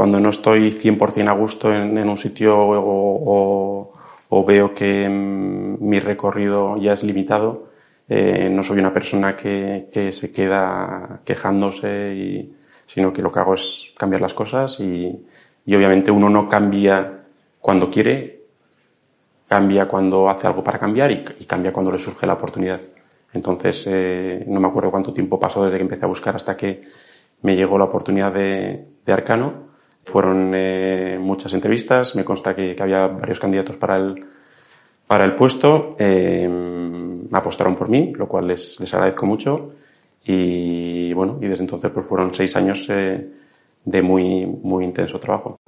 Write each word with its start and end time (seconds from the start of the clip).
Cuando 0.00 0.18
no 0.18 0.30
estoy 0.30 0.72
100% 0.72 1.28
a 1.28 1.32
gusto 1.32 1.70
en, 1.70 2.08
un 2.08 2.16
sitio 2.16 2.56
o, 2.58 4.44
veo 4.46 4.74
que 4.74 5.06
mm, 5.06 5.76
mi 5.78 6.00
recorrido 6.00 6.78
ya 6.78 6.94
es 6.94 7.04
limitado, 7.04 7.68
eh, 8.08 8.48
no 8.50 8.62
soy 8.62 8.78
una 8.78 8.94
persona 8.94 9.36
que, 9.36 10.10
se 10.10 10.32
queda 10.32 11.20
quejándose, 11.22 12.48
sino 12.86 13.12
que 13.12 13.20
lo 13.20 13.30
que 13.30 13.40
hago 13.40 13.52
es 13.52 13.92
cambiar 13.94 14.22
las 14.22 14.32
cosas 14.32 14.80
y, 14.80 15.22
obviamente 15.66 16.10
uno 16.10 16.30
no 16.30 16.48
cambia 16.48 17.26
cuando 17.60 17.90
quiere, 17.90 18.44
cambia 19.48 19.86
cuando 19.86 20.30
hace 20.30 20.46
algo 20.46 20.64
para 20.64 20.78
cambiar 20.78 21.10
y, 21.10 21.44
cambia 21.44 21.74
cuando 21.74 21.92
le 21.92 21.98
surge 21.98 22.26
la 22.26 22.32
oportunidad. 22.32 22.80
Entonces, 23.34 23.84
eh, 23.86 24.44
no 24.46 24.60
me 24.60 24.68
acuerdo 24.68 24.90
cuánto 24.90 25.12
tiempo 25.12 25.38
pasó 25.38 25.62
desde 25.62 25.76
que 25.76 25.82
empecé 25.82 26.06
a 26.06 26.08
buscar 26.08 26.36
hasta 26.36 26.56
que 26.56 26.84
me 27.42 27.54
llegó 27.54 27.76
la 27.76 27.84
oportunidad 27.84 28.32
de 28.32 29.12
Arcano 29.12 29.68
fueron 30.10 30.52
eh, 30.54 31.18
muchas 31.20 31.52
entrevistas, 31.54 32.14
me 32.16 32.24
consta 32.24 32.54
que, 32.54 32.76
había 32.78 33.06
varios 33.06 33.38
candidatos 33.38 33.76
para 33.76 33.96
el, 33.96 34.24
para 35.06 35.24
el 35.24 35.36
puesto, 35.36 35.96
eh, 35.98 36.48
apostaron 37.32 37.76
por 37.76 37.88
mí, 37.88 38.12
lo 38.16 38.26
cual 38.26 38.48
les, 38.48 38.78
les 38.80 38.92
agradezco 38.92 39.26
mucho. 39.26 39.72
Y 40.24 41.12
bueno, 41.14 41.38
y 41.40 41.46
desde 41.46 41.62
entonces 41.62 41.90
pues 41.90 42.04
fueron 42.06 42.34
seis 42.34 42.54
años 42.56 42.86
eh, 42.90 43.26
de 43.84 44.02
muy, 44.02 44.44
muy 44.46 44.84
intenso 44.84 45.18
trabajo. 45.18 45.59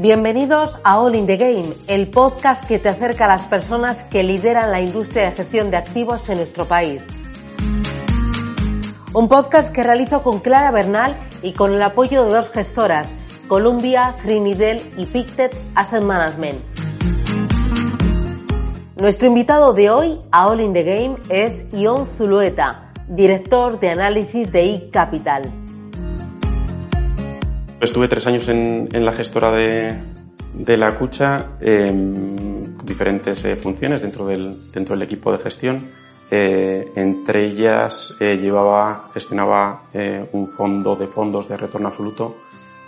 Bienvenidos 0.00 0.78
a 0.82 0.98
All 0.98 1.14
in 1.14 1.26
the 1.26 1.36
Game, 1.36 1.74
el 1.86 2.08
podcast 2.08 2.64
que 2.64 2.78
te 2.78 2.88
acerca 2.88 3.26
a 3.26 3.28
las 3.28 3.44
personas 3.44 4.02
que 4.04 4.22
lideran 4.22 4.70
la 4.70 4.80
industria 4.80 5.28
de 5.28 5.36
gestión 5.36 5.70
de 5.70 5.76
activos 5.76 6.26
en 6.30 6.38
nuestro 6.38 6.64
país. 6.64 7.04
Un 9.12 9.28
podcast 9.28 9.70
que 9.70 9.82
realizo 9.82 10.22
con 10.22 10.40
Clara 10.40 10.70
Bernal 10.70 11.14
y 11.42 11.52
con 11.52 11.74
el 11.74 11.82
apoyo 11.82 12.24
de 12.24 12.30
dos 12.30 12.48
gestoras, 12.48 13.12
Columbia, 13.46 14.14
Trinidad 14.22 14.78
y 14.96 15.04
Pictet 15.04 15.54
Asset 15.74 16.02
Management. 16.02 16.62
Nuestro 18.96 19.26
invitado 19.26 19.74
de 19.74 19.90
hoy 19.90 20.18
a 20.30 20.46
All 20.46 20.62
in 20.62 20.72
the 20.72 20.82
Game 20.82 21.16
es 21.28 21.62
Ion 21.74 22.06
Zulueta, 22.06 22.90
director 23.06 23.78
de 23.78 23.90
análisis 23.90 24.50
de 24.50 24.76
eCapital. 24.76 25.69
Estuve 27.80 28.08
tres 28.08 28.26
años 28.26 28.46
en, 28.48 28.88
en 28.92 29.04
la 29.06 29.12
gestora 29.12 29.50
de, 29.52 29.94
de 30.52 30.76
la 30.76 30.96
Cucha, 30.96 31.52
eh, 31.60 31.90
diferentes 32.84 33.42
eh, 33.46 33.56
funciones 33.56 34.02
dentro 34.02 34.26
del, 34.26 34.70
dentro 34.70 34.94
del 34.94 35.02
equipo 35.02 35.32
de 35.32 35.38
gestión. 35.38 35.88
Eh, 36.30 36.92
entre 36.94 37.46
ellas 37.46 38.14
eh, 38.20 38.36
llevaba, 38.36 39.08
gestionaba 39.14 39.84
eh, 39.94 40.28
un 40.32 40.46
fondo 40.46 40.94
de 40.94 41.06
fondos 41.06 41.48
de 41.48 41.56
retorno 41.56 41.88
absoluto. 41.88 42.36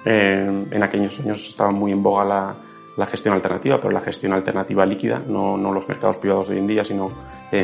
en 0.04 0.82
aquellos 0.82 1.18
años 1.20 1.48
estaba 1.48 1.70
muy 1.70 1.92
en 1.92 2.02
boga 2.02 2.24
la, 2.24 2.54
la, 2.96 3.06
gestión 3.06 3.34
alternativa, 3.34 3.78
pero 3.78 3.92
la 3.92 4.00
gestión 4.00 4.32
alternativa 4.32 4.84
líquida, 4.84 5.22
no, 5.26 5.56
no 5.56 5.72
los 5.72 5.88
mercados 5.88 6.18
privados 6.18 6.48
de 6.48 6.54
hoy 6.54 6.60
en 6.60 6.66
día, 6.66 6.84
sino 6.84 7.10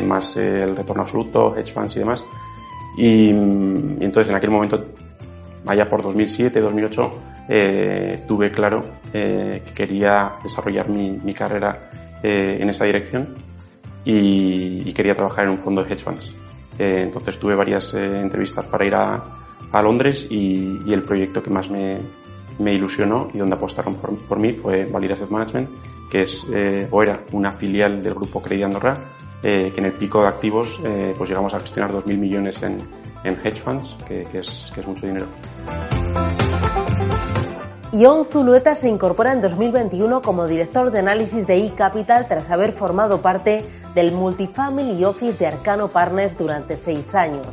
más 0.05 0.35
el 0.37 0.75
retorno 0.75 1.03
absoluto, 1.03 1.55
hedge 1.55 1.73
funds 1.73 1.95
y 1.95 1.99
demás. 1.99 2.23
Y, 2.97 3.29
y 3.29 4.03
entonces 4.03 4.29
en 4.29 4.35
aquel 4.35 4.51
momento 4.51 4.83
allá 5.69 5.87
por 5.87 6.01
2007, 6.01 6.59
2008, 6.59 7.09
eh, 7.47 8.23
tuve 8.27 8.51
claro 8.51 8.85
eh, 9.13 9.61
que 9.65 9.73
quería 9.73 10.33
desarrollar 10.43 10.89
mi, 10.89 11.11
mi 11.11 11.33
carrera 11.33 11.89
eh, 12.23 12.57
en 12.59 12.69
esa 12.69 12.85
dirección 12.85 13.29
y, 14.03 14.89
y, 14.89 14.93
quería 14.93 15.13
trabajar 15.13 15.45
en 15.45 15.51
un 15.51 15.57
fondo 15.59 15.83
de 15.83 15.93
hedge 15.93 16.03
funds. 16.03 16.33
Eh, 16.77 17.03
entonces 17.03 17.37
tuve 17.39 17.55
varias 17.55 17.93
eh, 17.93 18.19
entrevistas 18.19 18.65
para 18.65 18.85
ir 18.85 18.95
a, 18.95 19.23
a 19.71 19.81
Londres 19.81 20.25
y, 20.29 20.79
y, 20.85 20.93
el 20.93 21.03
proyecto 21.03 21.43
que 21.43 21.49
más 21.49 21.69
me, 21.69 21.97
me 22.57 22.73
ilusionó 22.73 23.29
y 23.33 23.37
donde 23.37 23.55
apostaron 23.55 23.95
por, 23.95 24.17
por 24.17 24.39
mí 24.39 24.53
fue 24.53 24.85
Valid 24.85 25.11
Asset 25.11 25.29
Management, 25.29 25.69
que 26.09 26.23
es 26.23 26.47
eh, 26.51 26.87
o 26.89 27.03
era 27.03 27.21
una 27.31 27.51
filial 27.51 28.01
del 28.01 28.15
grupo 28.15 28.41
Credit 28.41 28.65
Andorra, 28.65 28.97
que 29.41 29.73
en 29.77 29.85
el 29.85 29.93
pico 29.93 30.21
de 30.21 30.27
activos 30.27 30.81
pues 31.17 31.29
llegamos 31.29 31.53
a 31.53 31.61
gestionar 31.61 31.93
2.000 31.93 32.17
millones 32.17 32.61
en, 32.61 32.77
en 33.23 33.39
hedge 33.43 33.61
funds, 33.61 33.95
que, 34.07 34.23
que, 34.25 34.39
es, 34.39 34.71
mucho 34.85 35.05
dinero. 35.05 35.27
Ion 37.91 38.23
Zulueta 38.25 38.75
se 38.75 38.87
incorpora 38.87 39.33
en 39.33 39.41
2021 39.41 40.21
como 40.21 40.45
director 40.45 40.91
de 40.91 40.99
análisis 40.99 41.47
de 41.47 41.65
eCapital 41.65 42.27
tras 42.27 42.51
haber 42.51 42.71
formado 42.71 43.21
parte 43.21 43.65
del 43.95 44.11
Multifamily 44.11 45.03
Office 45.03 45.37
de 45.39 45.47
Arcano 45.47 45.87
Partners 45.87 46.37
durante 46.37 46.77
seis 46.77 47.15
años. 47.15 47.47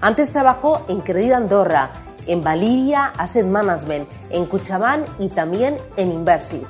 Antes 0.00 0.30
trabajó 0.30 0.84
en 0.88 1.00
Credit 1.00 1.32
Andorra, 1.32 1.90
en 2.26 2.42
Valiria 2.42 3.12
Asset 3.18 3.46
Management, 3.46 4.08
en 4.30 4.46
Cuchabán 4.46 5.04
y 5.18 5.28
también 5.28 5.76
en 5.96 6.12
Inversis. 6.12 6.68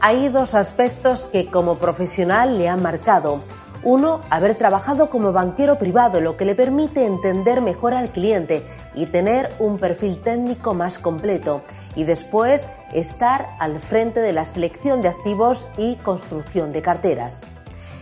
Hay 0.00 0.28
dos 0.28 0.54
aspectos 0.54 1.22
que 1.32 1.46
como 1.46 1.78
profesional 1.78 2.58
le 2.58 2.68
han 2.68 2.82
marcado. 2.82 3.40
Uno, 3.84 4.22
haber 4.30 4.54
trabajado 4.54 5.10
como 5.10 5.32
banquero 5.32 5.78
privado, 5.78 6.22
lo 6.22 6.38
que 6.38 6.46
le 6.46 6.54
permite 6.54 7.04
entender 7.04 7.60
mejor 7.60 7.92
al 7.92 8.12
cliente 8.12 8.66
y 8.94 9.04
tener 9.04 9.52
un 9.58 9.78
perfil 9.78 10.22
técnico 10.22 10.72
más 10.72 10.98
completo. 10.98 11.60
Y 11.94 12.04
después, 12.04 12.66
estar 12.94 13.50
al 13.58 13.80
frente 13.80 14.20
de 14.20 14.32
la 14.32 14.46
selección 14.46 15.02
de 15.02 15.08
activos 15.08 15.66
y 15.76 15.96
construcción 15.96 16.72
de 16.72 16.80
carteras. 16.80 17.42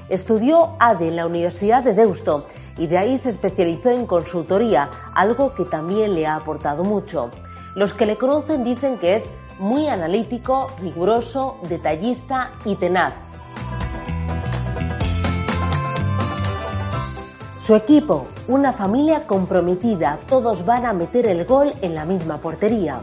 Estudió 0.09 0.76
ADE 0.78 1.09
en 1.09 1.16
la 1.16 1.26
Universidad 1.26 1.82
de 1.82 1.94
Deusto 1.94 2.47
y 2.78 2.87
de 2.87 2.98
ahí 2.98 3.19
se 3.19 3.31
especializó 3.31 3.91
en 3.91 4.06
consultoría, 4.06 4.88
algo 5.15 5.53
que 5.53 5.65
también 5.65 6.15
le 6.15 6.28
ha 6.28 6.37
aportado 6.37 6.84
mucho. 6.84 7.31
Los 7.75 7.92
que 7.92 8.06
le 8.06 8.16
conocen 8.16 8.62
dicen 8.62 8.98
que 8.98 9.16
es 9.16 9.28
muy 9.59 9.88
analítico, 9.88 10.71
riguroso, 10.81 11.59
detallista 11.69 12.53
y 12.65 12.76
tenaz 12.76 13.15
Su 17.64 17.76
equipo, 17.76 18.26
una 18.48 18.72
familia 18.72 19.24
comprometida, 19.24 20.18
todos 20.26 20.66
van 20.66 20.84
a 20.84 20.92
meter 20.92 21.28
el 21.28 21.44
gol 21.44 21.72
en 21.80 21.94
la 21.94 22.04
misma 22.04 22.38
portería. 22.38 23.02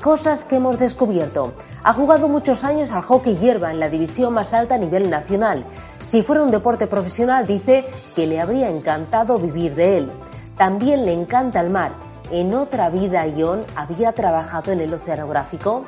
Cosas 0.00 0.44
que 0.44 0.56
hemos 0.56 0.78
descubierto. 0.78 1.54
Ha 1.82 1.92
jugado 1.92 2.28
muchos 2.28 2.62
años 2.62 2.92
al 2.92 3.02
hockey 3.02 3.34
hierba 3.36 3.72
en 3.72 3.80
la 3.80 3.88
división 3.88 4.32
más 4.32 4.54
alta 4.54 4.76
a 4.76 4.78
nivel 4.78 5.10
nacional. 5.10 5.64
Si 6.08 6.22
fuera 6.22 6.44
un 6.44 6.52
deporte 6.52 6.86
profesional, 6.86 7.48
dice 7.48 7.84
que 8.14 8.28
le 8.28 8.40
habría 8.40 8.68
encantado 8.70 9.38
vivir 9.38 9.74
de 9.74 9.98
él. 9.98 10.10
También 10.56 11.04
le 11.04 11.12
encanta 11.12 11.60
el 11.60 11.70
mar. 11.70 11.90
En 12.30 12.54
otra 12.54 12.90
vida, 12.90 13.26
Ion 13.26 13.64
había 13.74 14.12
trabajado 14.12 14.70
en 14.70 14.82
el 14.82 14.94
oceanográfico. 14.94 15.82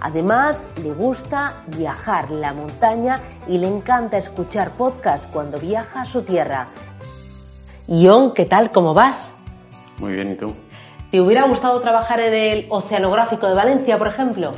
Además, 0.00 0.64
le 0.82 0.92
gusta 0.92 1.62
viajar 1.68 2.32
la 2.32 2.52
montaña 2.52 3.20
y 3.46 3.58
le 3.58 3.68
encanta 3.68 4.18
escuchar 4.18 4.70
podcasts 4.70 5.28
cuando 5.32 5.58
viaja 5.58 6.02
a 6.02 6.04
su 6.04 6.22
tierra. 6.22 6.66
Ion, 7.88 8.34
¿qué 8.34 8.44
tal? 8.44 8.70
¿Cómo 8.70 8.92
vas? 8.92 9.32
Muy 9.96 10.12
bien, 10.12 10.32
¿y 10.32 10.34
tú? 10.34 10.54
¿Te 11.10 11.22
hubiera 11.22 11.46
gustado 11.48 11.80
trabajar 11.80 12.20
en 12.20 12.34
el 12.34 12.66
Oceanográfico 12.68 13.46
de 13.48 13.54
Valencia, 13.54 13.96
por 13.96 14.08
ejemplo? 14.08 14.52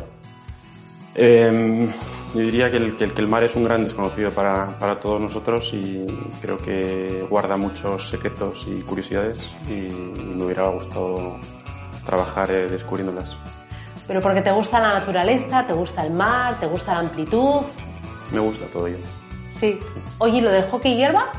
Eh, 1.14 1.88
yo 2.34 2.40
diría 2.40 2.72
que 2.72 2.78
el, 2.78 2.96
que, 2.96 3.04
el, 3.04 3.14
que 3.14 3.20
el, 3.20 3.28
mar 3.28 3.44
es 3.44 3.54
un 3.54 3.64
gran 3.64 3.84
desconocido 3.84 4.32
para, 4.32 4.76
para, 4.80 4.98
todos 4.98 5.20
nosotros 5.20 5.72
y 5.72 6.04
creo 6.42 6.58
que 6.58 7.24
guarda 7.30 7.56
muchos 7.56 8.08
secretos 8.08 8.66
y 8.68 8.80
curiosidades 8.80 9.48
y 9.68 9.92
me 9.92 10.44
hubiera 10.44 10.68
gustado 10.68 11.38
trabajar 12.04 12.50
eh, 12.50 12.68
descubriéndolas. 12.68 13.28
¿Pero 14.08 14.20
porque 14.20 14.42
te 14.42 14.50
gusta 14.50 14.80
la 14.80 14.94
naturaleza, 14.94 15.64
te 15.68 15.72
gusta 15.72 16.04
el 16.04 16.12
mar, 16.12 16.58
te 16.58 16.66
gusta 16.66 16.94
la 16.94 17.00
amplitud? 17.00 17.60
Me 18.32 18.40
gusta 18.40 18.66
todo 18.72 18.88
ello. 18.88 18.98
Sí. 19.60 19.78
Oye, 20.18 20.40
¿lo 20.40 20.50
del 20.50 20.64
hockey 20.64 20.96
hierba? 20.96 21.30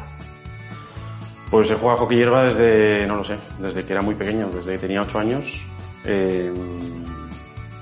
Pues 1.52 1.70
he 1.70 1.76
jugado 1.76 2.00
hockey 2.00 2.18
hierba 2.18 2.46
desde, 2.46 3.06
no 3.06 3.18
lo 3.18 3.26
sé, 3.26 3.36
desde 3.60 3.84
que 3.84 3.92
era 3.92 4.02
muy 4.02 4.16
pequeño, 4.16 4.50
desde 4.50 4.72
que 4.72 4.78
tenía 4.80 5.02
8 5.02 5.20
años. 5.20 5.66
Eh, 6.06 6.50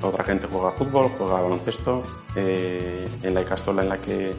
otra 0.02 0.24
gente 0.24 0.48
juega 0.52 0.72
fútbol, 0.72 1.10
juega 1.16 1.40
baloncesto. 1.40 2.02
Eh, 2.36 3.08
en 3.22 3.34
la 3.36 3.42
Icastola 3.42 3.84
en 3.84 3.90
la 3.90 3.98
que 4.00 4.34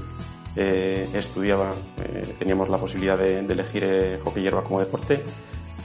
eh, 0.56 1.08
estudiaba 1.14 1.70
teníamos 2.40 2.68
la 2.68 2.78
posibilidad 2.78 3.16
de, 3.16 3.38
elegir 3.38 4.20
hockey 4.24 4.42
hierba 4.42 4.64
como 4.64 4.80
deporte. 4.80 5.22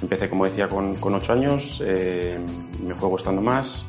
Empecé, 0.02 0.28
como 0.28 0.46
decía, 0.46 0.68
con, 0.68 0.96
con 0.96 1.14
8 1.14 1.34
años, 1.34 1.84
me 1.86 2.96
fue 2.96 3.10
gustando 3.10 3.44
más 3.44 3.86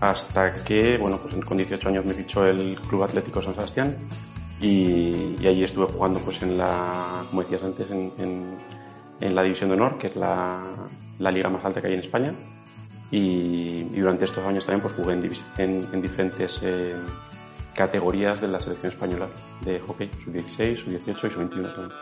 hasta 0.00 0.52
que, 0.64 0.98
bueno, 0.98 1.18
pues 1.18 1.34
con 1.44 1.56
18 1.56 1.88
años 1.88 2.04
me 2.04 2.14
fichó 2.14 2.44
el 2.44 2.80
Club 2.80 3.04
Atlético 3.04 3.42
San 3.42 3.54
Sebastián 3.54 3.96
y, 4.60 5.36
y 5.40 5.46
allí 5.46 5.64
estuve 5.64 5.86
jugando, 5.86 6.20
pues 6.20 6.42
en 6.42 6.58
la, 6.58 7.24
como 7.28 7.42
decías 7.42 7.62
antes, 7.62 7.90
en, 7.90 8.56
la 9.20 9.42
División 9.42 9.70
de 9.70 9.76
Honor, 9.76 9.98
que 9.98 10.08
es 10.08 10.16
la, 10.16 10.62
la, 11.18 11.30
liga 11.30 11.48
más 11.48 11.64
alta 11.64 11.80
que 11.80 11.88
hay 11.88 11.94
en 11.94 12.00
España. 12.00 12.32
Y, 13.10 13.84
durante 13.98 14.26
estos 14.26 14.44
años 14.44 14.64
también 14.64 14.82
pues 14.82 14.94
jugué 14.94 15.14
en, 15.14 15.88
en 15.92 16.02
diferentes 16.02 16.60
eh, 16.62 16.94
categorías 17.74 18.40
de 18.40 18.48
la 18.48 18.60
selección 18.60 18.92
española 18.92 19.28
de 19.64 19.78
hockey, 19.80 20.10
sub-16, 20.24 20.76
sub-18 20.76 21.08
y 21.08 21.14
sub-21 21.14 21.72
también. 21.74 21.98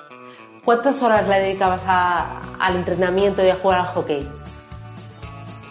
¿Cuántas 0.64 1.00
horas 1.02 1.28
le 1.28 1.38
dedicabas 1.38 1.82
a, 1.86 2.40
al 2.58 2.76
entrenamiento 2.76 3.42
y 3.44 3.48
a 3.50 3.54
jugar 3.54 3.80
al 3.80 3.86
hockey? 3.86 4.26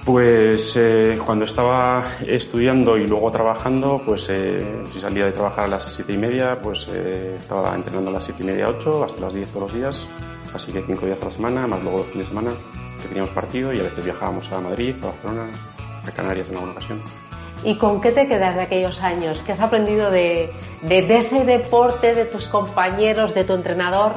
Pues 0.06 0.78
eh, 0.78 1.18
cuando 1.26 1.46
estaba 1.46 2.06
estudiando 2.28 2.96
y 2.96 3.08
luego 3.08 3.32
trabajando, 3.32 4.02
pues 4.06 4.30
eh, 4.30 4.84
si 4.94 5.00
salía 5.00 5.26
de 5.26 5.32
trabajar 5.32 5.66
a 5.66 5.68
las 5.68 5.86
siete 5.96 6.14
y 6.14 6.18
media, 6.18 6.62
pues 6.62 6.88
eh, 6.92 7.36
estaba 7.40 7.76
entrenando 7.76 8.12
a 8.12 8.14
las 8.14 8.24
siete 8.24 8.44
y 8.44 8.46
media, 8.46 8.70
ocho, 8.70 9.04
hasta 9.04 9.20
las 9.20 9.34
diez 9.34 9.50
todos 9.50 9.64
los 9.64 9.74
días, 9.74 10.08
así 10.56 10.72
que 10.72 10.82
cinco 10.82 11.06
días 11.06 11.22
a 11.22 11.26
la 11.26 11.32
semana, 11.32 11.68
más 11.68 11.84
luego 11.84 12.00
los 12.00 12.08
fines 12.08 12.26
de 12.28 12.30
semana 12.30 12.52
que 13.02 13.08
teníamos 13.08 13.32
partido 13.32 13.74
y 13.74 13.80
a 13.80 13.84
veces 13.84 14.04
viajábamos 14.04 14.52
a 14.52 14.62
Madrid, 14.62 14.96
a 15.04 15.08
Barcelona, 15.08 15.48
a 16.06 16.12
Canarias 16.12 16.48
en 16.48 16.56
alguna 16.56 16.72
ocasión. 16.72 17.02
¿Y 17.64 17.78
con 17.78 18.02
qué 18.02 18.12
te 18.12 18.28
quedas 18.28 18.56
de 18.56 18.62
aquellos 18.62 19.02
años? 19.02 19.42
¿Qué 19.46 19.52
has 19.52 19.60
aprendido 19.60 20.12
de, 20.12 20.52
de 20.82 21.18
ese 21.18 21.46
deporte, 21.46 22.14
de 22.14 22.26
tus 22.26 22.48
compañeros, 22.48 23.34
de 23.34 23.44
tu 23.44 23.54
entrenador? 23.54 24.14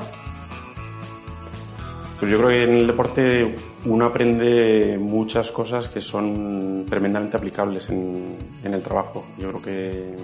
Pues 2.18 2.32
yo 2.32 2.38
creo 2.38 2.50
que 2.50 2.62
en 2.64 2.74
el 2.78 2.86
deporte 2.88 3.54
uno 3.84 4.06
aprende 4.06 4.98
muchas 5.00 5.52
cosas 5.52 5.88
que 5.88 6.00
son 6.00 6.84
tremendamente 6.88 7.36
aplicables 7.36 7.88
en, 7.90 8.36
el 8.64 8.82
trabajo. 8.82 9.24
Yo 9.38 9.48
creo 9.48 9.62
que 9.62 10.14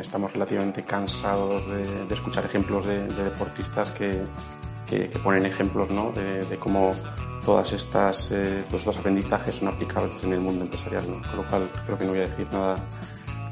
estamos 0.00 0.32
relativamente 0.32 0.82
cansados 0.82 1.62
de, 1.68 2.14
escuchar 2.14 2.44
ejemplos 2.44 2.84
de, 2.84 3.06
deportistas 3.06 3.92
que, 3.92 4.22
ponen 5.22 5.46
ejemplos 5.46 5.90
¿no? 5.90 6.12
de, 6.12 6.56
cómo 6.58 6.92
todas 7.44 7.72
estas 7.72 8.30
eh, 8.32 8.64
todos 8.68 8.80
estos 8.80 8.98
aprendizajes 8.98 9.54
son 9.54 9.68
aplicables 9.68 10.22
en 10.22 10.32
el 10.32 10.40
mundo 10.40 10.64
empresarial. 10.64 11.04
Con 11.04 11.36
lo 11.36 11.48
cual 11.48 11.70
creo 11.86 11.98
que 11.98 12.04
no 12.04 12.10
voy 12.10 12.20
a 12.20 12.28
decir 12.28 12.46
nada 12.52 12.76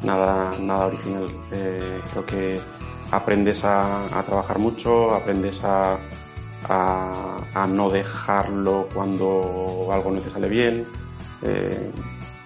nada 0.02 0.52
nada 0.60 0.86
original. 0.86 1.28
Eh, 1.52 2.00
creo 2.10 2.26
que 2.26 2.60
aprendes 3.10 3.64
a 3.64 4.22
trabajar 4.26 4.58
mucho, 4.58 5.14
aprendes 5.14 5.62
a 5.64 5.98
a, 6.68 7.66
no 7.68 7.90
dejarlo 7.90 8.88
cuando 8.92 9.88
algo 9.92 10.10
no 10.10 10.20
te 10.20 10.30
sale 10.30 10.48
bien, 10.48 10.86
eh, 11.42 11.90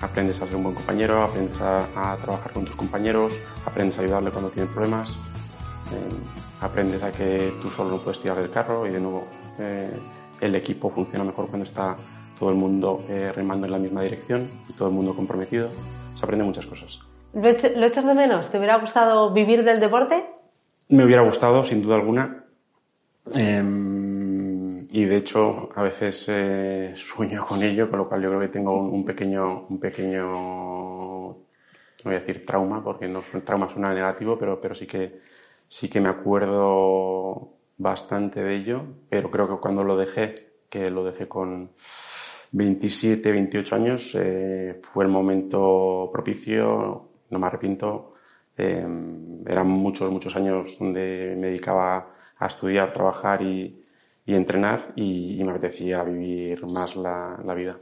aprendes 0.00 0.40
a 0.40 0.46
ser 0.46 0.56
un 0.56 0.64
buen 0.64 0.74
compañero, 0.74 1.22
aprendes 1.22 1.60
a, 1.60 2.16
trabajar 2.20 2.52
con 2.52 2.64
tus 2.64 2.76
compañeros, 2.76 3.34
aprendes 3.66 3.98
a 3.98 4.02
ayudarle 4.02 4.30
cuando 4.30 4.50
tiene 4.50 4.68
problemas, 4.68 5.16
aprendes 6.62 7.02
a 7.02 7.10
que 7.10 7.52
tú 7.60 7.68
solo 7.70 7.90
no 7.90 7.98
puedes 7.98 8.20
tirar 8.20 8.38
del 8.38 8.50
carro 8.50 8.86
y 8.86 8.90
de 8.90 9.00
nuevo 9.00 9.24
eh, 9.58 9.90
el 10.40 10.54
equipo 10.54 10.90
funciona 10.90 11.24
mejor 11.24 11.48
cuando 11.48 11.66
está 11.66 11.96
todo 12.38 12.50
el 12.50 12.56
mundo 12.56 13.04
remando 13.36 13.66
en 13.66 13.72
la 13.72 13.78
misma 13.78 14.02
dirección 14.02 14.50
y 14.68 14.72
todo 14.72 14.88
el 14.88 14.94
mundo 14.94 15.14
comprometido. 15.14 15.68
Se 16.16 16.24
aprende 16.24 16.44
muchas 16.44 16.66
cosas. 16.66 16.98
¿Lo 17.32 17.48
echas 17.86 18.04
de 18.04 18.14
menos? 18.14 18.50
¿Te 18.50 18.58
hubiera 18.58 18.76
gustado 18.76 19.32
vivir 19.32 19.64
del 19.64 19.80
deporte? 19.80 20.24
Me 20.88 21.04
hubiera 21.04 21.22
gustado, 21.22 21.64
sin 21.64 21.82
duda 21.82 21.94
alguna. 21.94 22.44
Em, 23.34 24.86
y 24.90 25.04
de 25.04 25.16
hecho 25.16 25.70
a 25.74 25.82
veces 25.82 26.26
eh, 26.28 26.92
sueño 26.94 27.46
con 27.46 27.62
ello, 27.62 27.88
con 27.88 28.00
lo 28.00 28.08
cual 28.08 28.22
yo 28.22 28.28
creo 28.28 28.40
que 28.40 28.48
tengo 28.48 28.74
un, 28.74 29.04
pequeño, 29.04 29.66
un 29.68 29.80
pequeño, 29.80 30.22
no 30.24 31.44
voy 32.04 32.14
a 32.14 32.20
decir 32.20 32.44
trauma, 32.44 32.84
porque 32.84 33.08
no 33.08 33.22
trauma 33.44 33.68
suena 33.68 33.94
negativo, 33.94 34.36
pero, 34.38 34.60
pero 34.60 34.74
sí 34.74 34.86
que 34.86 35.20
sí 35.72 35.88
que 35.88 36.02
me 36.02 36.10
acuerdo 36.10 37.54
bastante 37.78 38.42
de 38.42 38.56
ello, 38.56 38.82
pero 39.08 39.30
creo 39.30 39.48
que 39.48 39.56
cuando 39.56 39.82
lo 39.82 39.96
dejé, 39.96 40.50
que 40.68 40.90
lo 40.90 41.02
dejé 41.02 41.28
con 41.28 41.70
27, 42.50 43.32
28 43.32 43.74
años, 43.74 44.14
eh, 44.20 44.78
fue 44.82 45.04
el 45.04 45.10
momento 45.10 46.10
propicio, 46.12 47.08
no 47.30 47.38
me 47.38 47.46
arrepiento, 47.46 48.12
eh, 48.58 48.86
eran 49.46 49.66
muchos, 49.66 50.10
muchos 50.10 50.36
años 50.36 50.76
donde 50.78 51.34
me 51.38 51.46
dedicaba 51.46 52.06
a 52.36 52.46
estudiar, 52.46 52.92
trabajar 52.92 53.40
y, 53.40 53.82
entrenar 54.26 54.92
y, 54.94 55.42
me 55.42 55.52
apetecía 55.52 56.02
vivir 56.04 56.66
más 56.66 56.96
la, 56.96 57.40
la, 57.42 57.54
vida. 57.54 57.78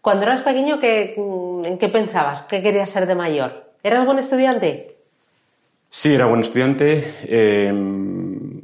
Cuando 0.00 0.22
eras 0.22 0.42
pequeño, 0.42 0.78
¿qué, 0.78 1.14
¿en 1.16 1.76
qué 1.76 1.88
pensabas? 1.88 2.42
¿Qué 2.42 2.62
querías 2.62 2.88
ser 2.88 3.06
de 3.06 3.16
mayor? 3.16 3.72
¿Eras 3.82 4.06
buen 4.06 4.20
estudiante? 4.20 4.99
Sí, 5.92 6.14
era 6.14 6.26
buen 6.26 6.40
estudiante. 6.40 7.14
Eh, 7.24 7.72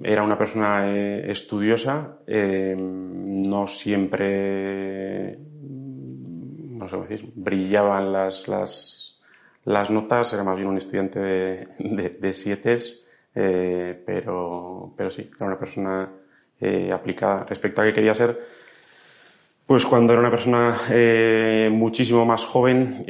era 0.04 0.22
una 0.22 0.38
persona 0.38 0.94
eh, 0.94 1.28
estudiosa. 1.30 2.18
Eh, 2.24 2.76
no 2.78 3.66
siempre, 3.66 5.36
no 5.36 6.88
sé 6.88 6.96
decir, 6.98 7.32
brillaban 7.34 8.12
las, 8.12 8.46
las, 8.46 9.90
notas. 9.90 10.32
Era 10.32 10.44
más 10.44 10.56
bien 10.56 10.68
un 10.68 10.78
estudiante 10.78 11.18
de, 11.18 11.68
de, 11.80 12.10
de 12.10 12.32
siete, 12.32 12.76
pero, 13.34 14.94
pero 14.96 15.10
sí, 15.10 15.28
era 15.36 15.46
una 15.46 15.58
persona 15.58 16.08
aplicada 16.92 17.44
respecto 17.44 17.82
a 17.82 17.84
qué 17.86 17.92
quería 17.92 18.14
ser, 18.14 18.38
pues 19.66 19.84
cuando 19.84 20.12
era 20.12 20.20
una 20.20 20.30
persona 20.30 20.74
muchísimo 21.70 22.24
más 22.24 22.44
joven 22.44 23.04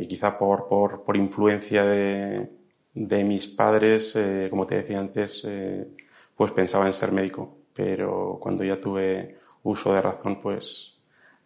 y 0.00 0.06
quizá 0.06 0.38
por, 0.38 0.68
por, 0.68 1.02
por 1.02 1.16
influencia 1.16 1.84
de, 1.84 2.55
de, 2.96 3.24
mis 3.24 3.46
padres, 3.46 4.14
eh, 4.16 4.48
como 4.50 4.66
te 4.66 4.76
decía 4.76 4.98
antes, 4.98 5.42
eh, 5.46 5.86
pues 6.34 6.50
pensaba 6.52 6.86
en 6.86 6.92
ser 6.92 7.12
médico, 7.12 7.58
pero 7.74 8.38
cuando 8.40 8.64
ya 8.64 8.80
tuve 8.80 9.36
uso 9.62 9.92
de 9.92 10.00
razón, 10.00 10.40
pues 10.40 10.98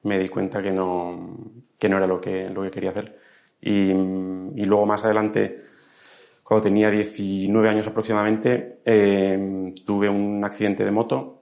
me 0.05 0.19
di 0.19 0.29
cuenta 0.29 0.63
que 0.63 0.71
no, 0.71 1.37
que 1.79 1.89
no 1.89 1.97
era 1.97 2.07
lo 2.07 2.21
que, 2.21 2.49
lo 2.49 2.63
que 2.63 2.71
quería 2.71 2.91
hacer. 2.91 3.19
Y, 3.61 3.91
y 3.91 4.65
luego 4.65 4.87
más 4.87 5.05
adelante, 5.05 5.59
cuando 6.43 6.63
tenía 6.65 6.91
19 6.91 7.69
años 7.69 7.87
aproximadamente, 7.87 8.79
eh, 8.85 9.75
tuve 9.85 10.09
un 10.09 10.45
accidente 10.45 10.85
de 10.85 10.91
moto 10.91 11.37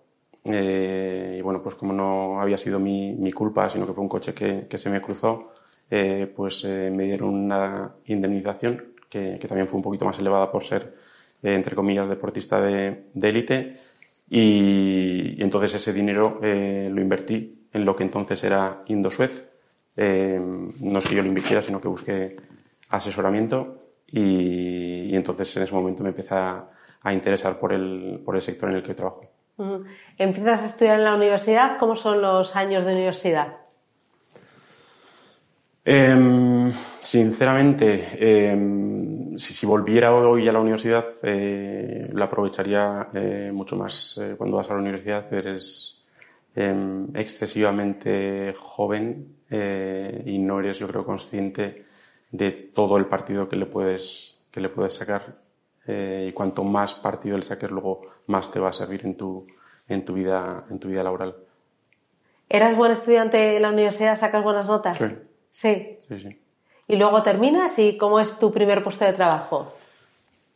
y 0.45 1.43
bueno, 1.43 1.63
pues 1.63 1.75
como 1.75 1.93
no 1.93 2.41
había 2.41 2.57
sido 2.57 2.79
mi, 2.79 3.13
mi 3.15 3.33
culpa, 3.33 3.69
sino 3.69 3.87
que 3.87 3.93
fue 3.93 4.03
un 4.03 4.09
coche 4.09 4.33
que, 4.33 4.67
que 4.67 4.79
se 4.79 4.89
me 4.89 5.03
cruzó, 5.03 5.53
pues 6.35 6.65
me 6.65 7.05
dieron 7.05 7.35
una 7.35 7.93
indemnización 8.07 8.98
que, 9.09 9.39
también 9.47 9.69
fue 9.69 9.77
un 9.77 9.83
poquito 9.83 10.05
más 10.05 10.19
elevada 10.19 10.51
por 10.51 10.65
ser, 10.65 10.95
eh, 11.43 11.55
entre 11.55 11.75
comillas, 11.75 12.09
deportista 12.09 12.61
de 12.61 13.05
élite. 13.21 13.75
Y, 14.31 15.37
y, 15.39 15.43
entonces 15.43 15.75
ese 15.75 15.93
dinero 15.93 16.41
eh, 16.43 16.89
lo 16.93 17.01
invertí 17.01 17.67
en 17.73 17.85
lo 17.85 17.97
que 17.97 18.05
entonces 18.05 18.43
era 18.45 18.83
Indosuez. 18.87 19.49
no 19.97 20.99
es 20.99 21.07
que 21.07 21.15
yo 21.15 21.23
lo 21.23 21.29
invirtiera, 21.29 21.63
sino 21.63 21.81
que 21.81 21.89
busqué 21.89 22.37
asesoramiento 22.91 23.93
y, 24.07 25.11
y, 25.11 25.17
entonces 25.17 25.57
en 25.57 25.63
ese 25.65 25.75
momento 25.75 26.03
me 26.03 26.11
empecé 26.11 26.35
a, 26.35 26.65
a, 27.03 27.13
interesar 27.13 27.59
por 27.59 27.73
el, 27.73 28.21
por 28.25 28.37
el 28.37 28.43
sector 28.43 28.71
en 28.71 28.77
el 28.77 28.83
que 28.83 28.95
trabajo. 28.95 29.23
Empiezas 30.17 30.63
a 30.63 30.67
estudiar 30.67 30.99
en 30.99 31.05
la 31.05 31.15
universidad, 31.15 31.79
¿cómo 31.79 31.97
son 31.97 32.23
los 32.23 32.55
años 32.55 32.85
de 32.85 32.93
universidad? 32.93 33.57
Eh, 35.91 36.71
sinceramente, 37.01 38.09
eh, 38.13 39.35
si, 39.39 39.55
si, 39.55 39.65
volviera 39.65 40.15
hoy 40.15 40.47
a 40.47 40.53
la 40.53 40.61
universidad, 40.61 41.07
eh, 41.23 42.11
la 42.13 42.27
aprovecharía 42.27 43.09
eh, 43.15 43.51
mucho 43.55 43.75
más. 43.75 44.19
Eh, 44.21 44.35
cuando 44.37 44.59
vas 44.59 44.69
a 44.69 44.75
la 44.75 44.81
universidad 44.81 45.33
eres 45.33 46.05
em, 46.55 47.07
excesivamente 47.17 48.53
joven 48.55 49.37
eh, 49.49 50.25
y 50.27 50.39
no 50.39 50.61
eres, 50.61 50.79
yo 50.79 50.87
creo, 50.89 51.07
consciente 51.07 51.87
de 52.33 52.51
todo 52.51 52.99
el 52.99 53.07
partido 53.07 53.49
que 53.49 53.57
le 53.57 53.65
puedes, 53.65 54.45
que 54.51 54.61
le 54.61 54.69
puedes 54.69 54.93
sacar. 54.93 55.39
Y 55.87 56.33
cuanto 56.33 56.65
más 56.65 56.93
partido 56.97 57.39
le 57.39 57.45
saques, 57.45 57.71
luego 57.71 58.03
más 58.27 58.51
te 58.51 58.61
va 58.61 58.69
a 58.69 58.73
servir 58.75 59.07
en 59.07 59.17
tu, 59.17 59.47
en 59.89 60.05
tu, 60.05 60.13
vida, 60.13 60.67
en 60.69 60.79
tu 60.79 60.89
vida 60.89 61.03
laboral. 61.03 61.35
¿Eras 62.47 62.77
buen 62.77 62.93
estudiante 62.93 63.57
en 63.57 63.63
la 63.63 63.71
universidad? 63.71 64.17
¿Sacas 64.17 64.45
buenas 64.45 64.67
notas? 64.67 64.99
Sí. 64.99 65.07
Sí. 65.51 65.97
Sí, 66.01 66.21
sí. 66.21 66.39
¿Y 66.89 66.97
luego 66.97 67.23
terminas 67.23 67.79
y 67.79 67.97
cómo 67.99 68.19
es 68.19 68.39
tu 68.39 68.51
primer 68.53 68.83
puesto 68.83 69.05
de 69.05 69.13
trabajo? 69.13 69.75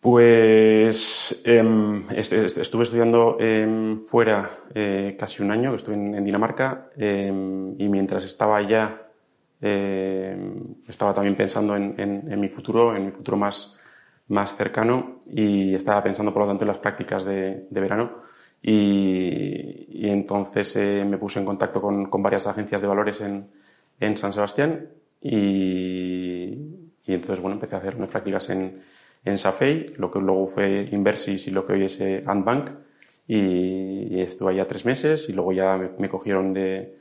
Pues 0.00 1.40
em, 1.44 2.02
estuve 2.10 2.82
estudiando 2.82 3.36
em, 3.38 4.00
fuera 4.00 4.50
eh, 4.74 5.14
casi 5.16 5.42
un 5.42 5.52
año, 5.52 5.70
que 5.70 5.76
estuve 5.76 5.94
en, 5.94 6.24
Dinamarca, 6.24 6.88
em, 6.96 7.80
y 7.80 7.88
mientras 7.88 8.24
estaba 8.24 8.56
allá 8.56 8.98
estaba 10.88 11.14
también 11.14 11.36
pensando 11.36 11.76
en, 11.76 12.40
mi 12.40 12.48
futuro, 12.48 12.96
en 12.96 13.06
mi 13.06 13.12
futuro 13.12 13.36
más, 13.36 13.78
más 14.26 14.56
cercano, 14.56 15.20
y 15.30 15.72
estaba 15.72 16.02
pensando 16.02 16.32
por 16.32 16.42
lo 16.42 16.48
tanto 16.48 16.64
en 16.64 16.68
las 16.68 16.78
prácticas 16.78 17.24
de, 17.24 17.68
verano. 17.70 18.22
Y, 18.60 20.08
entonces 20.08 20.74
eh, 20.74 21.04
me 21.06 21.16
puse 21.16 21.38
en 21.38 21.44
contacto 21.44 21.80
con, 21.80 22.10
varias 22.10 22.48
agencias 22.48 22.80
de 22.82 22.88
valores 22.88 23.20
en, 23.20 23.46
en 24.04 24.16
San 24.16 24.32
Sebastián 24.32 24.88
y, 25.20 26.52
y 27.04 27.14
entonces 27.14 27.40
bueno 27.40 27.54
empecé 27.54 27.76
a 27.76 27.78
hacer 27.78 27.96
unas 27.96 28.10
prácticas 28.10 28.50
en 28.50 28.82
en 29.24 29.38
Safei, 29.38 29.94
lo 29.96 30.10
que 30.10 30.18
luego 30.18 30.46
fue 30.46 30.88
Inversis 30.90 31.46
y 31.46 31.50
lo 31.50 31.66
que 31.66 31.74
hoy 31.74 31.84
es 31.84 32.00
eh, 32.00 32.22
Antbank. 32.26 32.70
Y, 33.28 34.20
estuve 34.20 34.52
allá 34.52 34.66
tres 34.66 34.84
meses 34.84 35.28
y 35.28 35.32
luego 35.32 35.52
ya 35.52 35.76
me, 35.98 36.08
cogieron 36.08 36.52
de, 36.52 36.98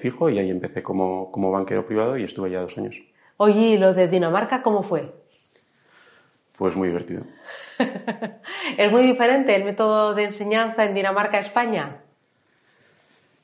fijo 0.00 0.30
y 0.30 0.38
ahí 0.38 0.50
empecé 0.50 0.82
como, 0.82 1.32
como 1.32 1.50
banquero 1.50 1.86
privado 1.86 2.16
y 2.16 2.24
estuve 2.24 2.48
allá 2.48 2.60
dos 2.60 2.76
años. 2.78 3.02
Oye, 3.38 3.60
¿y 3.60 3.78
lo 3.78 3.92
de 3.92 4.06
Dinamarca 4.06 4.62
cómo 4.62 4.82
fue? 4.82 5.12
Pues 6.56 6.76
muy 6.76 6.88
divertido. 6.88 7.24
¿Es 8.78 8.92
muy 8.92 9.02
diferente 9.02 9.56
el 9.56 9.64
método 9.64 10.14
de 10.14 10.24
enseñanza 10.24 10.84
en 10.84 10.94
Dinamarca 10.94 11.40
España? 11.40 12.02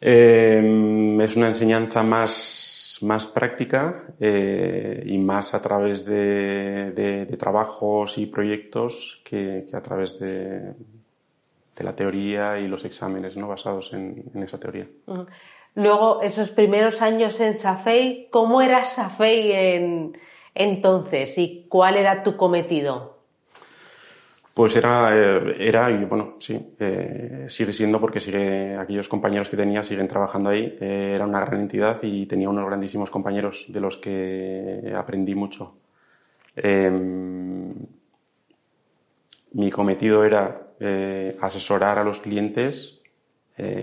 Eh, 0.00 1.18
es 1.20 1.36
una 1.36 1.48
enseñanza 1.48 2.02
más 2.02 2.77
más 3.02 3.26
práctica 3.26 4.04
eh, 4.20 5.02
y 5.06 5.18
más 5.18 5.54
a 5.54 5.62
través 5.62 6.04
de, 6.04 7.26
trabajos 7.38 8.18
y 8.18 8.26
proyectos 8.26 9.20
que, 9.24 9.66
a 9.72 9.80
través 9.80 10.18
de, 10.18 10.74
la 11.78 11.94
teoría 11.94 12.58
y 12.58 12.66
los 12.66 12.84
exámenes 12.84 13.36
¿no? 13.36 13.46
basados 13.48 13.92
en, 13.92 14.24
esa 14.42 14.58
teoría. 14.58 14.88
Luego, 15.74 16.22
esos 16.22 16.50
primeros 16.50 17.02
años 17.02 17.38
en 17.40 17.56
Safei, 17.56 18.28
¿cómo 18.30 18.62
era 18.62 18.84
Safei 18.84 19.52
en, 19.52 20.18
entonces 20.54 21.38
y 21.38 21.66
cuál 21.68 21.96
era 21.96 22.22
tu 22.24 22.36
cometido? 22.36 23.17
Pues 24.58 24.74
era, 24.74 25.16
eh, 25.16 25.68
era 25.68 25.88
y 25.88 26.04
bueno, 26.04 26.34
sí, 26.40 26.74
eh, 26.80 27.44
sigue 27.46 27.72
siendo 27.72 28.00
porque 28.00 28.18
sigue, 28.18 28.76
aquellos 28.76 29.06
compañeros 29.06 29.48
que 29.48 29.56
tenía 29.56 29.84
siguen 29.84 30.08
trabajando 30.08 30.50
ahí. 30.50 30.76
Eh, 30.80 31.12
era 31.14 31.26
una 31.26 31.38
gran 31.44 31.60
entidad 31.60 32.02
y 32.02 32.26
tenía 32.26 32.48
unos 32.48 32.66
grandísimos 32.66 33.08
compañeros 33.08 33.66
de 33.68 33.80
los 33.80 33.98
que 33.98 34.92
aprendí 34.96 35.36
mucho. 35.36 35.76
Em, 36.56 37.72
mi 39.52 39.70
cometido 39.70 40.24
era 40.24 40.60
asesorar 41.40 42.00
a 42.00 42.04
los 42.04 42.18
clientes 42.18 43.00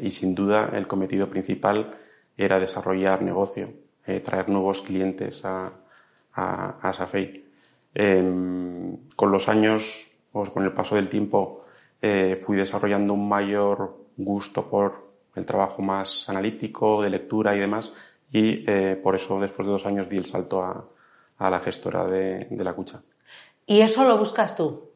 y 0.02 0.12
sin 0.12 0.36
duda 0.36 0.72
el 0.74 0.88
cometido 0.88 1.30
principal 1.30 1.96
era 2.38 2.60
desarrollar 2.60 3.22
negocio, 3.22 3.70
traer 4.26 4.50
nuevos 4.50 4.82
clientes 4.82 5.42
a, 5.46 5.72
a, 6.34 6.76
a. 6.82 7.10
Em, 7.94 8.98
con 9.16 9.32
los 9.32 9.48
años 9.48 10.12
pues 10.36 10.50
con 10.50 10.66
el 10.66 10.74
paso 10.74 10.96
del 10.96 11.08
tiempo 11.08 11.64
eh, 12.02 12.36
fui 12.36 12.58
desarrollando 12.58 13.14
un 13.14 13.30
mayor 13.30 13.96
gusto 14.18 14.70
por 14.70 15.12
el 15.34 15.46
trabajo 15.46 15.82
más 15.82 16.28
analítico, 16.28 17.02
de 17.02 17.10
lectura 17.10 17.56
y 17.56 17.60
demás, 17.62 17.94
y 18.34 18.70
eh, 18.70 19.00
por 19.02 19.16
eso 19.16 19.40
después 19.40 19.66
de 19.66 19.72
dos 19.72 19.86
años 19.86 20.10
di 20.10 20.18
el 20.18 20.26
salto 20.26 20.62
a, 20.62 21.50
la 21.50 21.60
gestora 21.62 22.06
de, 22.06 22.48
la 22.52 22.74
cucha. 22.74 23.02
¿Y 23.66 23.80
eso 23.80 24.04
lo 24.04 24.18
buscas 24.18 24.58
tú? 24.58 24.90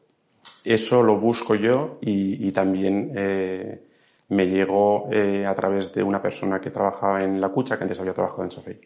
Eso 0.62 1.02
lo 1.02 1.18
busco 1.18 1.54
yo 1.54 1.96
y, 2.02 2.52
también 2.52 3.14
eh, 3.16 3.82
me 4.28 4.44
llegó 4.44 5.08
a 5.08 5.54
través 5.54 5.94
de 5.94 6.02
una 6.02 6.20
persona 6.20 6.60
que 6.60 6.70
trabajaba 6.70 7.24
en 7.24 7.40
la 7.40 7.48
cucha, 7.48 7.78
que 7.78 7.84
antes 7.84 7.98
había 7.98 8.12
trabajado 8.12 8.44
en 8.44 8.50
Sofei. 8.50 8.80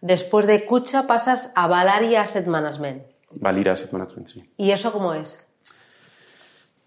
Después 0.00 0.46
de 0.46 0.64
cucha 0.64 1.06
pasas 1.06 1.52
a 1.54 1.66
Valaria 1.66 2.22
Asset 2.22 2.46
Management. 2.46 3.02
Valaria 3.32 3.74
Asset 3.74 3.92
Management, 3.92 4.28
sí. 4.28 4.50
¿Y 4.56 4.70
eso 4.70 4.90
cómo 4.90 5.12
es? 5.12 5.46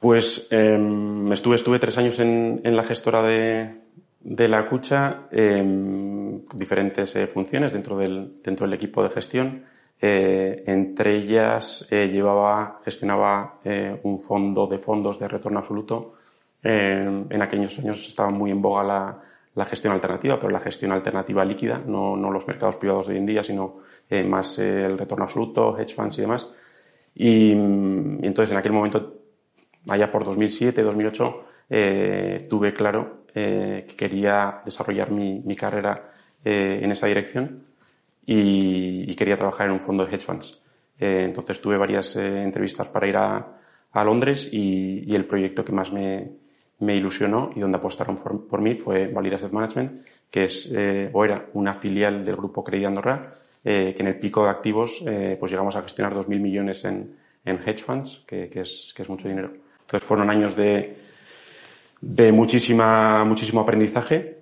Pues 0.04 0.50
em, 0.52 1.32
estuve, 1.32 1.56
estuve 1.56 1.80
tres 1.80 1.98
años 1.98 2.20
en, 2.20 2.60
la 2.62 2.84
gestora 2.84 3.22
de, 3.22 4.48
la 4.50 4.68
Cucha, 4.68 5.30
em, 5.32 6.42
diferentes 6.54 7.16
eh, 7.16 7.26
funciones 7.28 7.72
dentro 7.72 7.96
del, 7.98 8.42
dentro 8.44 8.68
del 8.68 8.74
equipo 8.74 9.02
de 9.02 9.10
gestión. 9.10 9.64
Eh, 10.02 10.62
entre 10.68 11.16
ellas 11.16 11.88
eh, 11.90 12.10
llevaba, 12.10 12.82
gestionaba 12.84 13.62
un 14.04 14.20
fondo 14.20 14.68
de 14.68 14.78
fondos 14.78 15.18
de 15.20 15.30
retorno 15.30 15.60
absoluto. 15.60 16.16
Em, 16.62 17.26
en 17.30 17.42
aquellos 17.42 17.80
años 17.80 18.06
estaba 18.06 18.30
muy 18.30 18.52
en 18.52 18.62
boga 18.62 18.84
la, 19.56 19.66
gestión 19.66 19.94
alternativa, 19.94 20.38
pero 20.38 20.50
la 20.50 20.60
gestión 20.60 20.92
alternativa 20.92 21.46
líquida, 21.46 21.78
no, 21.78 22.18
los 22.18 22.46
mercados 22.46 22.76
privados 22.76 23.08
de 23.08 23.14
hoy 23.14 23.20
en 23.20 23.26
día, 23.26 23.42
sino 23.42 23.78
más 24.26 24.60
el 24.60 24.98
retorno 24.98 25.24
absoluto, 25.24 25.80
hedge 25.80 25.96
funds 25.96 26.18
y 26.18 26.22
demás. 26.22 26.46
y 27.16 27.52
entonces 27.54 28.52
en 28.52 28.58
aquel 28.58 28.74
momento 28.74 29.23
allá 29.88 30.12
por 30.12 30.24
2007, 30.24 30.82
2008, 30.82 31.46
eh, 31.70 32.48
tuve 32.50 32.74
claro 32.74 33.24
eh, 33.34 33.86
que 33.88 33.96
quería 33.96 34.62
desarrollar 34.64 35.12
mi, 35.12 35.56
carrera 35.56 36.12
eh, 36.44 36.80
en 36.82 36.92
esa 36.92 37.08
dirección 37.08 37.64
y, 38.26 39.14
quería 39.16 39.38
trabajar 39.38 39.68
en 39.68 39.74
un 39.74 39.80
fondo 39.80 40.06
de 40.06 40.14
hedge 40.14 40.26
funds. 40.26 40.62
entonces 41.00 41.62
tuve 41.62 41.78
varias 41.78 42.16
entrevistas 42.16 42.90
para 42.90 43.08
ir 43.08 43.18
a, 43.18 44.04
Londres 44.04 44.50
y, 44.52 45.16
el 45.16 45.26
proyecto 45.26 45.64
que 45.64 45.72
más 45.72 45.92
me, 45.92 46.32
ilusionó 46.80 47.52
y 47.56 47.60
donde 47.60 47.78
apostaron 47.78 48.18
por, 48.18 48.62
mí 48.62 48.76
fue 48.76 49.08
Valir 49.08 49.36
Asset 49.36 49.52
Management, 49.52 50.02
que 50.30 50.44
es 50.44 50.72
o 51.14 51.26
era 51.26 51.46
una 51.54 51.74
filial 51.74 52.26
del 52.26 52.36
grupo 52.36 52.64
Credit 52.64 52.88
Andorra, 52.88 53.34
que 53.64 53.96
en 53.98 54.08
el 54.08 54.20
pico 54.20 54.44
de 54.44 54.50
activos 54.50 55.02
pues 55.40 55.52
llegamos 55.52 55.76
a 55.76 55.82
gestionar 55.82 56.14
2.000 56.14 56.40
millones 56.40 56.84
en, 56.86 57.16
hedge 57.46 57.84
funds, 57.84 58.24
que, 58.28 58.50
es, 58.54 58.94
que 58.96 59.04
es 59.04 59.10
mucho 59.10 59.28
dinero. 59.28 59.63
Entonces 59.94 60.08
fueron 60.08 60.32
años 60.32 60.56
de, 60.56 60.98
de 62.02 62.32
muchísima, 62.32 63.24
muchísimo 63.26 63.62
aprendizaje, 63.62 64.40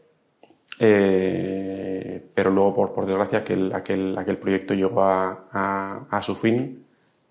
eh, 0.79 2.23
pero 2.33 2.51
luego, 2.51 2.73
por, 2.73 2.93
por 2.93 3.05
desgracia, 3.05 3.39
aquel, 3.39 3.75
aquel, 3.75 4.17
aquel 4.17 4.37
proyecto 4.37 4.73
llegó 4.73 5.03
a, 5.03 6.07
a, 6.09 6.21
su 6.21 6.35
fin 6.35 6.85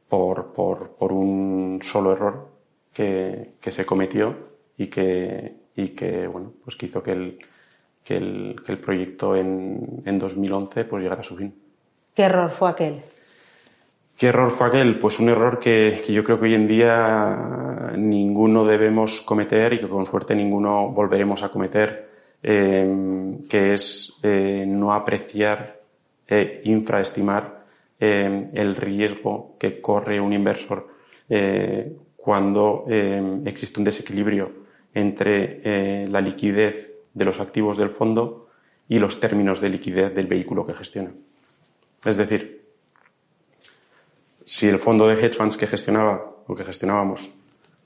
por, 0.06 0.52
por, 0.52 0.90
por, 0.98 1.12
un 1.14 1.80
solo 1.82 2.12
error 2.12 2.48
que, 2.92 3.52
que, 3.58 3.70
se 3.70 3.86
cometió 3.86 4.36
y 4.76 4.88
que, 4.88 5.54
y 5.74 5.88
que, 5.88 6.26
bueno, 6.26 6.52
pues 6.62 6.76
que 6.76 6.86
hizo 6.86 7.02
que 7.02 7.12
el, 7.12 7.38
que 8.04 8.18
el, 8.18 8.56
que 8.66 8.72
el 8.72 8.78
proyecto 8.80 9.34
en, 9.34 10.02
en 10.04 10.18
2011 10.18 10.84
pues 10.84 11.02
llegara 11.02 11.22
a 11.22 11.24
su 11.24 11.36
fin. 11.36 11.54
¿Qué 12.14 12.24
error 12.24 12.50
fue 12.50 12.68
aquel? 12.68 13.00
¿Qué 14.20 14.26
error 14.26 14.50
fue 14.50 14.66
aquel? 14.66 14.98
Pues 14.98 15.18
un 15.18 15.30
error 15.30 15.58
que, 15.58 16.02
yo 16.06 16.22
creo 16.22 16.38
que 16.38 16.44
hoy 16.44 16.52
en 16.52 16.68
día 16.68 17.94
ninguno 17.96 18.66
debemos 18.66 19.22
cometer 19.22 19.72
y 19.72 19.80
que 19.80 19.88
con 19.88 20.04
suerte 20.04 20.34
ninguno 20.34 20.90
volveremos 20.90 21.42
a 21.42 21.48
cometer, 21.48 22.10
eh, 22.42 23.38
que 23.48 23.72
es 23.72 24.18
eh, 24.22 24.66
no 24.68 24.92
apreciar 24.92 25.80
e 26.28 26.60
infraestimar 26.64 27.64
el 27.98 28.76
riesgo 28.76 29.56
que 29.58 29.80
corre 29.80 30.20
un 30.20 30.34
inversor 30.34 30.86
cuando 32.16 32.84
existe 33.44 33.80
un 33.80 33.84
desequilibrio 33.84 34.52
entre 34.94 36.06
la 36.06 36.20
liquidez 36.20 36.94
de 37.12 37.24
los 37.24 37.40
activos 37.40 37.76
del 37.76 37.90
fondo 37.90 38.48
y 38.88 38.98
los 38.98 39.18
términos 39.18 39.60
de 39.60 39.68
liquidez 39.70 40.14
del 40.14 40.26
vehículo 40.26 40.64
que 40.64 40.72
gestiona. 40.72 41.10
Es 42.04 42.16
decir, 42.16 42.59
si 44.50 44.66
el 44.66 44.80
fondo 44.80 45.06
de 45.06 45.14
hedge 45.14 45.36
funds 45.36 45.56
que 45.56 45.68
gestionaba 45.68 46.42
o 46.48 46.56
que 46.56 46.64
gestionábamos 46.64 47.32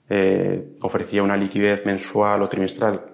eh, 0.08 0.76
ofrecía 0.80 1.22
una 1.22 1.36
liquidez 1.36 1.84
mensual 1.84 2.40
o 2.40 2.48
trimestral 2.48 3.04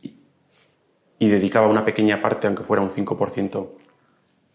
y, 0.00 1.28
dedicaba 1.28 1.68
una 1.68 1.84
pequeña 1.84 2.22
parte, 2.22 2.46
aunque 2.46 2.62
fuera 2.62 2.82
un 2.82 2.90
5%, 2.90 3.68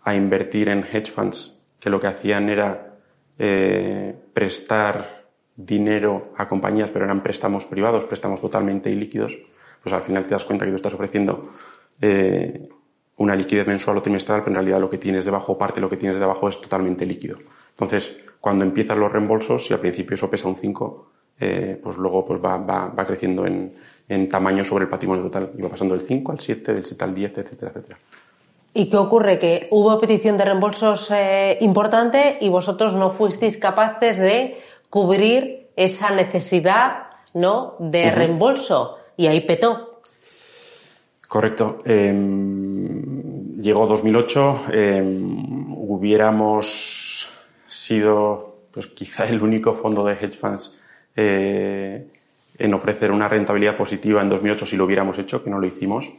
a 0.01 0.16
invertir 0.16 0.70
en 0.70 0.84
hedge 0.84 1.12
funds, 1.12 1.62
que 1.80 1.92
lo 1.92 2.00
que 2.00 2.08
hacían 2.08 2.50
era 2.50 2.98
eh, 3.38 4.16
prestar 4.34 5.28
dinero 5.56 6.34
a 6.36 6.48
compañías, 6.48 6.89
pero 6.89 7.06
eran 7.06 7.22
préstamos 7.22 7.66
privados, 7.66 8.06
préstamos 8.06 8.42
totalmente 8.42 8.89
ilíquidos, 8.89 9.38
pues 9.84 9.94
al 9.94 10.01
final 10.01 10.25
te 10.25 10.34
das 10.34 10.46
cuenta 10.46 10.66
que 10.66 10.72
tú 10.72 10.78
estás 10.78 10.96
ofreciendo 10.96 11.54
eh, 12.01 12.70
una 13.18 13.36
liquidez 13.36 13.68
mensual 13.68 13.98
o 13.98 14.01
trimestral, 14.01 14.39
pero 14.39 14.50
en 14.50 14.56
realidad 14.56 14.80
lo 14.80 14.89
que 14.89 14.98
tienes 14.98 15.25
debajo, 15.25 15.60
parte 15.60 15.75
de 15.75 15.82
lo 15.82 15.89
que 15.92 15.98
tienes 15.98 16.18
debajo 16.18 16.50
es 16.50 16.60
totalmente 16.60 17.06
líquido. 17.06 17.38
Entonces, 17.80 18.18
cuando 18.40 18.64
empiezan 18.64 19.00
los 19.00 19.12
reembolsos, 19.12 19.66
si 19.66 19.74
al 19.74 19.80
principio 19.80 20.16
eso 20.16 20.30
pesa 20.30 20.48
un 20.48 20.56
5, 20.56 21.12
eh, 21.40 21.80
pues 21.82 21.98
luego 21.98 22.26
pues 22.26 22.44
va, 22.44 22.58
va, 22.58 22.88
va 22.88 23.06
creciendo 23.06 23.46
en, 23.46 23.74
en, 24.08 24.28
tamaño 24.28 24.64
sobre 24.64 24.84
el 24.84 24.90
patrimonio 24.90 25.24
total. 25.24 25.52
Y 25.58 25.62
va 25.62 25.70
pasando 25.70 25.96
del 25.96 26.06
5 26.06 26.32
al 26.32 26.40
7, 26.40 26.74
del 26.74 26.86
7 26.86 27.04
al 27.04 27.14
10, 27.14 27.38
etcétera, 27.38 27.72
etcétera. 27.74 28.00
¿Y 28.74 28.90
qué 28.90 28.98
ocurre? 28.98 29.40
Que 29.40 29.68
hubo 29.72 30.00
petición 30.00 30.38
de 30.38 30.46
reembolsos 30.46 31.10
eh, 31.12 31.58
importante 31.62 32.38
y 32.42 32.50
vosotros 32.50 32.94
no 32.96 33.12
fuisteis 33.12 33.58
capaces 33.58 34.18
de 34.18 34.58
cubrir 34.90 35.70
esa 35.76 36.12
necesidad 36.12 37.08
¿no? 37.34 37.76
de 37.80 38.12
reembolso 38.12 38.98
y 39.18 39.28
ahí 39.28 39.42
petó. 39.42 40.00
Correcto. 41.28 41.82
Em, 41.86 43.60
llegó 43.62 43.86
2008, 43.88 44.62
em, 44.72 45.74
hubiéramos 45.74 47.28
sido 47.70 48.58
pues 48.72 48.88
quizá 48.88 49.24
el 49.26 49.42
único 49.42 49.74
fondo 49.74 50.04
de 50.04 50.14
hedge 50.14 50.38
funds 50.38 50.78
eh, 51.16 52.08
en 52.58 52.74
ofrecer 52.74 53.12
una 53.12 53.28
rentabilidad 53.28 53.76
positiva 53.76 54.22
en 54.22 54.30
2008 54.30 54.66
si 54.66 54.76
lo 54.76 54.86
hubiéramos 54.86 55.18
hecho, 55.18 55.44
que 55.44 55.50
no 55.50 55.60
lo 55.60 55.68
hicimos. 55.68 56.12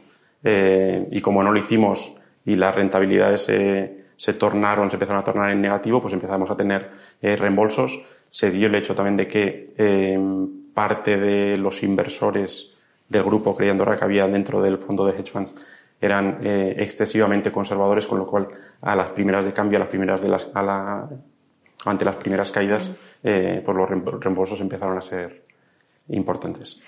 Eh, 0.43 1.07
y 1.11 1.21
como 1.21 1.43
no 1.43 1.51
lo 1.51 1.59
hicimos 1.59 2.15
y 2.45 2.55
las 2.55 2.73
rentabilidades 2.73 3.43
se 4.21 4.33
tornaron, 4.33 4.89
se 4.89 4.95
empezaron 4.95 5.21
a 5.21 5.25
tornar 5.25 5.51
en 5.51 5.61
negativo, 5.61 6.01
pues 6.01 6.13
empezamos 6.13 6.49
a 6.49 6.55
tener 6.55 6.89
eh, 7.21 7.35
reembolsos. 7.35 8.01
Se 8.29 8.49
dio 8.49 8.67
el 8.67 8.75
hecho 8.75 8.95
también 8.95 9.17
de 9.17 9.27
que 9.27 9.73
em, 9.77 10.71
parte 10.73 11.17
de 11.17 11.57
los 11.57 11.83
inversores 11.83 12.75
del 13.07 13.23
grupo 13.23 13.55
creía 13.55 13.75
que 13.75 14.03
había 14.03 14.27
dentro 14.27 14.61
del 14.61 14.77
fondo 14.77 15.05
de 15.05 15.19
hedge 15.19 15.31
funds 15.31 15.53
eran 15.99 16.39
eh, 16.41 16.75
excesivamente 16.77 17.51
conservadores, 17.51 18.07
con 18.07 18.17
lo 18.17 18.25
cual 18.25 18.47
a 18.81 18.95
las 18.95 19.09
primeras 19.11 19.45
de 19.45 19.53
cambio, 19.53 19.77
a 19.77 19.81
las 19.81 19.89
primeras 19.89 20.21
de 20.21 20.29
las, 20.29 20.49
a 20.53 20.63
la, 20.63 21.09
ante 21.85 22.05
las 22.05 22.15
primeras 22.15 22.51
caídas, 22.51 22.89
eh, 23.23 23.61
pues 23.65 23.77
los 23.77 23.89
reembolsos 23.89 24.59
empezaron 24.61 24.97
a 24.97 25.01
ser 25.01 25.43
importantes. 26.09 26.79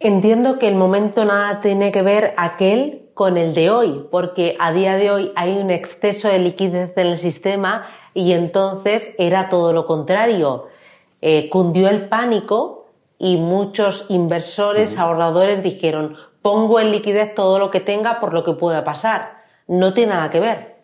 Entiendo 0.00 0.58
que 0.58 0.68
el 0.68 0.76
momento 0.76 1.24
nada 1.24 1.60
tiene 1.60 1.90
que 1.90 2.02
ver 2.02 2.34
aquel 2.36 3.08
con 3.14 3.36
el 3.36 3.52
de 3.52 3.70
hoy, 3.70 4.06
porque 4.12 4.56
a 4.60 4.72
día 4.72 4.96
de 4.96 5.10
hoy 5.10 5.32
hay 5.34 5.58
un 5.58 5.70
exceso 5.70 6.28
de 6.28 6.38
liquidez 6.38 6.96
en 6.96 7.06
el 7.08 7.18
sistema 7.18 7.86
y 8.14 8.32
entonces 8.32 9.12
era 9.18 9.48
todo 9.48 9.72
lo 9.72 9.86
contrario. 9.86 10.68
Eh, 11.20 11.50
cundió 11.50 11.88
el 11.88 12.08
pánico 12.08 12.86
y 13.18 13.38
muchos 13.38 14.06
inversores, 14.08 14.98
ahorradores 14.98 15.64
dijeron, 15.64 16.16
pongo 16.42 16.78
en 16.78 16.92
liquidez 16.92 17.34
todo 17.34 17.58
lo 17.58 17.72
que 17.72 17.80
tenga 17.80 18.20
por 18.20 18.32
lo 18.32 18.44
que 18.44 18.52
pueda 18.52 18.84
pasar. 18.84 19.42
No 19.66 19.92
tiene 19.94 20.14
nada 20.14 20.30
que 20.30 20.38
ver. 20.38 20.77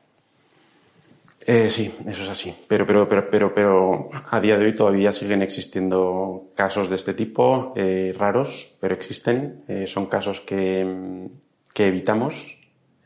Eh, 1.46 1.68
sí, 1.68 1.94
eso 2.06 2.22
es 2.22 2.28
así. 2.30 2.54
Pero, 2.66 2.86
pero, 2.86 3.06
pero, 3.06 3.28
pero, 3.30 3.54
pero 3.54 4.10
a 4.30 4.40
día 4.40 4.56
de 4.56 4.64
hoy 4.64 4.74
todavía 4.74 5.12
siguen 5.12 5.42
existiendo 5.42 6.48
casos 6.54 6.88
de 6.88 6.96
este 6.96 7.12
tipo, 7.12 7.74
eh, 7.76 8.14
raros, 8.16 8.74
pero 8.80 8.94
existen. 8.94 9.62
Eh, 9.68 9.86
son 9.86 10.06
casos 10.06 10.40
que, 10.40 11.28
que 11.72 11.86
evitamos 11.86 12.34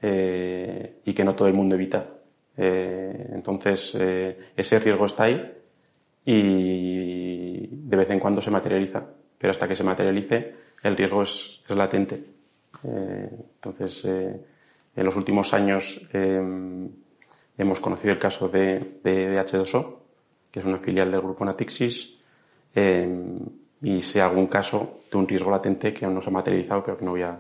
eh, 0.01 1.01
y 1.05 1.13
que 1.15 1.25
no 1.25 1.35
todo 1.35 1.49
el 1.49 1.55
mundo 1.55 1.75
evita. 1.75 2.07
Eh, 2.57 3.31
entonces, 3.33 3.97
ese 4.57 4.79
riesgo 4.79 5.07
está 5.07 5.25
ahí 5.25 5.55
y 6.25 7.67
de 7.67 7.97
vez 7.97 8.11
en 8.11 8.21
cuando 8.21 8.41
se 8.41 8.53
materializa. 8.53 9.03
Pero 9.37 9.51
hasta 9.51 9.67
que 9.67 9.75
se 9.75 9.85
materialice, 9.85 10.55
el 10.85 10.97
riesgo 10.97 11.23
es, 11.23 11.61
es 11.69 11.77
latente. 11.77 12.23
entonces, 12.85 14.05
en 14.05 15.05
los 15.05 15.17
últimos 15.17 15.55
años, 15.55 16.01
Hemos 17.59 17.81
conocido 17.81 18.13
el 18.13 18.19
caso 18.19 18.49
de, 18.49 19.01
de, 19.03 19.35
H2O, 19.35 19.97
que 20.51 20.61
es 20.61 20.65
una 20.65 20.79
filial 20.79 21.11
del 21.11 21.21
grupo 21.21 21.45
Natixis, 21.45 22.17
eh, 22.75 23.39
y 23.83 24.01
sea 24.01 24.27
algún 24.27 24.47
caso 24.47 25.01
de 25.11 25.19
un 25.19 25.27
riesgo 25.27 25.51
latente 25.51 25.93
que 25.93 26.05
aún 26.05 26.15
no 26.15 26.23
se 26.23 26.31
ha 26.31 26.33
materializado, 26.33 26.85
pero 26.85 26.97
que 26.97 27.05
no 27.05 27.11
voy 27.13 27.23
a 27.23 27.37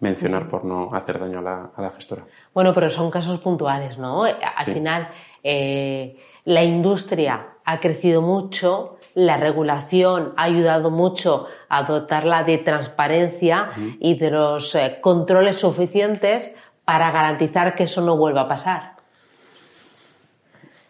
mencionar 0.00 0.48
por 0.48 0.64
no 0.64 0.94
hacer 0.94 1.18
daño 1.18 1.38
a 1.38 1.70
la, 1.80 1.90
gestora. 1.90 2.24
Bueno, 2.52 2.74
pero 2.74 2.90
son 2.90 3.10
casos 3.10 3.40
puntuales, 3.40 3.96
¿no? 3.96 4.24
Al 4.24 4.64
final, 4.64 5.08
eh, 5.42 6.16
la 6.44 6.62
industria 6.62 7.54
ha 7.64 7.78
crecido 7.78 8.20
mucho, 8.20 8.98
la 9.14 9.36
regulación 9.36 10.34
ha 10.36 10.44
ayudado 10.44 10.90
mucho 10.90 11.46
a 11.68 11.84
dotarla 11.84 12.44
de 12.44 12.58
transparencia 12.58 13.70
y 14.00 14.18
de 14.18 14.30
los 14.30 14.74
eh, 14.74 14.98
controles 15.00 15.58
suficientes 15.58 16.54
para 16.84 17.10
garantizar 17.10 17.74
que 17.74 17.84
eso 17.84 18.02
no 18.02 18.16
vuelva 18.16 18.42
a 18.42 18.48
pasar. 18.48 18.93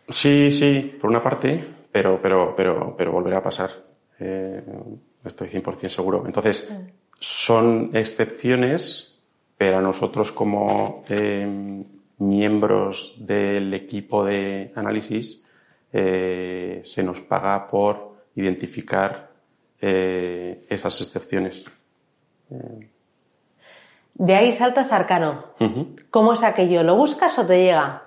Sí, 0.08 0.50
sí, 0.50 0.96
por 1.00 1.10
una 1.10 1.22
parte, 1.22 1.64
pero, 1.90 2.20
pero, 2.20 2.54
pero, 2.54 2.94
pero 2.96 3.12
volverá 3.12 3.38
a 3.38 3.42
pasar. 3.42 3.70
Eh, 4.18 4.62
estoy 5.24 5.48
100% 5.48 5.88
seguro. 5.88 6.24
Entonces, 6.26 6.70
son 7.18 7.90
excepciones, 7.94 9.18
pero 9.56 9.78
a 9.78 9.80
nosotros 9.80 10.32
como 10.32 11.04
eh, 11.08 11.84
miembros 12.18 13.16
del 13.18 13.72
equipo 13.74 14.24
de 14.24 14.70
análisis 14.74 15.42
eh, 15.92 16.80
se 16.84 17.02
nos 17.02 17.20
paga 17.20 17.66
por 17.66 18.14
identificar 18.34 19.32
esas 19.80 20.98
excepciones. 21.02 21.66
De 24.14 24.34
ahí 24.34 24.54
saltas 24.54 24.90
Arcano. 24.90 25.44
¿Cómo 26.08 26.32
es 26.32 26.42
aquello? 26.42 26.82
¿Lo 26.82 26.96
buscas 26.96 27.38
o 27.38 27.46
te 27.46 27.58
llega? 27.64 28.02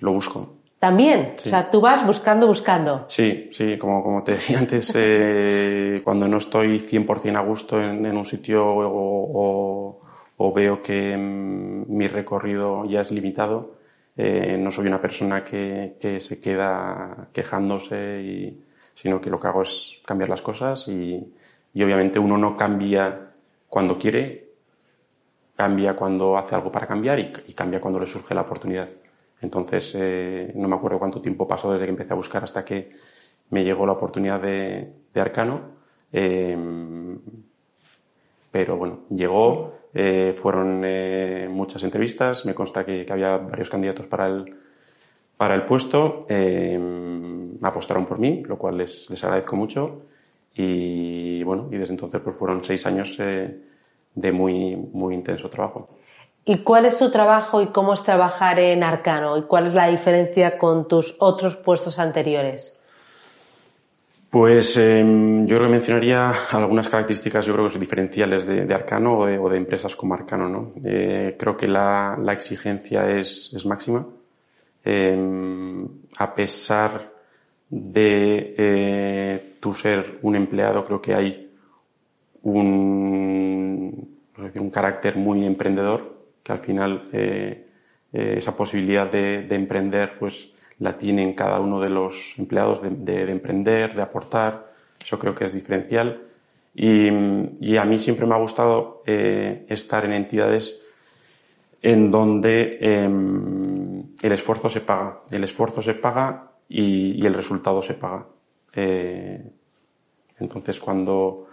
Lo 0.00 0.12
busco. 0.12 0.55
También, 0.78 1.34
o 1.38 1.48
sea, 1.48 1.70
tú 1.70 1.80
vas 1.80 2.06
buscando, 2.06 2.46
buscando. 2.46 3.06
Sí, 3.08 3.48
sí, 3.50 3.78
como, 3.78 4.02
como 4.02 4.22
te 4.22 4.32
decía 4.32 4.58
antes, 4.58 4.92
eh, 4.94 6.00
cuando 6.04 6.28
no 6.28 6.36
estoy 6.36 6.80
100% 6.80 7.36
a 7.36 7.40
gusto 7.40 7.80
en, 7.80 8.04
en 8.04 8.16
un 8.16 8.26
sitio 8.26 8.64
o, 8.66 10.00
o, 10.36 10.52
veo 10.52 10.82
que 10.82 11.16
mm, 11.16 11.84
mi 11.88 12.06
recorrido 12.08 12.84
ya 12.84 13.00
es 13.00 13.10
limitado, 13.10 13.76
eh, 14.18 14.58
no 14.58 14.70
soy 14.70 14.86
una 14.86 15.00
persona 15.00 15.42
que, 15.42 15.96
que 15.98 16.20
se 16.20 16.40
queda 16.40 17.28
quejándose, 17.32 18.20
y, 18.22 18.62
sino 18.92 19.18
que 19.18 19.30
lo 19.30 19.40
que 19.40 19.48
hago 19.48 19.62
es 19.62 20.00
cambiar 20.04 20.28
las 20.28 20.42
cosas 20.42 20.88
y, 20.88 21.32
y 21.72 21.82
obviamente 21.82 22.18
uno 22.18 22.36
no 22.36 22.54
cambia 22.54 23.30
cuando 23.66 23.98
quiere, 23.98 24.50
cambia 25.56 25.96
cuando 25.96 26.36
hace 26.36 26.54
algo 26.54 26.70
para 26.70 26.86
cambiar 26.86 27.18
y, 27.18 27.32
y 27.46 27.54
cambia 27.54 27.80
cuando 27.80 27.98
le 27.98 28.06
surge 28.06 28.34
la 28.34 28.42
oportunidad. 28.42 28.90
Entonces, 29.40 29.94
eh, 29.96 30.52
no 30.54 30.68
me 30.68 30.76
acuerdo 30.76 30.98
cuánto 30.98 31.20
tiempo 31.20 31.46
pasó 31.46 31.72
desde 31.72 31.84
que 31.84 31.90
empecé 31.90 32.12
a 32.12 32.16
buscar 32.16 32.44
hasta 32.44 32.64
que 32.64 32.90
me 33.50 33.64
llegó 33.64 33.86
la 33.86 33.92
oportunidad 33.92 34.40
de, 34.40 34.92
Arcano. 35.14 35.60
Em, 36.12 37.18
pero 38.50 38.76
bueno, 38.76 39.00
llegó, 39.10 39.74
eh, 39.92 40.34
fueron 40.36 40.82
eh, 40.84 41.48
muchas 41.50 41.82
entrevistas, 41.82 42.46
me 42.46 42.54
consta 42.54 42.84
que, 42.84 43.06
había 43.10 43.36
varios 43.36 43.68
candidatos 43.68 44.06
para 44.06 44.26
el, 44.26 44.54
para 45.36 45.54
el 45.54 45.64
puesto, 45.64 46.26
em, 46.28 47.58
apostaron 47.62 48.06
por 48.06 48.18
mí, 48.18 48.42
lo 48.46 48.56
cual 48.56 48.78
les, 48.78 49.10
les, 49.10 49.22
agradezco 49.24 49.56
mucho. 49.56 50.02
Y 50.54 51.42
bueno, 51.44 51.68
y 51.70 51.76
desde 51.76 51.92
entonces 51.92 52.20
pues 52.22 52.34
fueron 52.36 52.64
seis 52.64 52.86
años 52.86 53.18
de 53.18 54.32
muy, 54.32 54.74
muy 54.76 55.14
intenso 55.14 55.50
trabajo. 55.50 55.90
¿Y 56.48 56.58
cuál 56.58 56.86
es 56.86 56.96
tu 56.96 57.10
trabajo 57.10 57.60
y 57.60 57.66
cómo 57.66 57.92
es 57.92 58.04
trabajar 58.04 58.60
en 58.60 58.84
Arcano? 58.84 59.36
¿Y 59.36 59.42
cuál 59.42 59.66
es 59.66 59.74
la 59.74 59.88
diferencia 59.88 60.58
con 60.58 60.86
tus 60.86 61.16
otros 61.18 61.56
puestos 61.56 61.98
anteriores? 61.98 62.78
Pues 64.30 64.76
em, 64.76 65.44
yo 65.44 65.56
creo 65.56 65.66
que 65.66 65.72
mencionaría 65.72 66.32
algunas 66.52 66.88
características, 66.88 67.46
yo 67.46 67.52
creo 67.52 67.64
que 67.64 67.72
son 67.72 67.80
diferenciales 67.80 68.46
de, 68.46 68.72
Arcano 68.72 69.18
o 69.18 69.48
de, 69.48 69.56
empresas 69.56 69.96
como 69.96 70.14
Arcano. 70.14 70.48
¿no? 70.48 70.72
Eh, 70.84 71.34
creo 71.36 71.56
que 71.56 71.66
la, 71.66 72.16
exigencia 72.28 73.10
es, 73.10 73.66
máxima. 73.66 74.06
Em, 74.84 75.84
a 76.16 76.32
pesar 76.32 77.10
de 77.68 78.54
eh, 78.56 79.56
tu 79.58 79.74
ser 79.74 80.20
un 80.22 80.36
empleado, 80.36 80.84
creo 80.84 81.02
que 81.02 81.12
hay 81.12 81.50
un, 82.42 84.16
un 84.54 84.70
carácter 84.70 85.16
muy 85.16 85.44
emprendedor 85.44 86.15
que 86.46 86.52
al 86.52 86.60
final 86.60 87.08
eh, 87.12 87.66
eh, 88.12 88.34
esa 88.36 88.56
posibilidad 88.56 89.10
de, 89.10 89.48
emprender 89.50 90.16
pues 90.16 90.48
la 90.78 90.96
tienen 90.96 91.34
cada 91.34 91.58
uno 91.58 91.80
de 91.80 91.90
los 91.90 92.34
empleados 92.38 92.80
de, 92.82 93.30
emprender, 93.32 93.96
de 93.96 94.02
aportar. 94.02 94.72
Eso 95.04 95.18
creo 95.18 95.34
que 95.34 95.46
es 95.46 95.54
diferencial. 95.54 96.22
Y, 96.72 97.08
a 97.08 97.84
mí 97.84 97.98
siempre 97.98 98.26
me 98.26 98.34
ha 98.36 98.38
gustado 98.38 99.02
eh, 99.06 99.66
estar 99.68 100.04
en 100.04 100.12
entidades 100.12 100.80
en 101.82 102.12
donde 102.12 102.78
em, 102.80 104.04
el 104.22 104.32
esfuerzo 104.32 104.70
se 104.70 104.82
paga. 104.82 105.22
El 105.32 105.42
esfuerzo 105.42 105.82
se 105.82 105.94
paga 105.94 106.52
y, 106.68 107.20
y 107.20 107.26
el 107.26 107.34
resultado 107.34 107.82
se 107.82 107.94
paga. 107.94 108.26
entonces, 110.38 110.78
cuando 110.78 111.45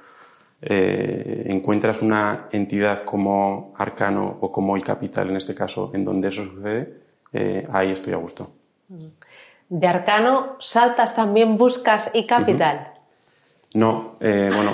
eh, 0.66 1.44
encuentras 1.48 2.02
una 2.02 2.48
entidad 2.52 3.04
como 3.04 3.74
Arcano 3.78 4.38
o 4.40 4.52
como 4.52 4.78
iCapital 4.78 5.30
en 5.30 5.38
este 5.38 5.54
caso, 5.54 5.92
en 5.94 6.06
donde 6.06 6.30
eso 6.30 6.46
sucede, 6.46 7.02
eh, 7.34 7.68
ahí 7.72 7.92
estoy 7.92 8.14
a 8.14 8.18
gusto. 8.18 8.52
De 9.70 9.88
Arcano, 9.88 10.56
¿saltas 10.60 11.16
también, 11.16 11.58
buscas 11.58 12.12
iCapital? 12.14 12.94
No, 13.74 14.18
eh, 14.20 14.50
bueno, 14.54 14.74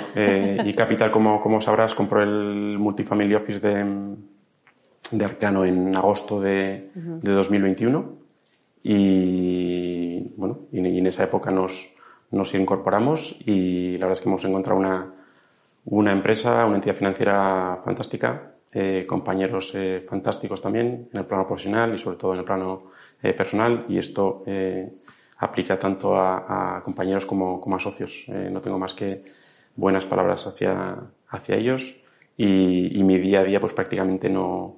iCapital, 0.64 1.10
como, 1.10 1.40
como 1.40 1.60
sabrás, 1.60 1.94
compró 1.94 2.22
el 2.22 2.78
Multifamily 2.78 3.34
Office 3.34 3.66
de, 3.66 4.16
de 5.10 5.24
Arcano 5.24 5.64
en 5.64 5.96
agosto 5.96 6.40
de, 6.40 6.90
de 6.94 7.32
2021 7.32 8.12
y, 8.82 10.20
bueno, 10.36 10.60
y 10.70 10.98
en 10.98 11.06
esa 11.06 11.24
época 11.24 11.50
nos, 11.50 11.94
nos 12.30 12.54
incorporamos 12.54 13.36
y 13.44 13.92
la 13.92 14.06
verdad 14.06 14.12
es 14.12 14.20
que 14.20 14.28
hemos 14.28 14.44
encontrado 14.44 14.78
una, 14.78 15.14
una 15.90 16.12
empresa, 16.12 16.64
una 16.64 16.76
entidad 16.76 16.94
financiera 16.94 17.80
fantástica, 17.84 18.54
eh, 18.72 19.04
compañeros 19.08 19.72
eh, 19.74 20.04
fantásticos 20.08 20.62
también 20.62 21.08
en 21.12 21.18
el 21.18 21.26
plano 21.26 21.46
profesional 21.46 21.92
y 21.92 21.98
sobre 21.98 22.16
todo 22.16 22.32
en 22.34 22.38
el 22.38 22.44
plano 22.44 22.92
eh, 23.20 23.32
personal 23.32 23.84
y 23.88 23.98
esto 23.98 24.44
aplica 25.38 25.78
tanto 25.78 26.16
a, 26.16 26.80
compañeros 26.84 27.26
como, 27.26 27.60
como, 27.60 27.76
a 27.76 27.80
socios. 27.80 28.26
no 28.28 28.60
tengo 28.60 28.78
más 28.78 28.94
que 28.94 29.24
buenas 29.74 30.04
palabras 30.04 30.46
hacia, 30.46 30.96
hacia 31.28 31.56
ellos 31.56 31.96
y, 32.36 32.98
y 32.98 33.02
mi 33.02 33.18
día 33.18 33.40
a 33.40 33.44
día 33.44 33.58
pues 33.58 33.72
prácticamente 33.72 34.28
no, 34.28 34.76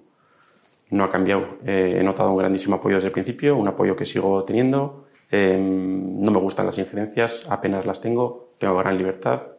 no 0.91 1.05
ha 1.05 1.11
cambiado. 1.11 1.59
he 1.67 2.03
notado 2.03 2.31
un 2.31 2.39
grandísimo 2.39 2.77
apoyo 2.77 2.95
desde 2.97 3.09
el 3.09 3.13
principio, 3.13 3.57
un 3.57 3.69
apoyo 3.69 3.97
que 3.97 4.07
sigo 4.07 4.45
teniendo. 4.45 5.09
no 5.31 6.31
me 6.31 6.39
gustan 6.39 6.67
las 6.67 6.79
injerencias, 6.79 7.43
apenas 7.49 7.85
las 7.85 8.01
tengo, 8.01 8.55
tengo 8.59 8.79
gran 8.79 8.97
libertad 8.97 9.53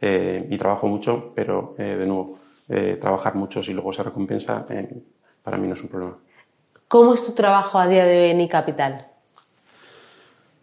eh, 0.00 0.46
y 0.50 0.58
trabajo 0.58 0.86
mucho, 0.86 1.32
pero 1.34 1.74
eh, 1.78 1.96
de 1.98 2.06
nuevo, 2.06 2.38
eh, 2.68 2.98
trabajar 3.00 3.34
mucho 3.34 3.62
si 3.62 3.72
luego 3.72 3.92
se 3.92 4.02
recompensa, 4.02 4.64
para 5.42 5.56
mí 5.56 5.66
no 5.66 5.74
es 5.74 5.82
un 5.82 5.88
problema. 5.88 6.16
¿Cómo 6.88 7.14
es 7.14 7.24
tu 7.24 7.32
trabajo 7.32 7.78
a 7.78 7.86
día 7.86 8.04
de 8.04 8.24
hoy 8.24 8.30
en 8.30 8.40
iCapital? 8.42 9.06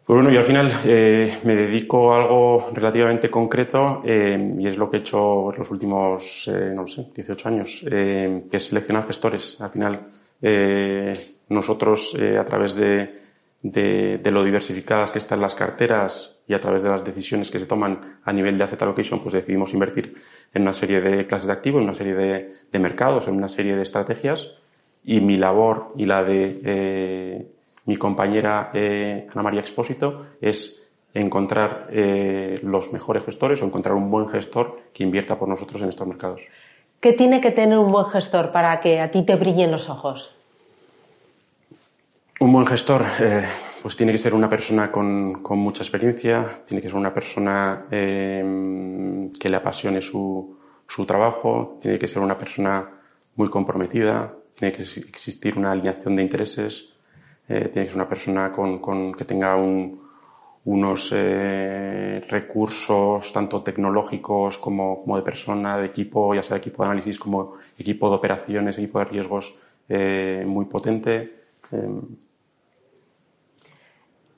Pues 0.06 0.18
bueno, 0.18 0.30
yo 0.32 0.40
al 0.40 0.46
final 0.46 0.72
me 0.84 1.56
dedico 1.56 2.14
a 2.14 2.22
algo 2.22 2.70
relativamente 2.74 3.32
concreto 3.32 4.02
y 4.04 4.68
es 4.68 4.78
lo 4.78 4.90
que 4.90 4.98
he 4.98 5.00
hecho 5.00 5.54
los 5.58 5.72
últimos, 5.72 6.52
no 6.76 6.86
sé, 6.88 7.08
18 7.16 7.48
años, 7.48 7.86
que 7.86 8.50
es 8.52 8.66
seleccionar 8.66 9.08
gestores. 9.08 9.56
Al 9.62 9.70
final, 9.70 10.08
nosotros 11.48 12.18
a 12.38 12.44
través 12.44 12.76
de, 12.76 13.23
de, 13.64 14.20
lo 14.32 14.44
diversificadas 14.44 15.12
que 15.12 15.20
están 15.20 15.42
las 15.42 15.56
carteras 15.56 16.38
y 16.48 16.54
a 16.54 16.60
través 16.60 16.84
de 16.84 16.90
las 16.90 17.04
decisiones 17.04 17.50
que 17.50 17.60
se 17.60 17.66
toman 17.66 18.20
a 18.24 18.34
nivel 18.34 18.58
de 18.58 18.66
asset 18.66 18.82
allocation, 18.82 19.22
pues 19.22 19.34
decidimos 19.34 19.74
invertir 19.74 20.16
en 20.54 20.64
una 20.64 20.74
serie 20.74 21.02
de 21.02 21.26
clases 21.26 21.48
de 21.48 21.54
activos, 21.54 21.80
en 21.80 21.88
una 21.88 21.96
serie 21.96 22.14
de, 22.14 22.54
de 22.72 22.80
mercados, 22.80 23.28
en 23.28 23.36
una 23.36 23.48
serie 23.48 23.76
de 23.76 23.82
estrategias 23.82 24.52
y 25.06 25.20
mi 25.22 25.38
labor 25.38 25.94
y 25.96 26.06
la 26.06 26.24
de 26.24 26.62
eh, 26.64 27.48
mi 27.86 27.96
compañera 27.96 28.72
eh, 28.74 29.28
Ana 29.32 29.44
María 29.44 29.62
Expósito 29.62 30.28
es 30.40 30.90
encontrar 31.14 31.88
eh, 31.92 32.60
los 32.64 32.92
mejores 32.92 33.24
gestores 33.24 33.62
o 33.62 33.66
encontrar 33.66 33.96
un 33.96 34.10
buen 34.10 34.28
gestor 34.28 34.80
que 34.94 35.04
invierta 35.04 35.38
por 35.38 35.48
nosotros 35.48 35.82
en 35.82 35.90
estos 35.90 36.08
mercados. 36.08 36.42
¿Qué 37.00 37.14
tiene 37.14 37.42
que 37.42 37.52
tener 37.52 37.78
un 37.78 37.92
buen 37.92 38.08
gestor 38.08 38.52
para 38.52 38.80
que 38.80 39.00
a 39.00 39.12
ti 39.12 39.24
te 39.24 39.36
brillen 39.36 39.72
los 39.72 39.90
ojos? 39.90 40.36
Un 42.40 42.52
buen 42.52 42.66
gestor, 42.66 43.06
eh, 43.20 43.48
pues 43.84 43.96
tiene 43.96 44.12
que 44.12 44.18
ser 44.18 44.34
una 44.34 44.50
persona 44.50 44.92
con, 44.92 45.44
mucha 45.60 45.84
experiencia, 45.84 46.64
tiene 46.66 46.82
que 46.82 46.88
ser 46.88 46.98
una 46.98 47.14
persona 47.14 47.86
eh, 47.92 49.30
que 49.40 49.50
le 49.50 49.58
apasione 49.58 50.02
su, 50.02 50.58
su, 50.88 51.06
trabajo, 51.06 51.78
tiene 51.80 52.00
que 52.00 52.08
ser 52.08 52.20
una 52.20 52.38
persona 52.38 52.90
muy 53.36 53.50
comprometida, 53.50 54.34
tiene 54.56 54.74
que 54.74 54.82
existir 54.82 55.58
una 55.58 55.74
alineación 55.74 56.16
de 56.16 56.24
intereses, 56.24 56.94
eh, 57.48 57.70
tiene 57.72 57.86
que 57.86 57.92
ser 57.92 58.02
una 58.02 58.10
persona 58.10 58.52
con, 58.52 59.14
que 59.14 59.26
tenga 59.26 59.56
un, 59.56 60.02
unos 60.66 61.12
eh, 61.14 62.26
recursos 62.28 63.32
tanto 63.32 63.62
tecnológicos 63.62 64.58
como, 64.58 65.04
de 65.16 65.22
persona, 65.22 65.78
de 65.78 65.86
equipo, 65.86 66.34
ya 66.34 66.42
sea 66.42 66.58
equipo 66.58 66.84
de 66.84 66.90
análisis 66.90 67.20
como 67.20 67.56
equipo 67.78 68.10
de 68.10 68.16
operaciones, 68.16 68.78
equipo 68.78 69.00
de 69.00 69.06
riesgos 69.06 69.56
muy 69.88 70.66
potente. 70.66 71.43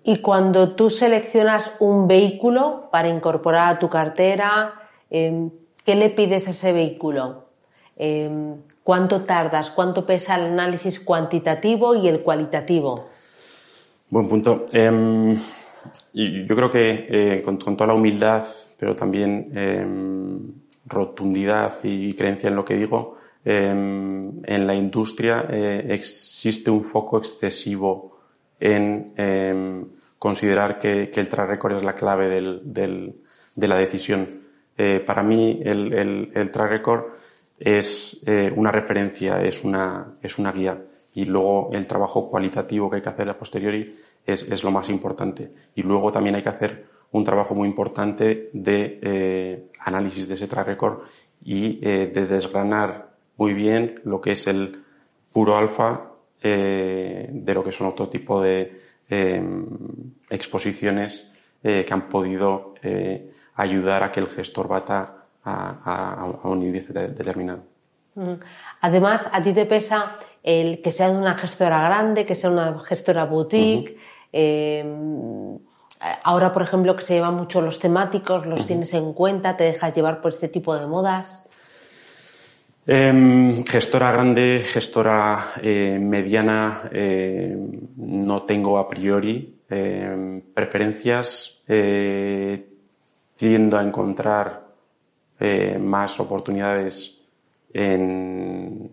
Y 0.04 0.18
cuando 0.18 0.76
tú 0.76 0.90
seleccionas 0.90 1.72
un 1.80 2.08
vehículo 2.08 2.90
para 2.92 3.08
incorporar 3.08 3.76
a 3.76 3.80
tu 3.80 3.90
cartera, 3.90 4.74
em, 5.10 5.50
¿qué 5.84 5.96
le 5.96 6.12
pides 6.12 6.48
a 6.48 6.52
ese 6.52 6.74
vehículo? 6.74 7.46
Em, 7.98 8.56
¿Cuánto 8.84 9.24
tardas? 9.24 9.72
¿Cuánto 9.72 10.06
pesa 10.06 10.36
el 10.36 10.46
análisis 10.46 11.00
cuantitativo 11.00 11.96
y 11.96 12.08
el 12.08 12.22
cualitativo? 12.22 13.08
Buen 14.12 14.28
punto. 14.28 14.68
Em, 14.72 15.36
yo 16.14 16.56
creo 16.56 16.70
que 16.70 17.08
eh, 17.10 17.42
con, 17.44 17.58
toda 17.58 17.88
la 17.88 17.94
humildad, 17.96 18.44
pero 18.78 18.96
también 18.96 19.52
rotundidad 20.86 21.84
y 21.84 22.14
creencia 22.14 22.50
en 22.50 22.56
lo 22.56 22.64
que 22.64 22.76
digo, 22.76 23.15
en 23.46 24.68
la 24.68 24.74
industria 24.74 25.46
eh, 25.48 25.86
existe 25.90 26.72
un 26.72 26.84
foco 26.84 27.20
excesivo 27.20 28.18
en 28.60 29.14
em, 29.16 29.86
considerar 30.18 30.80
que, 30.80 31.12
el 31.14 31.30
track 31.30 31.50
record 31.50 31.78
es 31.78 31.84
la 31.84 31.94
clave 31.94 32.28
de 32.28 33.68
la 33.68 33.78
decisión. 33.78 34.42
Eh, 34.78 35.00
para 35.00 35.22
mí 35.22 35.62
el, 35.64 36.32
el, 36.34 36.52
track 36.52 36.70
record 36.70 37.04
es 37.60 38.22
eh, 38.26 38.52
una 38.56 38.72
referencia, 38.72 39.42
es 39.42 39.64
una, 39.64 40.18
es 40.22 40.38
una 40.40 40.52
guía 40.52 40.82
y 41.14 41.26
luego 41.26 41.70
el 41.72 41.88
trabajo 41.88 42.30
cualitativo 42.30 42.90
que 42.90 42.98
hay 42.98 43.02
que 43.02 43.10
hacer 43.10 43.30
a 43.30 43.38
posteriori 43.38 43.96
es, 44.26 44.50
es 44.52 44.64
lo 44.64 44.72
más 44.72 44.90
importante. 44.90 45.52
Y 45.76 45.84
luego 45.84 46.12
también 46.12 46.36
hay 46.36 46.44
que 46.44 46.50
hacer 46.50 46.86
un 47.12 47.24
trabajo 47.24 47.54
muy 47.54 47.70
importante 47.70 48.50
de 48.52 49.00
eh, 49.02 49.68
análisis 49.80 50.28
de 50.28 50.34
ese 50.34 50.48
track 50.48 50.68
record 50.68 51.04
y 51.44 51.80
de 51.80 52.26
desgranar 52.26 53.15
muy 53.38 53.54
bien 53.54 54.02
lo 54.04 54.22
que 54.22 54.32
es 54.32 54.48
el 54.48 54.84
puro 55.32 55.58
alfa 55.58 56.12
eh, 56.42 57.28
de 57.30 57.54
lo 57.54 57.64
que 57.64 57.72
son 57.72 57.88
otro 57.88 58.08
tipo 58.08 58.42
de 58.42 58.82
em, 59.10 59.66
exposiciones 60.30 61.28
eh, 61.64 61.84
que 61.86 61.94
han 61.94 62.08
podido 62.08 62.76
eh, 62.82 63.32
ayudar 63.56 64.04
a 64.04 64.12
que 64.12 64.20
el 64.20 64.28
gestor 64.28 64.68
bata 64.68 65.26
a, 65.44 66.26
un 66.44 66.64
índice 66.64 66.92
determinado. 66.94 67.64
Además, 68.82 69.30
a 69.32 69.44
ti 69.44 69.54
te 69.54 69.66
pesa 69.66 70.18
el 70.42 70.82
que 70.82 70.92
sea 70.92 71.10
una 71.10 71.36
gestora 71.36 71.82
grande, 71.82 72.26
que 72.26 72.34
sea 72.34 72.50
una 72.50 72.80
gestora 72.80 73.26
boutique. 73.26 73.98
Ahora, 76.24 76.52
por 76.52 76.62
ejemplo, 76.62 76.96
que 76.96 77.04
se 77.04 77.16
llevan 77.16 77.36
mucho 77.36 77.62
los 77.62 77.80
temáticos, 77.80 78.46
los 78.46 78.68
tienes 78.68 78.94
en 78.94 79.14
cuenta, 79.14 79.58
te 79.58 79.64
dejas 79.64 79.96
llevar 79.96 80.22
por 80.22 80.32
este 80.32 80.48
tipo 80.48 80.76
de 80.76 80.86
modas. 80.86 81.45
Em, 82.88 83.66
gestora 83.66 84.12
grande, 84.12 84.62
gestora 84.64 85.54
eh, 85.60 85.98
mediana, 85.98 86.88
eh, 86.94 87.58
no 87.98 88.44
tengo 88.44 88.78
a 88.78 88.88
priori 88.88 89.58
em, 89.68 90.42
preferencias. 90.54 91.64
Eh, 91.68 92.64
tiendo 93.36 93.78
a 93.78 93.84
encontrar 93.84 94.64
más 95.80 96.18
oportunidades 96.22 97.22
en, 97.74 98.90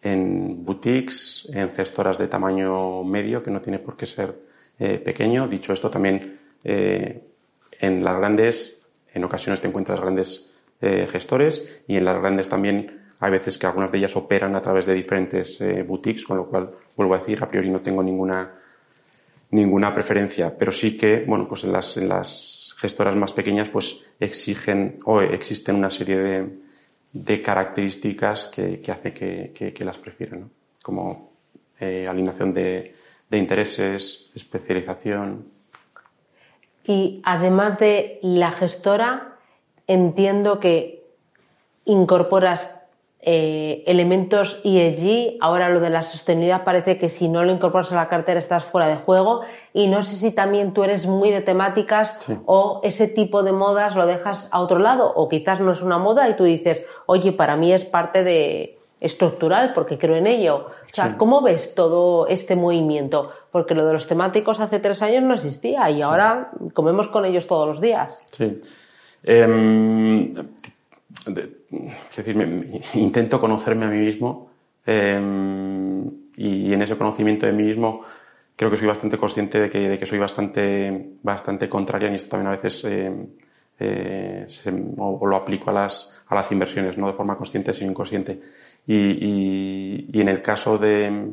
en 0.00 0.64
boutiques, 0.64 1.48
en 1.52 1.72
gestoras 1.74 2.16
de 2.16 2.28
tamaño 2.28 3.02
medio, 3.02 3.42
que 3.42 3.50
no 3.50 3.60
tiene 3.60 3.80
por 3.80 3.96
qué 3.96 4.06
ser 4.06 4.32
pequeño. 4.78 5.48
Dicho 5.48 5.72
esto, 5.72 5.90
también 5.90 6.38
en 6.62 8.04
las 8.04 8.16
grandes, 8.16 8.78
en 9.12 9.24
ocasiones 9.24 9.60
te 9.60 9.66
encuentras 9.66 10.00
grandes 10.00 10.49
eh, 10.80 11.06
gestores 11.06 11.82
y 11.86 11.96
en 11.96 12.04
las 12.04 12.18
grandes 12.20 12.48
también 12.48 13.00
hay 13.20 13.30
veces 13.30 13.58
que 13.58 13.66
algunas 13.66 13.92
de 13.92 13.98
ellas 13.98 14.16
operan 14.16 14.56
a 14.56 14.62
través 14.62 14.86
de 14.86 14.94
diferentes 14.94 15.60
eh, 15.60 15.82
boutiques, 15.82 16.24
con 16.24 16.38
lo 16.38 16.46
cual, 16.46 16.70
vuelvo 16.96 17.14
a 17.14 17.18
decir, 17.18 17.42
a 17.42 17.48
priori 17.48 17.68
no 17.68 17.80
tengo 17.80 18.02
ninguna, 18.02 18.50
ninguna 19.50 19.92
preferencia, 19.92 20.56
pero 20.56 20.72
sí 20.72 20.96
que, 20.96 21.24
bueno, 21.26 21.46
pues 21.46 21.64
en 21.64 21.72
las, 21.72 21.96
en 21.98 22.08
las 22.08 22.74
gestoras 22.78 23.14
más 23.14 23.34
pequeñas 23.34 23.68
pues 23.68 24.06
exigen 24.18 25.00
o 25.04 25.20
existen 25.20 25.76
una 25.76 25.90
serie 25.90 26.16
de, 26.16 26.48
de 27.12 27.42
características 27.42 28.46
que, 28.46 28.80
que 28.80 28.90
hace 28.90 29.12
que, 29.12 29.52
que, 29.52 29.84
las 29.84 29.98
prefieran, 29.98 30.40
¿no? 30.40 30.50
como 30.82 31.32
eh, 31.78 32.06
alineación 32.08 32.54
de, 32.54 32.94
de 33.28 33.38
intereses, 33.38 34.30
especialización. 34.34 35.46
Y 36.84 37.20
además 37.24 37.78
de 37.78 38.18
la 38.22 38.52
gestora, 38.52 39.29
entiendo 39.90 40.60
que 40.60 41.04
incorporas 41.84 42.80
eh, 43.22 43.82
elementos 43.86 44.60
ESG, 44.64 45.36
ahora 45.40 45.68
lo 45.68 45.80
de 45.80 45.90
la 45.90 46.04
sostenibilidad 46.04 46.64
parece 46.64 46.96
que 46.96 47.10
si 47.10 47.28
no 47.28 47.44
lo 47.44 47.50
incorporas 47.50 47.92
a 47.92 47.96
la 47.96 48.08
cartera 48.08 48.40
estás 48.40 48.64
fuera 48.64 48.88
de 48.88 48.96
juego 48.96 49.42
y 49.74 49.88
no 49.88 50.02
sé 50.02 50.14
si 50.14 50.32
también 50.32 50.72
tú 50.72 50.84
eres 50.84 51.06
muy 51.06 51.30
de 51.30 51.42
temáticas 51.42 52.16
o 52.46 52.80
ese 52.84 53.08
tipo 53.08 53.42
de 53.42 53.52
modas 53.52 53.96
lo 53.96 54.06
dejas 54.06 54.48
a 54.52 54.60
otro 54.60 54.78
lado 54.78 55.12
o 55.14 55.28
quizás 55.28 55.60
no 55.60 55.72
es 55.72 55.82
una 55.82 55.98
moda 55.98 56.28
y 56.28 56.36
tú 56.36 56.44
dices, 56.44 56.82
oye, 57.06 57.32
para 57.32 57.56
mí 57.56 57.72
es 57.72 57.84
parte 57.84 58.24
de 58.24 58.78
estructural 59.00 59.72
porque 59.74 59.98
creo 59.98 60.16
en 60.16 60.26
ello. 60.26 60.68
O 60.84 60.94
sea, 60.94 61.18
¿cómo 61.18 61.42
ves 61.42 61.74
todo 61.74 62.26
este 62.28 62.54
movimiento? 62.54 63.32
Porque 63.50 63.74
lo 63.74 63.84
de 63.84 63.92
los 63.92 64.06
temáticos 64.06 64.60
hace 64.60 64.78
tres 64.78 65.02
años 65.02 65.24
no 65.24 65.34
existía 65.34 65.90
y 65.90 66.00
ahora 66.00 66.52
comemos 66.74 67.08
con 67.08 67.24
ellos 67.24 67.46
todos 67.46 67.66
los 67.66 67.80
días. 67.80 68.22
Sí. 68.30 68.62
Eh, 69.22 70.32
decir, 72.16 72.36
intento 72.94 73.40
conocerme 73.40 73.86
a 73.86 73.88
mí 73.88 73.98
mismo 73.98 74.50
em, 74.86 76.04
y 76.36 76.72
en 76.72 76.82
ese 76.82 76.96
conocimiento 76.96 77.46
de 77.46 77.52
mí 77.52 77.64
mismo 77.64 78.02
creo 78.56 78.70
que 78.70 78.76
soy 78.76 78.88
bastante 78.88 79.18
consciente 79.18 79.60
de 79.60 79.98
que, 79.98 80.06
soy 80.06 80.18
bastante, 80.18 81.12
bastante 81.22 81.68
contraria 81.68 82.10
y 82.10 82.14
esto 82.14 82.30
también 82.30 82.48
a 82.48 82.56
veces 82.56 82.84
eh, 82.84 83.12
eh, 83.78 84.44
se, 84.46 84.70
o, 84.98 85.26
lo 85.26 85.36
aplico 85.36 85.70
a 85.70 85.72
las, 85.72 86.10
a 86.28 86.34
las 86.34 86.50
inversiones, 86.52 86.98
no 86.98 87.06
de 87.06 87.14
forma 87.14 87.36
consciente 87.36 87.72
sino 87.72 87.90
inconsciente. 87.90 88.40
Y, 88.86 88.96
y, 88.96 90.10
y 90.12 90.20
en 90.20 90.28
el 90.28 90.42
caso 90.42 90.76
de, 90.78 91.32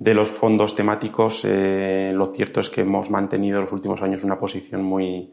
de 0.00 0.14
los 0.14 0.30
fondos 0.30 0.74
temáticos, 0.74 1.44
eh, 1.44 2.10
lo 2.14 2.26
cierto 2.26 2.60
es 2.60 2.70
que 2.70 2.80
hemos 2.80 3.10
mantenido 3.10 3.58
en 3.58 3.64
los 3.64 3.72
últimos 3.72 4.00
años 4.02 4.24
una 4.24 4.38
posición 4.38 4.82
muy, 4.82 5.30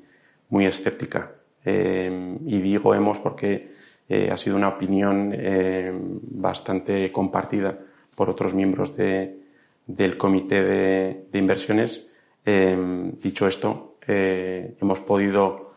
muy 0.49 0.65
escéptica. 0.65 1.31
Eh, 1.69 2.37
y 2.45 2.61
digo 2.61 2.95
hemos 2.95 3.19
porque 3.19 3.71
eh, 4.07 4.29
ha 4.31 4.37
sido 4.37 4.55
una 4.55 4.69
opinión 4.69 5.33
eh, 5.35 5.91
bastante 5.93 7.11
compartida 7.11 7.77
por 8.15 8.29
otros 8.29 8.53
miembros 8.53 8.95
de, 8.95 9.37
del 9.85 10.17
comité 10.17 10.63
de, 10.63 11.39
inversiones. 11.39 12.09
Dicho 12.45 13.45
esto, 13.45 13.97
hemos 14.07 15.01
podido 15.01 15.71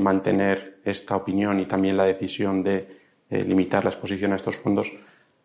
mantener 0.00 0.78
esta 0.82 1.14
opinión 1.14 1.60
y 1.60 1.66
también 1.66 1.98
la 1.98 2.06
decisión 2.06 2.62
de 2.62 2.88
limitar 3.28 3.84
la 3.84 3.90
exposición 3.90 4.32
a 4.32 4.36
estos 4.36 4.56
fondos 4.56 4.90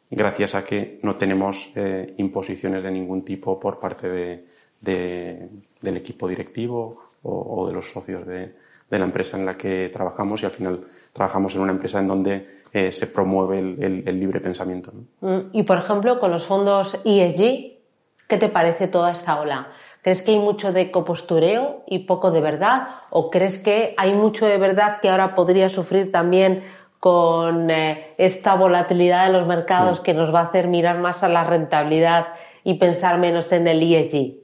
gracias 0.09 0.55
a 0.55 0.63
que 0.63 0.99
no 1.03 1.17
tenemos 1.17 1.73
imposiciones 2.15 2.81
de 2.81 2.91
ningún 2.91 3.25
tipo 3.25 3.59
por 3.59 3.81
parte 3.81 4.07
de, 4.07 4.45
de, 4.79 5.49
del 5.81 5.97
equipo 5.97 6.25
directivo 6.25 7.11
o, 7.23 7.61
o 7.63 7.67
de 7.67 7.73
los 7.73 7.91
socios 7.91 8.25
de, 8.25 8.53
de, 8.91 8.99
la 8.99 9.05
empresa 9.05 9.37
en 9.37 9.45
la 9.45 9.55
que 9.55 9.89
trabajamos 9.91 10.43
y 10.43 10.45
al 10.45 10.51
final 10.51 10.81
trabajamos 11.13 11.55
en 11.55 11.61
una 11.61 11.71
empresa 11.71 11.99
en 11.99 12.07
donde 12.07 12.61
eh, 12.73 12.91
se 12.91 13.07
promueve 13.07 13.59
el, 13.59 13.83
el, 13.83 14.03
el 14.07 14.19
libre 14.19 14.39
pensamiento. 14.39 14.91
¿no? 15.21 15.45
Y 15.53 15.63
por 15.63 15.77
ejemplo, 15.77 16.19
con 16.19 16.31
los 16.31 16.45
fondos 16.45 16.99
ESG, 17.05 17.79
¿qué 18.27 18.37
te 18.37 18.49
parece 18.49 18.87
toda 18.87 19.11
esta 19.11 19.39
ola? 19.39 19.69
¿Crees 20.01 20.23
que 20.23 20.31
hay 20.31 20.39
mucho 20.39 20.71
de 20.71 20.89
copostureo 20.89 21.83
y 21.87 21.99
poco 21.99 22.31
de 22.31 22.41
verdad? 22.41 22.87
¿O 23.11 23.29
crees 23.29 23.59
que 23.59 23.93
hay 23.97 24.13
mucho 24.13 24.45
de 24.45 24.57
verdad 24.57 24.99
que 24.99 25.09
ahora 25.09 25.35
podría 25.35 25.69
sufrir 25.69 26.11
también 26.11 26.63
con 26.99 27.69
eh, 27.69 28.13
esta 28.17 28.55
volatilidad 28.55 29.27
de 29.27 29.33
los 29.33 29.47
mercados 29.47 29.97
sí. 29.97 30.03
que 30.03 30.13
nos 30.13 30.33
va 30.33 30.41
a 30.41 30.43
hacer 30.45 30.67
mirar 30.67 30.99
más 30.99 31.23
a 31.23 31.27
la 31.27 31.43
rentabilidad 31.43 32.27
y 32.63 32.75
pensar 32.75 33.17
menos 33.19 33.51
en 33.51 33.67
el 33.67 33.81
ESG? 33.81 34.40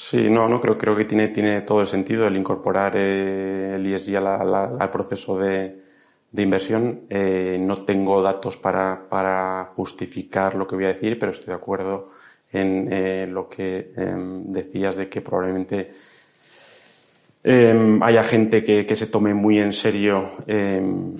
Sí, 0.00 0.30
no, 0.30 0.48
no 0.48 0.60
creo, 0.60 0.78
creo 0.78 0.94
que 0.94 1.06
tiene, 1.06 1.26
tiene 1.30 1.62
todo 1.62 1.80
el 1.80 1.88
sentido 1.88 2.24
el 2.24 2.36
incorporar 2.36 2.92
eh, 2.94 3.72
el 3.74 3.84
ESG 3.92 4.16
al 4.16 4.90
proceso 4.92 5.36
de, 5.40 5.76
de 6.30 6.42
inversión. 6.42 7.00
Eh, 7.10 7.58
no 7.60 7.84
tengo 7.84 8.22
datos 8.22 8.56
para, 8.58 9.08
para 9.08 9.72
justificar 9.74 10.54
lo 10.54 10.68
que 10.68 10.76
voy 10.76 10.84
a 10.84 10.94
decir, 10.94 11.18
pero 11.18 11.32
estoy 11.32 11.48
de 11.48 11.54
acuerdo 11.54 12.12
en 12.52 12.92
eh, 12.92 13.26
lo 13.26 13.48
que 13.48 13.90
eh, 13.96 14.14
decías 14.44 14.94
de 14.94 15.08
que 15.08 15.20
probablemente 15.20 15.90
eh, 17.42 17.98
haya 18.00 18.22
gente 18.22 18.62
que, 18.62 18.86
que, 18.86 18.94
se 18.94 19.08
tome 19.08 19.34
muy 19.34 19.58
en 19.58 19.72
serio 19.72 20.30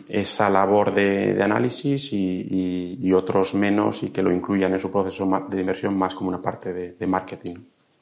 esa 0.08 0.48
labor 0.48 0.94
de, 0.94 1.42
análisis 1.42 2.12
y, 2.12 3.12
otros 3.12 3.54
menos 3.54 4.04
y 4.04 4.10
que 4.10 4.22
lo 4.22 4.32
incluyan 4.32 4.72
en 4.72 4.78
su 4.78 4.92
proceso 4.92 5.28
de 5.50 5.60
inversión 5.60 5.98
más 5.98 6.14
como 6.14 6.28
una 6.28 6.40
parte 6.40 6.72
de 6.72 7.06
marketing. 7.08 7.56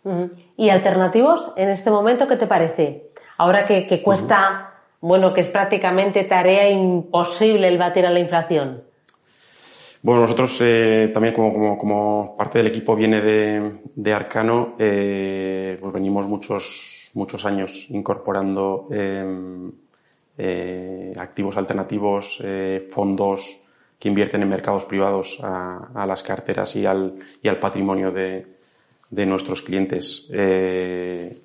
Uh 0.07 0.13
-huh. 0.13 0.31
¿Y 0.57 0.71
alternativos 0.71 1.53
en 1.57 1.69
este 1.69 1.91
momento 1.91 2.29
qué 2.29 2.37
te 2.37 2.47
parece? 2.47 3.11
Ahora 3.39 3.67
que, 3.67 3.89
que 3.89 4.03
cuesta, 4.03 4.39
uh 4.39 4.55
-huh. 4.55 5.09
bueno, 5.09 5.35
que 5.35 5.41
es 5.41 5.49
prácticamente 5.49 6.23
tarea 6.25 6.71
imposible 6.71 7.67
el 7.67 7.77
batir 7.77 8.07
a 8.07 8.11
la 8.11 8.21
inflación. 8.21 8.85
Bueno, 10.03 10.21
nosotros 10.21 10.61
eh, 10.61 11.11
también 11.13 11.35
como, 11.35 11.53
como, 11.53 11.77
como, 11.77 12.37
parte 12.37 12.59
del 12.59 12.69
equipo 12.69 12.95
viene 12.95 13.21
de, 13.21 13.81
de 13.97 14.13
Arcano, 14.13 14.77
eh, 14.79 15.77
pues 15.81 15.93
venimos 15.93 16.29
muchos, 16.29 17.11
muchos 17.15 17.45
años 17.45 17.87
incorporando 17.91 18.87
eh, 18.93 19.71
eh 20.39 21.13
activos 21.19 21.57
alternativos, 21.57 22.39
eh, 22.45 22.87
fondos 22.89 23.41
que 23.99 24.09
invierten 24.09 24.43
en 24.43 24.49
mercados 24.49 24.85
privados 24.85 25.41
a, 25.43 25.89
a 25.95 26.07
las 26.07 26.23
carteras 26.23 26.77
y 26.77 26.87
al, 26.87 27.15
y 27.43 27.49
al 27.49 27.59
patrimonio 27.59 28.13
de, 28.13 28.56
de 29.11 29.27
nuestros 29.27 29.63
clientes. 29.63 30.29
Eh, 30.33 31.39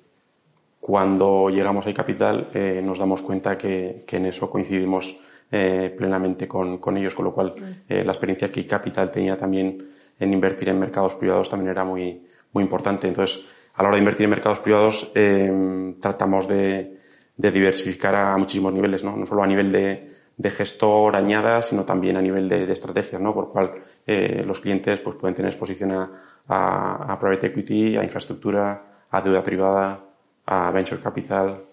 cuando 0.80 1.48
llegamos 1.48 1.86
a 1.86 1.94
Capital 1.94 2.48
nos 2.82 2.98
damos 2.98 3.22
cuenta 3.22 3.56
que, 3.56 4.02
que 4.04 4.16
en 4.16 4.26
eso 4.26 4.50
coincidimos 4.50 5.16
eh, 5.54 5.94
plenamente 5.94 6.48
con, 6.48 6.78
con, 6.78 6.96
ellos, 6.96 7.14
con 7.14 7.26
lo 7.26 7.32
cual 7.32 7.54
eh, 7.86 8.02
la 8.02 8.12
experiencia 8.12 8.50
que 8.50 8.66
Capital 8.66 9.10
tenía 9.10 9.36
también 9.36 9.86
en 10.18 10.32
invertir 10.32 10.70
en 10.70 10.78
mercados 10.78 11.14
privados 11.16 11.50
también 11.50 11.70
era 11.70 11.84
muy, 11.84 12.22
muy 12.54 12.64
importante. 12.64 13.06
Entonces, 13.06 13.44
a 13.74 13.82
la 13.82 13.88
hora 13.88 13.96
de 13.96 14.00
invertir 14.00 14.24
en 14.24 14.30
mercados 14.30 14.60
privados, 14.60 15.12
eh, 15.14 15.94
tratamos 16.00 16.48
de, 16.48 16.96
de, 17.36 17.50
diversificar 17.50 18.14
a 18.14 18.36
muchísimos 18.38 18.72
niveles, 18.72 19.04
¿no? 19.04 19.14
no 19.14 19.26
solo 19.26 19.42
a 19.42 19.46
nivel 19.46 19.70
de, 19.70 20.08
de 20.38 20.50
gestor 20.50 21.16
añada, 21.16 21.60
sino 21.60 21.84
también 21.84 22.16
a 22.16 22.22
nivel 22.22 22.48
de, 22.48 22.64
de 22.64 22.72
estrategias, 22.72 23.20
¿no? 23.20 23.34
por 23.34 23.52
cual 23.52 23.72
eh, 24.06 24.42
los 24.46 24.58
clientes 24.58 25.00
pues, 25.00 25.16
pueden 25.16 25.34
tener 25.34 25.50
exposición 25.50 25.92
a, 25.92 26.10
a, 26.48 27.16
private 27.20 27.48
equity, 27.48 27.96
a 27.96 28.04
infraestructura, 28.04 29.06
a 29.10 29.20
deuda 29.20 29.42
privada, 29.42 30.00
a 30.46 30.70
venture 30.70 31.00
capital, 31.00 31.64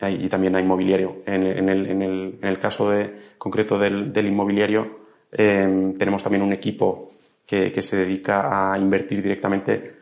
y 0.00 0.28
también 0.28 0.56
a 0.56 0.60
inmobiliario. 0.60 1.22
En, 1.26 1.68
el, 1.68 2.58
caso 2.60 2.92
concreto 3.38 3.78
del, 3.78 4.26
inmobiliario, 4.26 4.98
eh, 5.30 5.94
tenemos 5.96 6.22
también 6.22 6.42
un 6.42 6.52
equipo 6.52 7.08
que, 7.46 7.80
se 7.80 7.96
dedica 7.96 8.72
a 8.72 8.78
invertir 8.78 9.22
directamente 9.22 9.96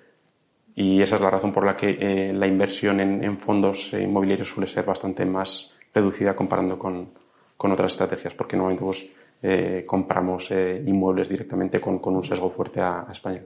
y 0.74 1.00
esa 1.00 1.16
es 1.16 1.22
la 1.22 1.30
razón 1.30 1.52
por 1.52 1.64
la 1.64 1.74
que 1.76 1.96
eh, 1.98 2.32
la 2.34 2.46
inversión 2.46 3.00
en, 3.00 3.38
fondos 3.38 3.92
inmobiliarios 3.94 4.48
suele 4.48 4.68
ser 4.68 4.84
bastante 4.84 5.24
más 5.24 5.72
reducida 5.94 6.36
comparando 6.36 6.78
con, 6.78 7.08
con 7.56 7.72
otras 7.72 7.92
estrategias, 7.92 8.34
porque 8.34 8.56
normalmente 8.56 8.84
pues, 8.84 9.10
eh, 9.42 9.84
compramos 9.86 10.50
eh, 10.50 10.82
inmuebles 10.86 11.28
directamente 11.28 11.80
con, 11.80 12.00
un 12.02 12.22
sesgo 12.22 12.50
fuerte 12.50 12.80
a 12.80 13.06
España. 13.10 13.42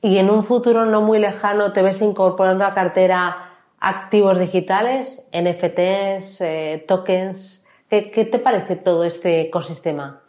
¿Y 0.00 0.18
en 0.18 0.30
un 0.30 0.44
futuro 0.44 0.86
no 0.86 1.02
muy 1.02 1.18
lejano 1.18 1.72
te 1.72 1.82
ves 1.82 2.00
incorporando 2.02 2.64
a 2.64 2.74
cartera 2.74 3.48
activos 3.80 4.38
digitales, 4.38 5.22
NFTs, 5.32 6.40
eh, 6.40 6.84
tokens. 6.86 7.66
¿Qué, 7.88 8.10
¿Qué, 8.10 8.24
te 8.24 8.38
parece 8.38 8.76
todo 8.76 9.04
este 9.04 9.42
ecosistema? 9.42 10.20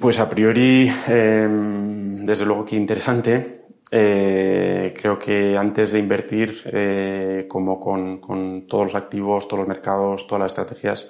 Pues 0.00 0.18
a 0.18 0.28
priori, 0.28 0.90
eh, 1.08 1.48
desde 1.48 2.44
luego 2.44 2.64
que 2.64 2.76
interesante. 2.76 3.66
Eh, 3.90 4.92
creo 5.00 5.16
que 5.16 5.56
antes 5.56 5.92
de 5.92 6.00
invertir, 6.00 6.62
eh, 6.72 7.46
como 7.48 7.78
con, 7.78 8.18
con, 8.18 8.66
todos 8.66 8.86
los 8.86 8.94
activos, 8.96 9.46
todos 9.46 9.60
los 9.60 9.68
mercados, 9.68 10.26
todas 10.26 10.42
las 10.42 10.52
estrategias, 10.52 11.08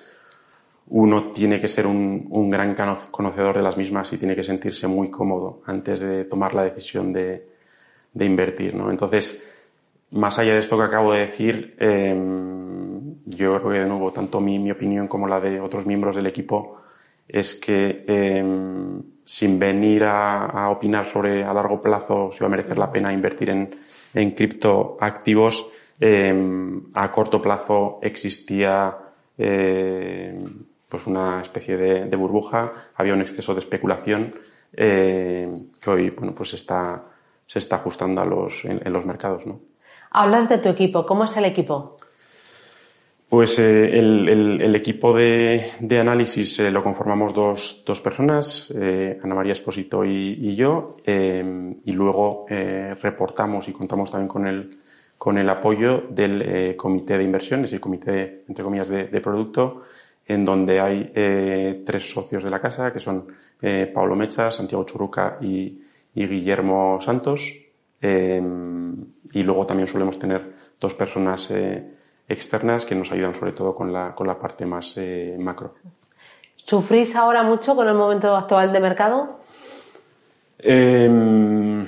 uno 0.88 1.32
tiene 1.32 1.60
que 1.60 1.68
ser 1.68 1.86
un, 1.86 2.26
un, 2.30 2.48
gran 2.48 2.76
conocedor 3.10 3.56
de 3.56 3.62
las 3.62 3.76
mismas 3.76 4.12
y 4.12 4.18
tiene 4.18 4.36
que 4.36 4.44
sentirse 4.44 4.86
muy 4.86 5.10
cómodo 5.10 5.62
antes 5.66 6.00
de 6.00 6.24
tomar 6.24 6.54
la 6.54 6.62
decisión 6.62 7.12
de, 7.12 7.44
de 8.12 8.24
invertir. 8.24 8.74
¿no? 8.74 8.90
Entonces, 8.90 9.40
más 10.12 10.38
allá 10.38 10.54
de 10.54 10.60
esto 10.60 10.76
que 10.76 10.84
acabo 10.84 11.12
de 11.12 11.20
decir, 11.20 11.74
eh, 11.78 12.14
yo 13.26 13.56
creo 13.56 13.72
que 13.72 13.78
de 13.80 13.86
nuevo, 13.86 14.12
tanto 14.12 14.40
mi, 14.40 14.58
mi, 14.58 14.70
opinión 14.70 15.08
como 15.08 15.26
la 15.26 15.40
de 15.40 15.60
otros 15.60 15.86
miembros 15.86 16.14
del 16.14 16.26
equipo, 16.26 16.78
es 17.28 17.56
que 17.56 18.04
eh, 18.06 18.44
sin 19.24 19.58
venir 19.58 20.04
a, 20.04 20.70
opinar 20.70 21.04
sobre 21.04 21.42
a 21.44 21.52
largo 21.52 21.82
plazo 21.82 22.30
si 22.32 22.40
va 22.40 22.46
a 22.46 22.50
merecer 22.50 22.78
la 22.78 22.92
pena 22.92 23.12
invertir 23.12 23.50
en, 23.50 23.70
en 24.14 24.30
criptoactivos, 24.30 25.68
eh, 25.98 26.80
a 26.94 27.10
corto 27.10 27.42
plazo 27.42 27.98
existía 28.02 28.96
pues 30.88 31.06
una 31.06 31.40
especie 31.40 31.76
de, 31.76 32.04
de, 32.06 32.16
burbuja, 32.16 32.72
había 32.94 33.14
un 33.14 33.20
exceso 33.20 33.54
de 33.54 33.60
especulación 33.60 34.34
eh, 34.72 35.48
que 35.80 35.90
hoy 35.90 36.10
bueno, 36.10 36.34
pues 36.34 36.54
está, 36.54 37.04
se 37.46 37.58
está 37.58 37.76
ajustando 37.76 38.20
a 38.20 38.24
los, 38.24 38.64
en, 38.64 38.80
en 38.84 38.92
los 38.92 39.04
mercados. 39.04 39.46
¿no? 39.46 39.60
Hablas 40.10 40.48
de 40.48 40.58
tu 40.58 40.68
equipo. 40.68 41.04
¿Cómo 41.06 41.24
es 41.24 41.36
el 41.36 41.44
equipo? 41.44 41.96
Pues 43.28 43.58
eh, 43.58 43.98
el, 43.98 44.28
el, 44.28 44.62
el, 44.62 44.76
equipo 44.76 45.12
de, 45.12 45.72
de 45.80 45.98
análisis 45.98 46.60
eh, 46.60 46.70
lo 46.70 46.84
conformamos 46.84 47.34
dos, 47.34 47.82
dos 47.84 48.00
personas, 48.00 48.72
eh, 48.80 49.18
Ana 49.20 49.34
María 49.34 49.52
Esposito 49.52 50.04
y, 50.04 50.38
y 50.40 50.54
yo, 50.54 50.96
y 51.04 51.92
luego 51.92 52.46
reportamos 52.48 53.66
y 53.68 53.72
contamos 53.72 54.12
también 54.12 54.28
con 54.28 54.46
el, 54.46 54.78
con 55.18 55.38
el 55.38 55.48
apoyo 55.50 56.04
del 56.08 56.76
comité 56.76 57.18
de 57.18 57.24
inversiones 57.24 57.72
y 57.72 57.78
comité, 57.80 58.44
entre 58.48 58.62
comillas, 58.62 58.88
de, 58.88 59.08
de 59.08 59.20
producto, 59.20 59.82
en 60.26 60.44
donde 60.44 60.80
hay 60.80 61.84
tres 61.84 62.10
socios 62.10 62.42
de 62.42 62.50
la 62.50 62.60
casa, 62.60 62.92
que 62.92 63.00
son 63.00 63.26
Pablo 63.94 64.16
Mecha, 64.16 64.50
Santiago 64.50 64.84
Churruca 64.84 65.38
y, 65.40 65.80
y 66.14 66.26
Guillermo 66.26 66.98
Santos, 67.00 67.40
eh, 68.00 68.42
y 69.32 69.42
luego 69.42 69.66
también 69.66 69.86
solemos 69.86 70.18
tener 70.18 70.54
dos 70.80 70.94
personas 70.94 71.50
eh, 71.50 71.94
externas 72.28 72.84
que 72.84 72.94
nos 72.94 73.10
ayudan 73.12 73.34
sobre 73.34 73.52
todo 73.52 73.74
con 73.74 73.92
la, 73.92 74.14
con 74.14 74.26
la 74.26 74.38
parte 74.38 74.66
más 74.66 74.96
eh, 74.96 75.36
macro. 75.38 75.74
¿Sufrís 76.56 77.14
ahora 77.14 77.42
mucho 77.42 77.76
con 77.76 77.88
el 77.88 77.94
momento 77.94 78.34
actual 78.34 78.72
de 78.72 78.80
mercado? 78.80 79.38
Em, 80.58 81.86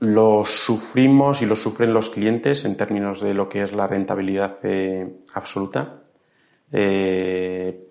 lo 0.00 0.44
sufrimos 0.44 1.42
y 1.42 1.46
lo 1.46 1.56
sufren 1.56 1.92
los 1.92 2.10
clientes 2.10 2.64
en 2.64 2.76
términos 2.76 3.20
de 3.20 3.34
lo 3.34 3.48
que 3.48 3.62
es 3.62 3.72
la 3.72 3.86
rentabilidad 3.86 4.56
eh, 4.62 5.20
absoluta. 5.34 6.01
Eh, 6.72 7.88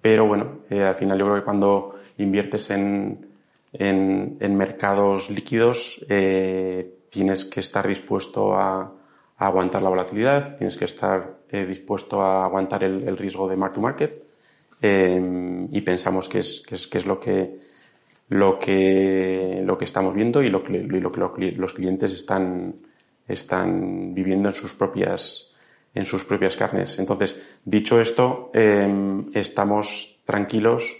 pero 0.00 0.26
bueno, 0.26 0.60
eh, 0.68 0.82
al 0.82 0.94
final 0.94 1.18
yo 1.18 1.24
creo 1.24 1.36
que 1.36 1.44
cuando 1.44 1.94
inviertes 2.18 2.70
en, 2.70 3.26
en, 3.72 4.56
mercados 4.56 5.30
líquidos 5.30 6.04
tienes 7.10 7.44
que 7.46 7.60
estar 7.60 7.88
dispuesto 7.88 8.54
a, 8.54 8.92
aguantar 9.36 9.82
la 9.82 9.88
volatilidad, 9.88 10.56
tienes 10.56 10.76
que 10.76 10.84
estar 10.84 11.38
dispuesto 11.50 12.22
a 12.22 12.44
aguantar 12.44 12.84
el, 12.84 13.16
riesgo 13.16 13.48
de 13.48 13.56
mark 13.56 13.72
to 13.72 13.80
market 13.80 14.22
y 14.80 15.80
pensamos 15.80 16.28
que 16.28 16.38
es, 16.38 16.64
que 16.66 16.76
es, 16.76 16.86
que 16.86 16.98
es 16.98 17.06
lo 17.06 17.18
que 17.18 17.58
lo 18.28 18.58
que, 18.58 19.62
lo 19.64 19.76
que 19.76 19.84
estamos 19.84 20.14
viendo 20.14 20.42
y 20.42 20.50
lo 20.50 20.62
que, 20.62 20.72
lo 20.72 21.12
que 21.12 21.52
los 21.52 21.72
clientes 21.72 22.12
están, 22.12 22.74
están 23.28 24.14
viviendo 24.14 24.48
en 24.48 24.54
sus 24.54 24.74
propias, 24.74 25.53
en 25.94 26.04
sus 26.04 26.24
propias 26.24 26.56
carnes. 26.56 26.98
Entonces, 26.98 27.40
dicho 27.64 28.00
esto, 28.00 28.50
em, 28.52 29.30
estamos 29.34 30.20
tranquilos 30.24 30.96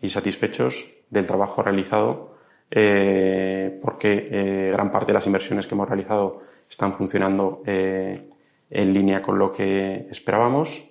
y 0.00 0.08
satisfechos 0.08 0.86
del 1.10 1.26
trabajo 1.26 1.62
realizado 1.62 2.34
eh, 2.70 3.78
porque 3.80 4.28
eh, 4.30 4.70
gran 4.72 4.90
parte 4.90 5.08
de 5.08 5.12
las 5.14 5.26
inversiones 5.26 5.66
que 5.66 5.74
hemos 5.74 5.88
realizado 5.88 6.42
están 6.68 6.92
funcionando 6.94 7.62
eh, 7.66 8.30
en 8.70 8.92
línea 8.92 9.22
con 9.22 9.38
lo 9.38 9.52
que 9.52 10.08
esperábamos 10.10 10.82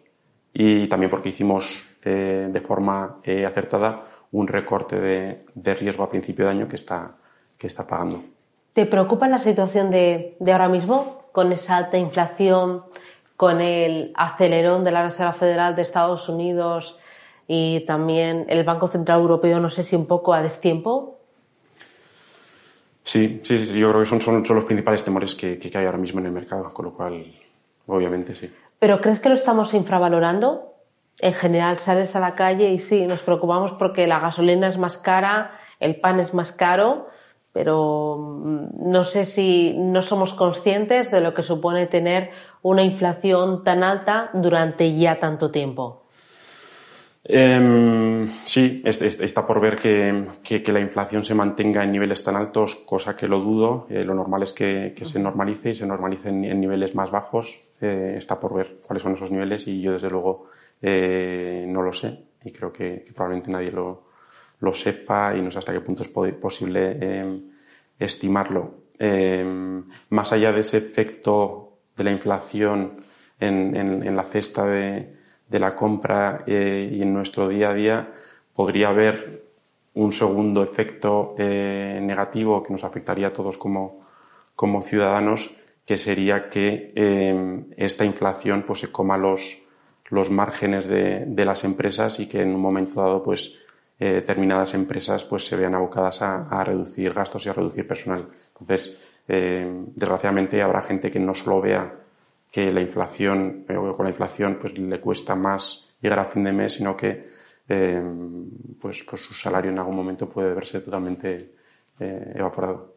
y 0.53 0.87
también 0.87 1.09
porque 1.09 1.29
hicimos 1.29 1.85
de 2.03 2.61
forma 2.61 3.21
acertada 3.47 4.07
un 4.33 4.45
recorte 4.45 4.99
de, 4.99 5.73
riesgo 5.73 6.03
a 6.03 6.09
principio 6.09 6.45
de 6.45 6.51
año 6.51 6.67
que 6.67 6.75
está, 6.75 7.15
que 7.57 7.67
está 7.67 7.87
pagando. 7.87 8.21
¿Te 8.73 8.85
preocupa 8.85 9.29
la 9.29 9.39
situación 9.39 9.89
de, 9.89 10.35
ahora 10.41 10.67
mismo 10.67 11.22
con 11.33 11.51
esa 11.51 11.75
alta 11.75 11.97
inflación, 11.97 12.83
con 13.35 13.59
el 13.59 14.13
acelerón 14.15 14.85
de 14.85 14.91
la 14.91 15.03
Reserva 15.03 15.33
Federal 15.33 15.75
de 15.75 15.81
Estados 15.81 16.29
Unidos 16.29 16.97
y 17.45 17.81
también 17.81 18.45
el 18.47 18.63
Banco 18.63 18.87
Central 18.87 19.19
Europeo, 19.19 19.59
no 19.59 19.69
sé 19.69 19.83
si 19.83 19.97
un 19.97 20.05
poco 20.05 20.33
a 20.33 20.41
destiempo? 20.41 21.19
Sí, 23.03 23.41
sí, 23.43 23.65
yo 23.65 23.89
creo 23.89 23.99
que 23.99 24.05
son, 24.05 24.21
son, 24.21 24.43
los 24.47 24.63
principales 24.63 25.03
temores 25.03 25.35
que, 25.35 25.59
que, 25.59 25.77
hay 25.77 25.85
ahora 25.85 25.97
mismo 25.97 26.21
en 26.21 26.27
el 26.27 26.31
mercado, 26.31 26.73
con 26.73 26.85
lo 26.85 26.93
cual, 26.93 27.35
obviamente, 27.87 28.33
sí. 28.33 28.49
¿Pero 28.79 29.01
crees 29.01 29.19
que 29.19 29.27
lo 29.27 29.35
estamos 29.35 29.73
infravalorando? 29.73 30.73
en 31.19 31.33
general 31.33 31.77
sales 31.77 32.15
a 32.15 32.19
la 32.19 32.35
calle 32.35 32.71
y 32.71 32.79
sí, 32.79 33.05
nos 33.05 33.23
preocupamos 33.23 33.73
porque 33.73 34.07
la 34.07 34.19
gasolina 34.19 34.67
es 34.67 34.77
más 34.77 34.97
cara, 34.97 35.51
el 35.79 35.99
pan 35.99 36.19
es 36.19 36.33
más 36.33 36.51
caro, 36.51 37.07
pero 37.53 38.17
mm, 38.17 38.91
no 38.91 39.05
sé 39.05 39.25
si 39.25 39.75
no 39.77 40.01
somos 40.01 40.33
conscientes 40.33 41.11
de 41.11 41.21
lo 41.21 41.33
que 41.33 41.43
supone 41.43 41.87
tener 41.87 42.31
una 42.61 42.83
inflación 42.83 43.63
tan 43.63 43.83
alta 43.83 44.31
durante 44.33 44.97
ya 44.97 45.19
tanto 45.19 45.51
tiempo. 45.51 46.01
Em, 47.25 48.27
sí, 48.45 48.81
está 48.85 49.45
por 49.45 49.61
ver 49.61 49.77
que, 49.77 50.71
la 50.73 50.79
inflación 50.81 51.23
se 51.23 51.33
mantenga 51.33 51.83
en 51.83 51.93
niveles 51.93 52.21
tan 52.21 52.35
altos, 52.35 52.75
cosa 52.85 53.15
que 53.15 53.27
lo 53.29 53.39
dudo. 53.39 53.87
Eh, 53.89 54.03
lo 54.03 54.13
normal 54.13 54.43
es 54.43 54.51
que, 54.51 54.93
se 55.03 55.19
normalice 55.19 55.69
y 55.69 55.75
se 55.75 55.85
normalice 55.85 56.29
en, 56.29 56.59
niveles 56.59 56.95
más 56.95 57.11
bajos. 57.11 57.61
Eh, 57.79 58.15
está 58.17 58.39
por 58.39 58.53
ver 58.55 58.79
cuáles 58.85 59.03
son 59.03 59.13
esos 59.13 59.31
niveles 59.31 59.67
y 59.67 59.81
yo 59.81 59.93
desde 59.93 60.09
luego 60.09 60.47
eh, 60.81 61.65
no 61.67 61.81
lo 61.81 61.93
sé 61.93 62.17
y 62.43 62.51
creo 62.51 62.71
que, 62.71 63.05
probablemente 63.13 63.51
nadie 63.51 63.71
lo, 63.71 64.03
lo, 64.63 64.73
sepa 64.73 65.35
y 65.35 65.41
no 65.41 65.51
sé 65.51 65.59
hasta 65.59 65.73
qué 65.73 65.81
punto 65.81 66.03
es 66.03 66.09
posible 66.09 66.97
em, 66.99 67.41
estimarlo. 67.99 68.83
Em, 68.97 69.83
más 70.09 70.31
allá 70.31 70.51
de 70.51 70.61
ese 70.61 70.77
efecto 70.77 71.79
de 71.95 72.03
la 72.03 72.11
inflación 72.11 73.03
en, 73.39 73.75
en, 73.75 74.15
la 74.15 74.23
cesta 74.23 74.65
de, 74.65 75.13
de 75.49 75.59
la 75.59 75.75
compra 75.75 76.43
eh, 76.47 76.89
y 76.91 77.01
en 77.01 77.13
nuestro 77.13 77.47
día 77.47 77.69
a 77.69 77.73
día, 77.73 78.13
podría 78.53 78.89
haber 78.89 79.43
un 79.95 80.11
segundo 80.11 80.63
efecto 80.63 81.35
eh, 81.37 81.99
negativo 82.01 82.63
que 82.63 82.73
nos 82.73 82.83
afectaría 82.83 83.27
a 83.27 83.33
todos 83.33 83.57
como, 83.57 84.05
como 84.55 84.81
ciudadanos, 84.81 85.55
que 85.85 85.97
sería 85.97 86.49
que 86.49 86.93
em, 86.95 87.65
esta 87.77 88.05
inflación 88.05 88.63
pues, 88.65 88.79
se 88.79 88.91
coma 88.91 89.17
los, 89.17 89.61
los 90.09 90.29
márgenes 90.29 90.87
de, 90.87 91.25
de, 91.27 91.45
las 91.45 91.63
empresas 91.63 92.19
y 92.19 92.27
que 92.27 92.41
en 92.41 92.55
un 92.55 92.61
momento 92.61 93.01
dado 93.01 93.21
pues 93.21 93.53
eh, 94.03 94.15
determinadas 94.15 94.73
empresas 94.73 95.23
pues 95.23 95.45
se 95.45 95.55
vean 95.55 95.75
abocadas 95.75 96.21
a, 96.21 96.49
a, 96.49 96.61
reducir 96.65 97.13
gastos 97.13 97.45
y 97.45 97.49
a 97.49 97.53
reducir 97.53 97.87
personal. 97.87 98.27
Entonces, 98.49 98.97
eh, 99.29 99.65
desgraciadamente 99.95 100.61
habrá 100.61 100.81
gente 100.81 101.09
que 101.09 101.19
no 101.19 101.33
solo 101.33 101.61
vea 101.61 101.93
que 102.51 102.71
la 102.73 102.81
inflación, 102.81 103.65
eh, 103.69 103.75
con 103.75 104.03
la 104.03 104.09
inflación 104.09 104.57
pues 104.59 104.77
le 104.77 104.99
cuesta 104.99 105.35
más 105.35 105.89
llegar 106.01 106.19
a 106.19 106.25
fin 106.25 106.43
de 106.43 106.51
mes, 106.51 106.73
sino 106.73 106.97
que 106.97 107.31
eh, 107.69 108.03
pues, 108.81 109.05
pues 109.09 109.21
su 109.21 109.33
salario 109.33 109.71
en 109.71 109.79
algún 109.79 109.95
momento 109.95 110.27
puede 110.27 110.53
verse 110.53 110.81
totalmente 110.81 111.53
evaporado. 111.99 112.95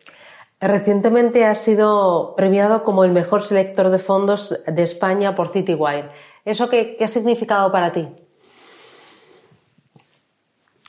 Recientemente 0.59 1.45
ha 1.45 1.55
sido 1.55 2.35
premiado 2.35 2.83
como 2.83 3.05
el 3.05 3.13
mejor 3.13 3.45
selector 3.45 3.91
de 3.91 3.99
fondos 3.99 4.59
de 4.67 4.83
España 4.83 5.37
por 5.37 5.51
Citywire. 5.51 6.11
¿Eso 6.45 6.69
qué, 6.69 6.97
ha 6.99 7.07
significado 7.07 7.71
para 7.71 7.93
ti? 7.93 8.09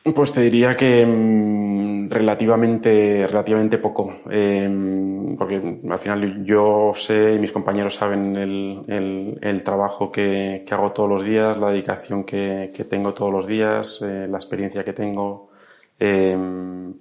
Pues 0.03 0.31
te 0.31 0.41
diría 0.41 0.75
que 0.75 1.05
mm, 1.05 2.09
relativamente, 2.09 3.27
relativamente 3.27 3.77
poco, 3.77 4.21
em, 4.29 5.35
porque 5.35 5.79
al 5.89 5.99
final 5.99 6.43
yo 6.45 6.91
sé 6.93 7.33
y 7.33 7.39
mis 7.39 7.51
compañeros 7.51 7.95
saben 7.95 8.35
el, 8.35 9.63
trabajo 9.63 10.11
que, 10.11 10.65
hago 10.69 10.91
todos 10.91 11.09
los 11.09 11.23
días, 11.23 11.57
la 11.57 11.71
dedicación 11.71 12.23
que, 12.23 12.85
tengo 12.89 13.13
todos 13.13 13.33
los 13.33 13.47
días, 13.47 14.01
eh, 14.01 14.27
la 14.29 14.37
experiencia 14.37 14.83
que 14.83 14.93
tengo. 14.93 15.49
Em, 15.99 16.93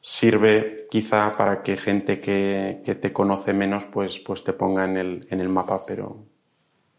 sirve 0.00 0.86
quizá 0.90 1.32
para 1.36 1.62
que 1.62 1.76
gente 1.76 2.20
que, 2.20 2.80
te 3.00 3.12
conoce 3.12 3.52
menos 3.52 3.84
pues, 3.86 4.18
pues 4.20 4.42
te 4.42 4.52
ponga 4.52 4.84
en 4.84 4.96
el, 4.96 5.26
en 5.30 5.40
el 5.40 5.50
mapa, 5.50 5.84
pero, 5.86 6.16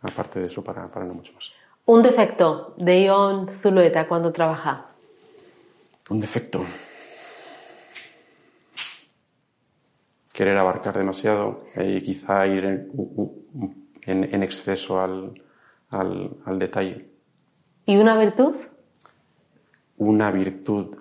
aparte 0.02 0.40
de 0.42 0.48
eso, 0.48 0.64
para, 0.64 0.88
para 0.92 1.06
no 1.06 1.16
mucho 1.16 1.34
más. 1.34 1.52
Un 1.86 2.04
defecto 2.04 2.76
de 2.78 3.04
Ion 3.06 3.48
Zulueta 3.48 4.08
cuando 4.08 4.32
trabaja. 4.32 4.89
Un 6.10 6.20
defecto. 6.20 6.66
Querer 10.34 10.58
abarcar 10.58 10.98
demasiado 10.98 11.66
y 11.76 12.02
quizá 12.02 12.48
ir 12.48 12.66
en, 14.06 14.44
exceso 14.44 15.00
al, 15.02 15.42
al, 15.90 16.60
detalle. 16.60 17.10
¿Y 17.86 17.98
una 17.98 18.18
virtud? 18.18 18.56
Una 19.98 20.32
virtud. 20.32 20.98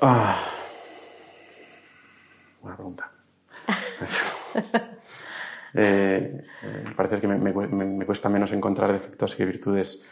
Ah. 0.00 0.38
Buena 2.60 2.76
pregunta. 2.76 3.12
Eh, 5.74 6.44
eh, 6.64 6.84
parece 6.94 7.18
que 7.18 7.26
me, 7.26 8.04
cuesta 8.04 8.28
menos 8.28 8.52
encontrar 8.52 8.92
defectos 8.92 9.34
que 9.34 9.46
virtudes. 9.46 10.02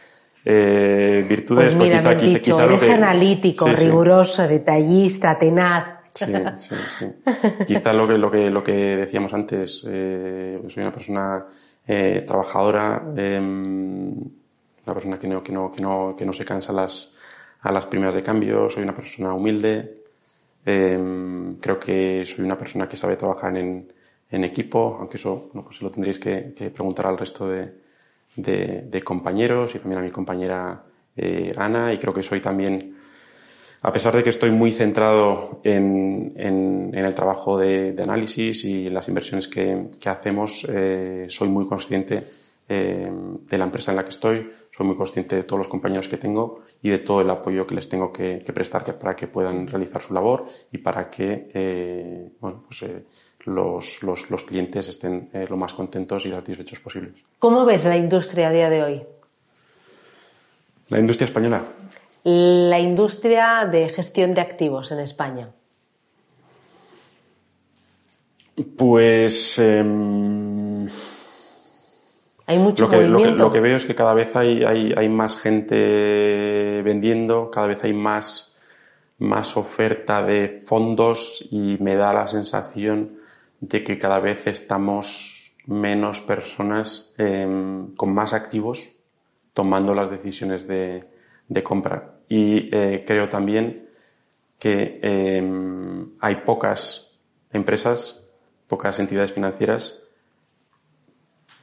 Eh, 0.43 1.25
virtudes, 1.27 1.75
pues 1.75 1.75
mira, 1.75 2.01
me 2.01 2.15
dicho, 2.15 2.59
eres 2.59 2.89
analítico, 2.89 3.67
riguroso, 3.67 4.47
detallista, 4.47 5.37
tenaz. 5.37 6.01
Sí, 6.13 6.25
sí, 6.57 6.75
sí. 6.99 7.05
Quizá 7.65 7.93
lo 7.93 8.07
que, 8.07 8.17
lo 8.17 8.29
que, 8.29 8.49
lo 8.49 8.63
que 8.63 8.73
decíamos 8.73 9.33
antes, 9.33 9.85
eh, 9.87 10.59
soy 10.67 10.83
una 10.83 10.91
persona 10.91 11.45
eh, 11.87 12.25
trabajadora, 12.27 13.01
em, 13.15 14.11
una 14.85 14.93
persona 14.93 15.17
que 15.17 15.27
no, 15.27 15.41
que 15.41 15.51
no, 15.51 15.71
que 15.71 15.81
no, 15.81 16.15
que 16.17 16.25
no 16.25 16.33
se 16.33 16.43
cansa 16.43 16.73
a 16.73 16.75
las, 16.75 17.13
a 17.61 17.71
las 17.71 17.85
primeras 17.85 18.15
de 18.15 18.23
cambio, 18.23 18.69
soy 18.69 18.83
una 18.83 18.95
persona 18.95 19.33
humilde, 19.33 19.99
em, 20.65 21.55
creo 21.55 21.79
que 21.79 22.25
soy 22.25 22.43
una 22.43 22.57
persona 22.57 22.89
que 22.89 22.97
sabe 22.97 23.15
trabajar 23.15 23.55
en, 23.57 23.87
en 24.31 24.43
equipo, 24.43 24.97
aunque 24.99 25.17
eso 25.17 25.49
no, 25.53 25.63
pues 25.63 25.81
lo 25.81 25.91
tendréis 25.91 26.19
que, 26.19 26.53
preguntar 26.73 27.07
al 27.07 27.17
resto 27.17 27.47
de, 27.47 27.80
de, 28.35 29.01
compañeros 29.03 29.75
y 29.75 29.79
también 29.79 29.99
a 29.99 30.03
mi 30.03 30.11
compañera 30.11 30.83
eh, 31.15 31.51
Ana 31.57 31.93
y 31.93 31.97
creo 31.97 32.13
que 32.13 32.23
soy 32.23 32.39
también, 32.39 32.95
a 33.81 33.91
pesar 33.91 34.15
de 34.15 34.23
que 34.23 34.29
estoy 34.29 34.51
muy 34.51 34.71
centrado 34.71 35.61
en, 35.63 36.33
en, 36.35 36.93
el 36.93 37.15
trabajo 37.15 37.57
de, 37.57 37.95
análisis 38.01 38.63
y 38.63 38.87
en 38.87 38.93
las 38.93 39.07
inversiones 39.07 39.47
que, 39.47 39.87
que 39.99 40.09
hacemos, 40.09 40.65
eh, 40.69 41.25
soy 41.27 41.49
muy 41.49 41.67
consciente 41.67 42.23
eh, 42.69 43.11
de 43.49 43.57
la 43.57 43.65
empresa 43.65 43.91
en 43.91 43.97
la 43.97 44.03
que 44.03 44.11
estoy, 44.11 44.49
soy 44.71 44.87
muy 44.87 44.95
consciente 44.95 45.35
de 45.35 45.43
todos 45.43 45.59
los 45.59 45.67
compañeros 45.67 46.07
que 46.07 46.17
tengo 46.17 46.61
y 46.81 46.89
de 46.89 46.99
todo 46.99 47.21
el 47.21 47.29
apoyo 47.29 47.67
que 47.67 47.75
les 47.75 47.89
tengo 47.89 48.13
que, 48.13 48.43
prestar 48.53 48.97
para 48.97 49.15
que 49.15 49.27
puedan 49.27 49.67
realizar 49.67 50.01
su 50.01 50.13
labor 50.13 50.45
y 50.71 50.77
para 50.77 51.09
que 51.09 52.31
bueno, 52.39 52.63
pues, 52.65 52.85
los, 53.45 54.01
los, 54.03 54.29
los 54.29 54.43
clientes 54.43 54.87
estén 54.87 55.29
eh, 55.33 55.45
lo 55.49 55.57
más 55.57 55.73
contentos 55.73 56.25
y 56.25 56.31
satisfechos 56.31 56.79
posibles. 56.79 57.13
¿Cómo 57.39 57.65
ves 57.65 57.83
la 57.83 57.97
industria 57.97 58.49
a 58.49 58.51
día 58.51 58.69
de 58.69 58.83
hoy? 58.83 59.01
La 60.89 60.99
industria 60.99 61.25
española. 61.25 61.63
La 62.23 62.79
industria 62.79 63.65
de 63.65 63.89
gestión 63.89 64.33
de 64.33 64.41
activos 64.41 64.91
en 64.91 64.99
España. 64.99 65.49
Pues 68.77 69.57
em, 69.57 70.87
hay 72.45 72.57
mucho 72.59 72.83
lo 72.83 72.89
que, 72.89 72.97
lo 72.97 73.01
que, 73.01 73.09
movimiento. 73.09 73.43
lo 73.45 73.51
que 73.51 73.59
veo 73.59 73.77
es 73.77 73.85
que 73.85 73.95
cada 73.95 74.13
vez 74.13 74.35
hay, 74.35 74.63
hay, 74.63 74.93
hay 74.95 75.09
más 75.09 75.39
gente 75.39 76.81
vendiendo, 76.83 77.49
cada 77.49 77.67
vez 77.67 77.83
hay 77.85 77.93
más, 77.93 78.55
más 79.17 79.57
oferta 79.57 80.21
de 80.21 80.61
fondos 80.65 81.47
y 81.49 81.77
me 81.79 81.95
da 81.95 82.13
la 82.13 82.27
sensación 82.27 83.20
de 83.61 83.83
que 83.83 83.97
cada 83.97 84.19
vez 84.19 84.47
estamos 84.47 85.53
menos 85.67 86.19
personas 86.21 87.13
em, 87.17 87.95
con 87.95 88.13
más 88.13 88.33
activos 88.33 88.91
tomando 89.53 89.93
las 89.93 90.09
decisiones 90.09 90.67
de, 90.67 91.05
de 91.47 91.63
compra. 91.63 92.15
Y 92.27 92.69
eh, 92.75 93.03
creo 93.05 93.29
también 93.29 93.87
que 94.57 94.99
em, 95.01 96.11
hay 96.19 96.37
pocas 96.37 97.19
empresas, 97.51 98.27
pocas 98.67 98.99
entidades 98.99 99.31
financieras 99.31 100.01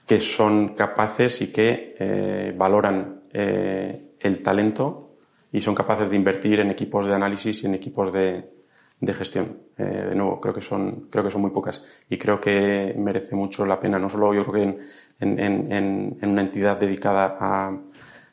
que 0.06 0.20
son 0.20 0.74
capaces 0.74 1.42
y 1.42 1.52
que 1.52 1.96
eh, 1.98 2.54
valoran 2.56 3.24
eh, 3.32 4.14
el 4.20 4.42
talento 4.42 5.16
y 5.52 5.60
son 5.60 5.74
capaces 5.74 6.08
de 6.08 6.16
invertir 6.16 6.60
en 6.60 6.70
equipos 6.70 7.06
de 7.06 7.14
análisis 7.14 7.62
y 7.62 7.66
en 7.66 7.74
equipos 7.74 8.12
de, 8.12 8.57
de 9.00 9.14
gestión. 9.14 9.58
Eh, 9.76 10.06
de 10.10 10.14
nuevo, 10.14 10.40
creo 10.40 10.54
que 10.54 10.60
son 10.60 11.08
creo 11.10 11.24
que 11.24 11.30
son 11.30 11.42
muy 11.42 11.50
pocas 11.50 11.82
y 12.10 12.18
creo 12.18 12.40
que 12.40 12.94
merece 12.96 13.36
mucho 13.36 13.64
la 13.64 13.78
pena. 13.78 13.98
No 13.98 14.08
solo 14.08 14.34
yo 14.34 14.44
creo 14.44 14.62
que 14.62 14.68
en, 15.20 15.38
en, 15.38 15.72
en, 15.72 16.18
en 16.20 16.28
una 16.28 16.42
entidad 16.42 16.78
dedicada 16.78 17.36
a, 17.38 17.78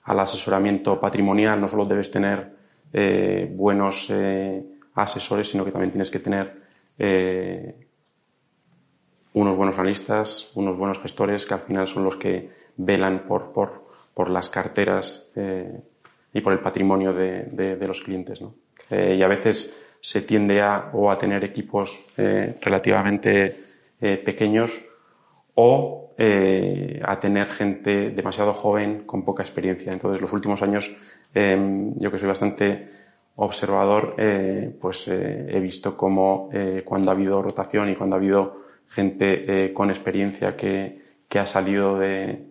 al 0.04 0.20
asesoramiento 0.20 1.00
patrimonial 1.00 1.60
no 1.60 1.68
solo 1.68 1.86
debes 1.86 2.10
tener 2.12 2.56
eh, 2.94 3.52
buenos 3.54 4.08
eh, 4.10 4.64
asesores, 4.96 5.50
sino 5.50 5.66
que 5.66 5.72
también 5.72 5.92
tienes 5.92 6.10
que 6.10 6.20
tener 6.20 6.62
eh, 6.98 7.76
unos 9.34 9.58
buenos 9.58 9.78
analistas, 9.78 10.52
unos 10.56 10.78
buenos 10.78 11.00
gestores 11.00 11.46
que 11.46 11.54
al 11.54 11.60
final 11.62 11.88
son 11.88 12.06
los 12.06 12.16
que 12.16 12.50
velan 12.78 13.26
por, 13.28 13.52
por, 13.52 13.86
por 14.14 14.30
las 14.30 14.50
carteras 14.50 15.30
eh, 15.36 15.82
y 16.34 16.42
por 16.42 16.54
el 16.54 16.60
patrimonio 16.60 17.14
de, 17.14 17.44
de, 17.52 17.76
de 17.76 17.88
los 17.88 18.02
clientes. 18.02 18.40
¿no? 18.42 18.56
Eh, 18.90 19.16
y 19.20 19.24
a 19.24 19.28
veces 19.28 19.74
se 20.06 20.22
tiende 20.22 20.62
a, 20.62 20.92
o 20.94 21.10
a 21.10 21.18
tener 21.18 21.44
equipos 21.44 22.00
eh, 22.16 22.60
relativamente 22.62 23.56
eh, 24.00 24.18
pequeños 24.18 24.80
o 25.56 26.14
eh, 26.16 27.02
a 27.04 27.20
tener 27.20 27.50
gente 27.50 28.12
demasiado 28.12 28.54
joven 28.54 29.08
con 29.08 29.26
poca 29.26 29.42
experiencia. 29.42 29.92
Entonces, 29.92 30.22
los 30.22 30.32
últimos 30.32 30.62
años, 30.62 30.96
eh, 31.34 31.58
yo 31.96 32.12
que 32.12 32.20
soy 32.20 32.28
bastante 32.28 32.88
observador, 33.38 34.16
pues 34.80 35.10
he 35.10 35.60
visto 35.60 35.98
cómo 35.98 36.50
cuando 36.86 37.12
ha 37.12 37.14
habido 37.14 37.42
rotación 37.42 37.90
y 37.90 37.96
cuando 37.96 38.16
ha 38.16 38.20
habido 38.20 38.62
gente 38.88 39.74
con 39.74 39.90
experiencia 39.90 40.56
que, 40.56 41.02
que 41.28 41.40
ha 41.40 41.46
salido 41.46 42.00
de, 42.00 42.46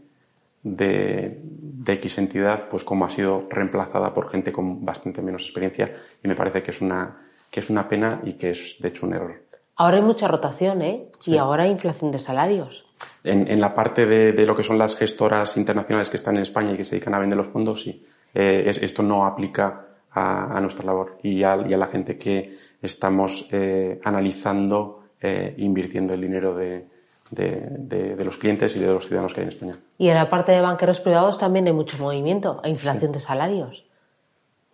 de, 0.62 1.40
de, 1.40 1.92
X 1.94 2.18
entidad, 2.18 2.68
pues 2.68 2.84
cómo 2.84 3.06
ha 3.06 3.10
sido 3.10 3.46
reemplazada 3.48 4.12
por 4.12 4.28
gente 4.28 4.52
con 4.52 4.84
bastante 4.84 5.22
menos 5.22 5.44
experiencia 5.44 5.90
y 6.22 6.28
me 6.28 6.34
parece 6.34 6.62
que 6.62 6.72
es 6.72 6.82
una, 6.82 7.16
que 7.54 7.60
es 7.60 7.70
una 7.70 7.88
pena 7.88 8.20
y 8.24 8.32
que 8.32 8.50
es 8.50 8.78
de 8.80 8.88
hecho 8.88 9.06
un 9.06 9.14
error. 9.14 9.36
Ahora 9.76 9.98
hay 9.98 10.02
mucha 10.02 10.26
rotación, 10.26 10.82
¿eh? 10.82 11.06
Sí. 11.20 11.30
Y 11.30 11.38
ahora 11.38 11.62
hay 11.62 11.70
inflación 11.70 12.10
de 12.10 12.18
salarios. 12.18 12.84
En, 13.22 13.46
en 13.46 13.60
la 13.60 13.72
parte 13.72 14.06
de, 14.06 14.32
de, 14.32 14.44
lo 14.44 14.56
que 14.56 14.64
son 14.64 14.76
las 14.76 14.96
gestoras 14.96 15.56
internacionales 15.56 16.10
que 16.10 16.16
están 16.16 16.34
en 16.34 16.42
España 16.42 16.72
y 16.72 16.76
que 16.76 16.82
se 16.82 16.96
dedican 16.96 17.14
a 17.14 17.20
vender 17.20 17.36
los 17.36 17.46
fondos, 17.46 17.82
sí. 17.82 18.04
Eh, 18.34 18.64
es, 18.66 18.78
esto 18.78 19.04
no 19.04 19.24
aplica 19.24 19.86
a, 20.10 20.56
a 20.56 20.60
nuestra 20.60 20.84
labor 20.84 21.18
y 21.22 21.44
a, 21.44 21.56
y 21.64 21.72
a, 21.72 21.76
la 21.76 21.86
gente 21.86 22.18
que 22.18 22.58
estamos 22.82 23.48
eh, 23.52 24.00
analizando 24.02 25.04
eh, 25.20 25.54
invirtiendo 25.58 26.12
el 26.12 26.20
dinero 26.20 26.56
de, 26.56 26.88
de, 27.30 27.68
de, 27.70 28.16
de, 28.16 28.24
los 28.24 28.36
clientes 28.36 28.74
y 28.74 28.80
de 28.80 28.86
los 28.88 29.06
ciudadanos 29.06 29.32
que 29.32 29.42
hay 29.42 29.46
en 29.46 29.52
España. 29.52 29.76
Y 29.96 30.08
en 30.08 30.16
la 30.16 30.28
parte 30.28 30.50
de 30.50 30.60
banqueros 30.60 30.98
privados 30.98 31.38
también 31.38 31.68
hay 31.68 31.72
mucho 31.72 31.98
movimiento, 31.98 32.60
hay 32.64 32.70
inflación 32.72 33.12
sí. 33.12 33.18
de 33.18 33.20
salarios. 33.20 33.84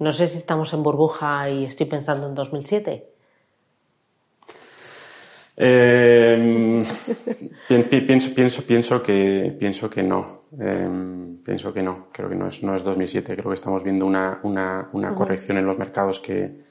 No 0.00 0.14
sé 0.14 0.28
si 0.28 0.38
estamos 0.38 0.72
en 0.72 0.82
burbuja 0.82 1.50
y 1.50 1.64
estoy 1.64 1.84
pensando 1.84 2.26
en 2.26 2.34
2007. 2.34 3.06
Eh, 5.58 6.84
pienso, 7.68 8.34
pienso, 8.34 8.62
pienso, 8.64 9.02
que, 9.02 9.54
pienso 9.58 9.90
que 9.90 10.02
no. 10.02 10.44
Eh, 10.58 10.88
pienso 11.44 11.70
que 11.70 11.82
no. 11.82 12.08
Creo 12.12 12.30
que 12.30 12.34
no 12.34 12.48
es, 12.48 12.62
no 12.62 12.74
es 12.74 12.82
2007. 12.82 13.36
Creo 13.36 13.50
que 13.50 13.54
estamos 13.54 13.84
viendo 13.84 14.06
una, 14.06 14.40
una, 14.42 14.88
una 14.94 15.10
uh 15.10 15.12
-huh. 15.12 15.14
corrección 15.14 15.58
en 15.58 15.66
los 15.66 15.76
mercados 15.76 16.18
que, 16.18 16.62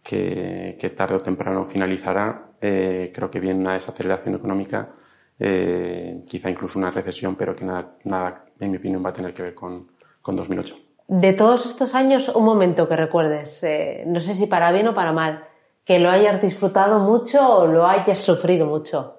que, 0.00 0.78
que, 0.80 0.90
tarde 0.90 1.16
o 1.16 1.20
temprano 1.20 1.64
finalizará. 1.64 2.52
Eh, 2.60 3.10
creo 3.12 3.28
que 3.28 3.40
viene 3.40 3.58
una 3.58 3.72
desaceleración 3.72 4.36
económica, 4.36 4.94
eh, 5.36 6.22
quizá 6.28 6.48
incluso 6.48 6.78
una 6.78 6.92
recesión, 6.92 7.34
pero 7.34 7.56
que 7.56 7.64
nada, 7.64 7.96
nada, 8.04 8.44
en 8.60 8.70
mi 8.70 8.76
opinión, 8.76 9.04
va 9.04 9.10
a 9.10 9.12
tener 9.12 9.34
que 9.34 9.42
ver 9.42 9.54
con, 9.54 9.88
con 10.22 10.36
2008. 10.36 10.87
De 11.08 11.32
todos 11.32 11.64
estos 11.64 11.94
años, 11.94 12.28
un 12.28 12.44
momento 12.44 12.86
que 12.86 12.94
recuerdes, 12.94 13.64
eh, 13.64 14.04
no 14.06 14.20
sé 14.20 14.34
si 14.34 14.46
para 14.46 14.70
bien 14.72 14.88
o 14.88 14.94
para 14.94 15.12
mal, 15.12 15.42
que 15.82 15.98
lo 15.98 16.10
hayas 16.10 16.42
disfrutado 16.42 16.98
mucho 16.98 17.40
o 17.40 17.66
lo 17.66 17.86
hayas 17.86 18.18
sufrido 18.18 18.66
mucho. 18.66 19.16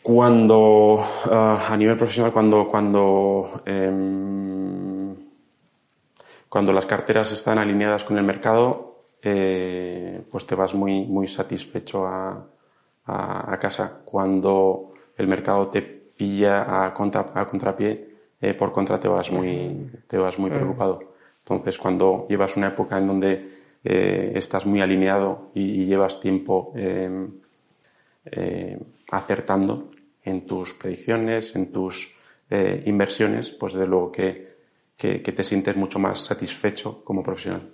Cuando, 0.00 0.94
uh, 0.94 1.58
a 1.68 1.76
nivel 1.76 1.96
profesional, 1.96 2.32
cuando, 2.32 2.68
cuando, 2.68 3.62
eh, 3.66 5.14
cuando 6.48 6.72
las 6.72 6.86
carteras 6.86 7.32
están 7.32 7.58
alineadas 7.58 8.04
con 8.04 8.16
el 8.16 8.24
mercado, 8.24 9.06
eh, 9.22 10.24
pues 10.30 10.46
te 10.46 10.54
vas 10.54 10.74
muy, 10.74 11.04
muy 11.04 11.26
satisfecho 11.28 12.06
a, 12.06 12.48
casa. 13.60 14.02
Cuando 14.04 14.92
el 15.16 15.26
mercado 15.28 15.68
te 15.68 16.01
pilla 16.16 16.84
a, 16.84 16.92
contra, 16.92 17.32
a 17.34 17.46
contrapié, 17.46 18.08
eh, 18.40 18.54
por 18.54 18.72
contra 18.72 18.98
te 18.98 19.08
vas 19.08 19.30
muy, 19.30 19.90
te 20.06 20.18
vas 20.18 20.38
muy 20.38 20.50
preocupado. 20.50 21.12
Entonces, 21.38 21.76
cuando 21.78 22.26
llevas 22.28 22.56
una 22.56 22.68
época 22.68 22.98
en 22.98 23.06
donde 23.06 23.48
eh, 23.84 24.32
estás 24.36 24.64
muy 24.64 24.80
alineado 24.80 25.50
y, 25.54 25.82
y 25.82 25.86
llevas 25.86 26.20
tiempo 26.20 26.72
eh, 26.76 27.28
eh, 28.26 28.78
acertando 29.10 29.90
en 30.22 30.46
tus 30.46 30.74
predicciones, 30.74 31.54
en 31.56 31.72
tus 31.72 32.14
inversiones, 32.84 33.48
pues 33.48 33.72
de 33.72 33.86
luego 33.86 34.12
que, 34.12 34.56
que, 34.94 35.22
que, 35.22 35.32
te 35.32 35.42
sientes 35.42 35.74
mucho 35.74 35.98
más 35.98 36.20
satisfecho 36.20 37.02
como 37.02 37.22
profesional. 37.22 37.70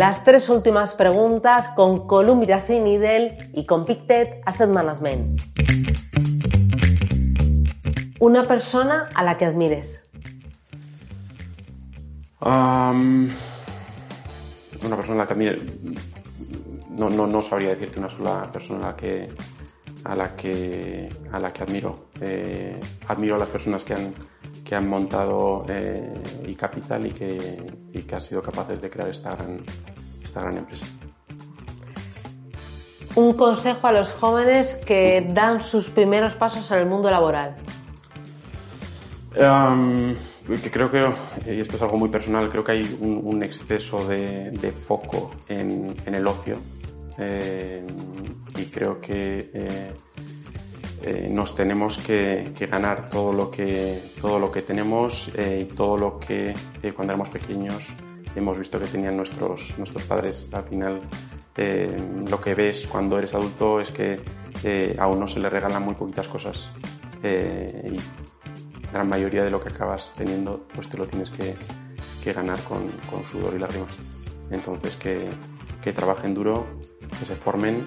Las 0.00 0.24
tres 0.24 0.48
últimas 0.48 0.94
preguntas 0.94 1.68
con 1.76 2.06
Columbia 2.06 2.64
Nidel 2.70 3.36
y 3.52 3.66
con 3.66 3.84
Pictet 3.84 4.40
Asset 4.46 4.70
Management. 4.70 5.42
Una 8.18 8.48
persona 8.48 9.10
a 9.14 9.22
la 9.22 9.36
que 9.36 9.44
admires. 9.44 10.08
Una 12.40 13.28
persona 14.96 15.16
a 15.16 15.18
la 15.18 15.26
que 15.26 15.32
admire. 15.34 15.60
No, 16.96 17.10
no, 17.10 17.26
no, 17.26 17.42
sabría 17.42 17.74
decirte 17.74 17.98
una 17.98 18.08
sola 18.08 18.50
persona 18.50 18.86
a 18.86 18.92
la 18.92 18.96
que 18.96 19.28
a 20.04 20.16
la 20.16 20.34
que 20.34 21.10
a 21.30 21.38
la 21.38 21.52
que 21.52 21.62
admiro. 21.62 22.06
Eh, 22.22 22.80
admiro 23.06 23.34
a 23.34 23.38
las 23.38 23.50
personas 23.50 23.84
que 23.84 23.92
han 23.92 24.14
que 24.64 24.74
han 24.74 24.88
montado 24.88 25.64
eh, 25.68 26.12
y 26.46 26.54
capital 26.54 27.06
y 27.06 27.10
que, 27.10 27.36
y 27.92 28.02
que 28.02 28.14
han 28.14 28.20
sido 28.20 28.42
capaces 28.42 28.80
de 28.80 28.90
crear 28.90 29.08
esta 29.08 29.34
gran, 29.34 29.62
esta 30.22 30.40
gran 30.40 30.58
empresa. 30.58 30.86
Un 33.14 33.32
consejo 33.32 33.86
a 33.88 33.92
los 33.92 34.10
jóvenes 34.12 34.74
que 34.86 35.26
dan 35.32 35.62
sus 35.62 35.88
primeros 35.88 36.34
pasos 36.34 36.70
en 36.70 36.78
el 36.78 36.86
mundo 36.86 37.10
laboral. 37.10 37.56
Um, 39.36 40.14
que 40.58 40.70
creo 40.70 40.90
que, 40.90 41.08
y 41.46 41.60
esto 41.60 41.76
es 41.76 41.82
algo 41.82 41.96
muy 41.96 42.08
personal, 42.08 42.48
creo 42.48 42.64
que 42.64 42.72
hay 42.72 42.98
un, 43.00 43.20
un 43.22 43.42
exceso 43.42 44.04
de, 44.08 44.50
de 44.50 44.72
foco 44.72 45.30
en, 45.48 45.94
en, 46.04 46.14
el 46.16 46.26
ocio 46.26 46.56
eh, 47.18 47.86
y 48.56 48.64
creo 48.64 49.00
que 49.00 49.50
eh, 49.54 49.92
eh, 51.02 51.28
nos 51.30 51.54
tenemos 51.54 51.98
que, 51.98 52.52
que, 52.56 52.66
ganar 52.66 53.08
todo 53.08 53.32
lo 53.32 53.50
que, 53.50 54.12
todo 54.20 54.38
lo 54.38 54.50
que 54.50 54.62
tenemos 54.62 55.30
eh, 55.34 55.66
y 55.66 55.74
todo 55.74 55.96
lo 55.96 56.20
que 56.20 56.52
eh, 56.82 56.92
cuando 56.92 57.14
éramos 57.14 57.30
pequeños 57.30 57.82
hemos 58.36 58.58
visto 58.58 58.78
que 58.78 58.86
tenían 58.86 59.16
nuestros, 59.16 59.74
nuestros 59.78 60.04
padres. 60.04 60.46
Al 60.52 60.64
final, 60.64 61.00
lo 62.30 62.40
que 62.40 62.54
ves 62.54 62.86
cuando 62.86 63.18
eres 63.18 63.34
adulto 63.34 63.80
es 63.80 63.90
que 63.90 64.20
a 64.98 65.06
uno 65.06 65.26
se 65.26 65.40
le 65.40 65.50
regalan 65.50 65.82
muy 65.82 65.94
poquitas 65.94 66.28
cosas 66.28 66.70
y 67.22 67.96
la 68.86 68.92
gran 68.92 69.08
mayoría 69.08 69.44
de 69.44 69.50
lo 69.50 69.60
que 69.60 69.68
acabas 69.68 70.14
teniendo, 70.16 70.66
pues 70.74 70.88
te 70.88 70.96
lo 70.96 71.06
tienes 71.06 71.28
que, 71.30 71.54
que 72.22 72.32
ganar 72.32 72.62
con, 72.62 72.88
con, 73.10 73.24
sudor 73.24 73.54
y 73.54 73.58
lágrimas. 73.58 73.90
Entonces, 74.50 74.96
que, 74.96 75.28
que, 75.82 75.92
trabajen 75.92 76.34
duro, 76.34 76.66
que 77.18 77.26
se 77.26 77.36
formen 77.36 77.86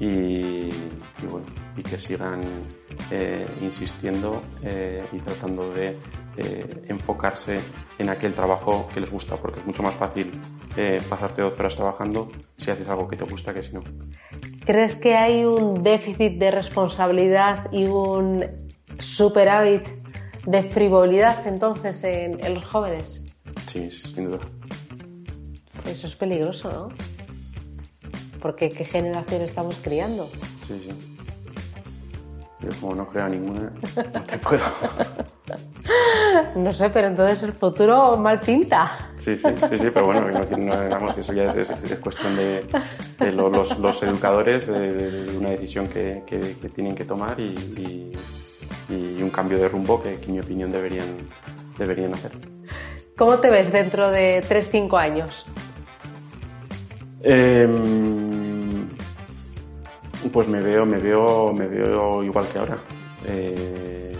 y, 0.00 0.70
bueno, 1.28 1.46
y 1.76 1.82
que 1.82 1.98
sigan 1.98 2.40
eh, 3.10 3.46
insistiendo 3.60 4.40
eh, 4.64 5.04
y 5.12 5.18
tratando 5.18 5.72
de 5.74 5.98
eh, 6.38 6.84
enfocarse 6.88 7.56
en 7.98 8.08
aquel 8.08 8.34
trabajo 8.34 8.88
que 8.94 9.00
les 9.00 9.10
gusta, 9.10 9.36
porque 9.36 9.60
es 9.60 9.66
mucho 9.66 9.82
más 9.82 9.94
fácil 9.94 10.32
pasarte 11.10 11.42
12 11.42 11.60
horas 11.60 11.76
trabajando 11.76 12.28
si 12.56 12.70
haces 12.70 12.88
algo 12.88 13.06
que 13.06 13.16
te 13.16 13.24
gusta 13.24 13.52
que 13.52 13.62
si 13.62 13.74
no. 13.74 13.82
¿Crees 14.64 14.94
que 14.94 15.14
hay 15.14 15.44
un 15.44 15.82
déficit 15.82 16.38
de 16.38 16.50
responsabilidad 16.50 17.70
y 17.70 17.84
un 17.86 18.46
superávit 18.98 19.82
de 20.46 20.62
frivolidad 20.70 21.46
entonces 21.46 22.02
en, 22.04 22.42
en 22.42 22.54
los 22.54 22.64
jóvenes? 22.64 23.22
Sí, 23.66 23.90
sin 23.90 24.30
duda. 24.30 24.38
Eso 25.84 26.06
es 26.06 26.14
peligroso, 26.14 26.70
¿no? 26.70 27.09
Porque 28.40 28.70
¿qué 28.70 28.84
generación 28.84 29.42
estamos 29.42 29.76
criando? 29.82 30.30
Sí, 30.66 30.80
sí. 30.88 31.16
Yo 32.60 32.68
como 32.80 32.94
no 32.94 33.08
creo 33.08 33.26
ninguna, 33.28 33.72
no 34.12 34.22
te 34.22 34.38
puedo. 34.38 34.62
no 36.56 36.72
sé, 36.72 36.90
pero 36.90 37.08
entonces 37.08 37.42
el 37.42 37.54
futuro 37.54 38.18
mal 38.18 38.38
pinta. 38.38 39.10
Sí, 39.16 39.38
sí, 39.38 39.48
sí, 39.56 39.78
sí 39.78 39.90
pero 39.92 40.06
bueno, 40.06 40.26
no, 40.30 40.82
digamos 40.82 41.14
que 41.14 41.22
eso 41.22 41.32
ya 41.32 41.44
es, 41.44 41.70
es, 41.70 41.98
cuestión 41.98 42.36
de, 42.36 42.66
los, 43.32 43.78
los, 43.78 44.02
educadores, 44.02 44.66
de, 44.66 45.34
una 45.38 45.50
decisión 45.50 45.88
que, 45.88 46.22
que, 46.26 46.38
tienen 46.68 46.94
que 46.94 47.06
tomar 47.06 47.40
y, 47.40 47.54
y, 48.88 48.92
y, 48.94 49.22
un 49.22 49.30
cambio 49.30 49.58
de 49.58 49.66
rumbo 49.68 50.02
que, 50.02 50.16
que, 50.16 50.26
en 50.26 50.32
mi 50.32 50.40
opinión 50.40 50.70
deberían, 50.70 51.16
deberían 51.78 52.12
hacer. 52.12 52.32
¿Cómo 53.16 53.38
te 53.38 53.48
ves 53.48 53.72
dentro 53.72 54.10
de 54.10 54.42
3-5 54.42 54.98
años? 54.98 55.46
Eh, 57.22 57.68
pues 60.32 60.48
me 60.48 60.60
veo, 60.60 60.86
me 60.86 60.98
veo, 60.98 61.52
me 61.52 61.66
veo 61.66 62.22
igual 62.22 62.46
que 62.48 62.58
ahora. 62.58 62.78
Eh, 63.26 64.16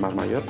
más 0.00 0.14
mayor, 0.14 0.42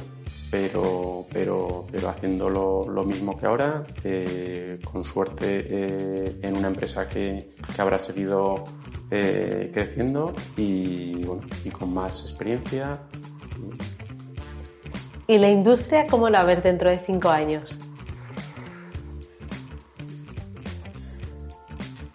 pero, 0.50 1.26
pero, 1.32 1.84
pero 1.90 2.09
haciendo 2.09 2.48
lo, 2.48 3.05
mismo 3.05 3.36
que 3.38 3.46
ahora, 3.46 3.84
eh, 4.05 4.78
con 4.84 5.05
suerte 5.05 5.66
eh, 5.68 6.38
en 6.42 6.57
una 6.57 6.68
empresa 6.68 7.09
que, 7.09 7.55
habrá 7.78 7.98
seguido 7.98 8.64
creciendo 9.11 10.34
y, 10.57 11.24
y 11.64 11.70
con 11.70 11.94
más 11.94 12.22
experiencia. 12.22 12.94
¿Y 15.28 15.38
la 15.38 15.50
industria 15.50 16.07
cómo 16.09 16.28
la 16.28 16.42
ves 16.42 16.64
dentro 16.64 16.90
de 16.90 16.98
cinco 16.98 17.28
años? 17.28 17.78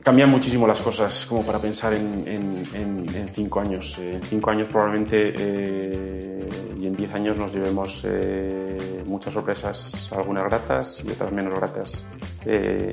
Cambian 0.09 0.31
muchísimo 0.31 0.65
las 0.65 0.81
cosas 0.81 1.23
como 1.27 1.45
para 1.45 1.59
pensar 1.59 1.93
en, 1.93 3.29
cinco 3.31 3.59
años. 3.59 3.95
Eh, 3.99 4.15
en 4.15 4.23
cinco 4.23 4.49
años 4.49 4.67
probablemente 4.67 5.35
eh, 5.37 6.49
y 6.79 6.87
en 6.87 6.95
diez 6.95 7.13
años 7.13 7.37
nos 7.37 7.53
llevemos 7.53 8.03
eh, 8.05 9.03
muchas 9.05 9.31
sorpresas, 9.31 10.09
algunas 10.11 10.45
gratas 10.45 10.99
y 11.05 11.11
otras 11.11 11.31
menos 11.31 11.53
gratas. 11.53 12.03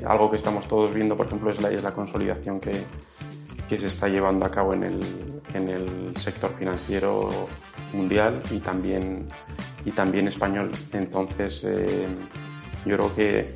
algo 0.05 0.29
que 0.29 0.35
estamos 0.35 0.67
todos 0.67 0.93
viendo, 0.93 1.17
por 1.17 1.25
ejemplo, 1.25 1.49
es 1.49 1.59
la, 1.59 1.71
es 1.71 1.81
la 1.81 1.91
consolidación 1.91 2.59
que, 2.59 2.83
que 3.67 3.79
se 3.79 3.87
está 3.87 4.07
llevando 4.07 4.45
a 4.45 4.51
cabo 4.51 4.75
en 4.75 4.83
el, 4.83 4.99
en 5.55 5.69
el 5.69 6.15
sector 6.17 6.55
financiero 6.55 7.31
mundial 7.93 8.43
y 8.51 8.59
también, 8.59 9.27
y 9.85 9.89
también 9.89 10.27
español. 10.27 10.69
Entonces, 10.93 11.63
yo 12.85 12.95
creo 12.95 13.15
que 13.15 13.55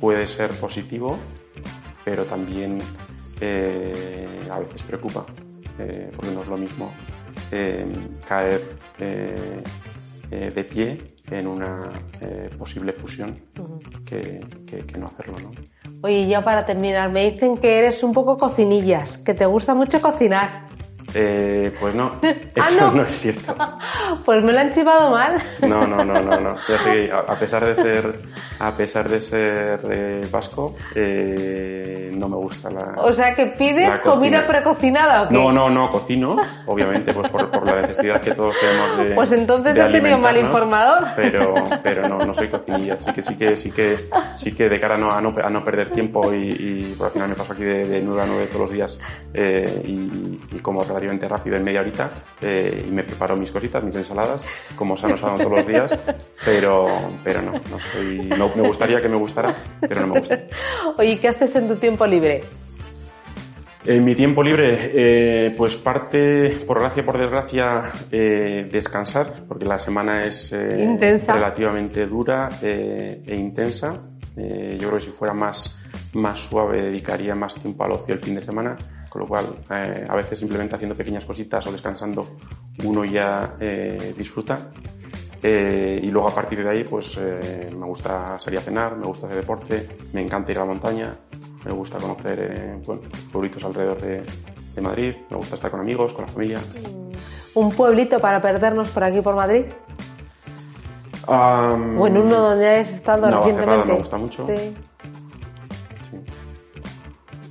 puede 0.00 0.28
ser 0.28 0.50
positivo 0.50 1.18
pero 2.08 2.24
también 2.24 2.78
eh, 3.38 4.48
a 4.50 4.58
veces 4.60 4.82
preocupa, 4.82 5.26
eh, 5.78 6.10
porque 6.16 6.32
no 6.34 6.40
es 6.40 6.48
lo 6.48 6.56
mismo 6.56 6.90
eh, 7.52 7.84
caer 8.26 8.62
de 10.30 10.64
pie 10.64 11.04
en 11.30 11.46
una 11.46 11.92
posible 12.58 12.94
fusión 12.94 13.34
que, 14.06 14.40
no 14.98 15.06
hacerlo. 15.06 15.36
¿no? 15.38 15.50
Oye, 16.02 16.26
ya 16.26 16.42
para 16.42 16.64
terminar, 16.64 17.12
me 17.12 17.30
dicen 17.30 17.58
que 17.58 17.78
eres 17.78 18.02
un 18.02 18.14
poco 18.14 18.38
cocinillas, 18.38 19.18
que 19.18 19.34
te 19.34 19.44
gusta 19.44 19.74
mucho 19.74 20.00
cocinar. 20.00 20.66
Eh, 21.14 21.74
pues 21.80 21.94
no, 21.94 22.12
ah, 22.60 22.68
eso 22.68 22.90
no? 22.90 23.02
es 23.02 23.20
cierto. 23.20 23.54
pues 24.24 24.44
me 24.44 24.52
lo 24.52 24.60
han 24.60 24.72
chivado 24.72 25.10
mal. 25.10 25.42
no, 25.66 25.86
no, 25.86 26.04
no, 26.04 26.20
no, 26.20 26.40
no. 26.40 26.50
a, 27.28 27.34
pesar 27.36 27.66
de 27.66 27.74
ser, 27.74 28.14
a 28.58 28.70
pesar 28.72 29.08
de 29.08 29.20
ser 29.20 29.80
eh, 29.90 30.20
vasco, 30.30 30.76
eh, 30.94 32.10
no 32.12 32.28
me 32.28 32.36
gusta 32.36 32.70
la. 32.70 32.94
O 32.98 33.12
sea 33.12 33.34
que 33.34 33.46
pides 33.46 34.00
comida 34.00 34.46
precocinada. 34.46 35.22
¿o 35.22 35.28
qué? 35.28 35.34
No, 35.34 35.50
no, 35.50 35.70
no, 35.70 35.90
cocino, 35.90 36.36
obviamente, 36.66 37.14
pues 37.14 37.30
por, 37.30 37.50
por, 37.50 37.66
la 37.66 37.80
necesidad 37.80 38.20
que 38.20 38.32
todos 38.32 38.54
tenemos 38.60 38.98
de. 38.98 39.14
Pues 39.14 39.32
entonces 39.32 39.76
he 39.76 39.90
tenido 39.90 40.18
mal 40.18 40.36
informador. 40.36 41.08
Pero, 41.16 41.54
pero 41.82 42.08
no, 42.08 42.18
no 42.18 42.34
soy 42.34 42.48
cocinilla. 42.48 43.00
Sí 43.00 43.12
que, 43.12 43.22
sí 43.22 43.34
que, 43.34 43.56
sí 43.56 43.70
que, 43.70 43.96
sí 44.34 44.52
que 44.52 44.68
de 44.68 44.78
cara 44.78 44.96
a 44.96 44.98
no, 44.98 45.10
a 45.10 45.50
no, 45.50 45.64
perder 45.64 45.90
tiempo 45.90 46.32
y, 46.34 46.56
y 46.58 46.94
por 46.96 47.06
al 47.06 47.12
final 47.12 47.28
me 47.30 47.34
paso 47.34 47.52
aquí 47.54 47.64
de, 47.64 47.86
de 47.86 48.02
9 48.02 48.22
a 48.22 48.26
9 48.26 48.46
todos 48.46 48.60
los 48.62 48.70
días 48.70 48.98
eh, 49.32 49.82
y, 49.84 50.56
y 50.56 50.58
como 50.60 50.82
relativamente 50.98 51.28
rápido 51.28 51.56
en 51.56 51.62
media 51.62 51.80
horita 51.80 52.10
eh, 52.40 52.84
y 52.86 52.90
me 52.90 53.04
preparo 53.04 53.36
mis 53.36 53.50
cositas, 53.50 53.82
mis 53.84 53.94
ensaladas, 53.94 54.44
como 54.74 54.96
sano 54.96 55.16
sano 55.16 55.36
todos 55.36 55.52
los 55.52 55.66
días, 55.66 55.92
pero, 56.44 56.86
pero 57.22 57.42
no, 57.42 57.52
no, 57.52 57.78
soy, 57.92 58.28
no, 58.36 58.50
me 58.54 58.66
gustaría 58.66 59.00
que 59.00 59.08
me 59.08 59.16
gustara, 59.16 59.54
pero 59.80 60.00
no 60.02 60.14
me 60.14 60.18
gusta. 60.20 60.40
Oye, 60.98 61.18
¿qué 61.18 61.28
haces 61.28 61.54
en 61.56 61.68
tu 61.68 61.76
tiempo 61.76 62.06
libre? 62.06 62.42
En 63.84 64.04
mi 64.04 64.14
tiempo 64.14 64.42
libre, 64.42 64.90
eh, 64.92 65.54
pues 65.56 65.76
parte, 65.76 66.50
por 66.66 66.80
gracia 66.80 67.06
por 67.06 67.16
desgracia, 67.16 67.90
eh, 68.10 68.68
descansar, 68.70 69.32
porque 69.46 69.64
la 69.64 69.78
semana 69.78 70.20
es 70.22 70.50
relativamente 70.52 72.06
dura 72.06 72.48
e 72.60 73.34
intensa. 73.34 73.94
yo 74.36 74.88
creo 74.88 74.98
que 74.98 75.06
si 75.06 75.10
fuera 75.10 75.32
más, 75.32 75.74
más 76.12 76.40
suave 76.40 76.82
dedicaría 76.82 77.34
más 77.34 77.54
tiempo 77.54 77.84
al 77.84 77.92
ocio 77.92 78.14
el 78.14 78.20
fin 78.20 78.34
de 78.34 78.42
semana 78.42 78.76
con 79.08 79.22
lo 79.22 79.28
cual 79.28 79.46
eh, 79.70 80.04
a 80.08 80.16
veces 80.16 80.38
simplemente 80.38 80.76
haciendo 80.76 80.94
pequeñas 80.94 81.24
cositas 81.24 81.66
o 81.66 81.72
descansando 81.72 82.26
uno 82.84 83.04
ya 83.04 83.54
eh, 83.58 84.14
disfruta. 84.16 84.70
Eh, 85.40 86.00
y 86.02 86.10
luego 86.10 86.28
a 86.28 86.34
partir 86.34 86.64
de 86.64 86.70
ahí 86.70 86.84
pues 86.84 87.16
me 87.16 87.86
gusta 87.86 88.38
salir 88.40 88.58
a 88.58 88.62
cenar, 88.62 88.96
me 88.96 89.06
gusta 89.06 89.26
hacer 89.26 89.40
deporte, 89.40 89.88
me 90.12 90.20
encanta 90.20 90.50
ir 90.50 90.58
a 90.58 90.62
la 90.62 90.66
montaña, 90.66 91.12
me 91.64 91.72
gusta 91.72 91.98
conocer 91.98 92.80
pueblitos 93.30 93.62
alrededor 93.62 94.00
de, 94.00 94.24
Madrid, 94.82 95.16
me 95.28 95.36
gusta 95.36 95.56
estar 95.56 95.70
con 95.72 95.80
amigos, 95.80 96.12
con 96.12 96.24
la 96.24 96.32
familia. 96.32 96.58
¿Un 97.54 97.70
pueblito 97.70 98.20
para 98.20 98.40
perdernos 98.40 98.88
por 98.90 99.02
aquí 99.02 99.20
por 99.20 99.34
Madrid? 99.34 99.64
Um, 101.26 102.00
o 102.00 102.06
en 102.06 102.16
uno 102.16 102.40
donde 102.40 102.68
hayas 102.68 102.92
estado 102.92 103.28
recientemente. 103.28 103.86
me 103.86 103.98
gusta 103.98 104.16
mucho. 104.16 104.46
Sí. 104.46 104.74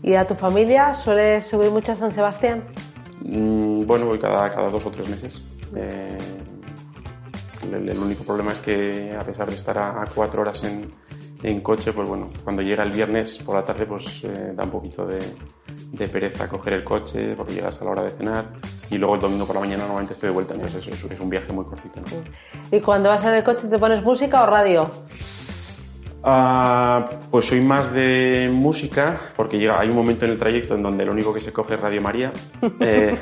¿Y 0.08 0.16
a 0.16 0.26
tu 0.26 0.36
familia 0.36 0.96
suele 0.96 1.42
subir 1.42 1.70
mucho 1.70 1.92
a 1.92 1.98
San 1.98 2.14
Sebastián? 2.14 2.64
Mm, 3.26 3.86
bueno, 3.86 4.06
voy 4.06 4.18
cada, 4.18 4.48
cada 4.48 4.70
dos 4.70 4.86
o 4.86 4.90
tres 4.90 5.10
meses. 5.10 5.42
Eh, 5.76 6.18
el, 7.70 8.00
único 8.00 8.24
problema 8.24 8.54
es 8.54 8.60
que 8.60 9.14
a 9.20 9.26
pesar 9.26 9.50
de 9.50 9.56
estar 9.58 9.78
a, 9.78 10.06
cuatro 10.16 10.44
horas 10.44 10.64
en, 10.64 10.90
en, 11.44 11.60
coche, 11.60 11.92
pues 11.92 12.08
bueno, 12.08 12.30
cuando 12.42 12.62
llega 12.62 12.86
el 12.86 12.92
viernes 12.92 13.40
por 13.40 13.56
la 13.56 13.66
tarde, 13.66 13.86
pues 13.86 14.24
eh, 14.24 14.54
da 14.56 14.64
un 14.64 14.70
poquito 14.70 15.06
de, 15.06 15.20
de, 15.92 16.08
pereza 16.08 16.48
coger 16.48 16.76
el 16.76 16.86
coche 16.86 17.36
porque 17.36 17.56
llegas 17.56 17.82
a 17.82 17.84
la 17.84 17.92
hora 17.92 18.04
de 18.04 18.12
cenar 18.12 18.46
y 18.90 18.98
luego 18.98 19.16
el 19.16 19.20
domingo 19.20 19.46
por 19.46 19.56
la 19.56 19.60
mañana 19.60 19.84
normalmente 19.84 20.14
estoy 20.14 20.30
de 20.30 20.36
vuelta, 20.36 20.54
entonces 20.54 20.88
es, 20.88 21.04
es 21.04 21.20
un 21.20 21.30
viaje 21.30 21.52
muy 21.52 21.66
cortito. 21.66 22.00
¿Y 22.72 22.80
cuando 22.80 23.10
vas 23.10 23.26
en 23.26 23.34
el 23.34 23.44
coche 23.44 23.68
te 23.68 23.78
pones 23.78 24.02
música 24.02 24.44
o 24.44 24.46
radio? 24.46 24.90
Ah, 26.24 27.10
pues 27.30 27.46
soy 27.46 27.62
más 27.62 27.94
de 27.94 28.50
música, 28.52 29.20
porque 29.36 29.58
llega, 29.58 29.80
hay 29.80 29.90
un 29.90 29.96
momento 29.96 30.26
en 30.26 30.32
el 30.32 30.40
trayecto 30.40 30.76
en 30.76 30.84
donde 30.84 31.06
lo 31.06 31.12
único 31.12 31.34
que 31.34 31.40
se 31.40 31.54
coge 31.54 31.76
es 31.76 31.82
Radio 31.82 32.02
María. 32.02 32.32
Eh, 32.80 33.18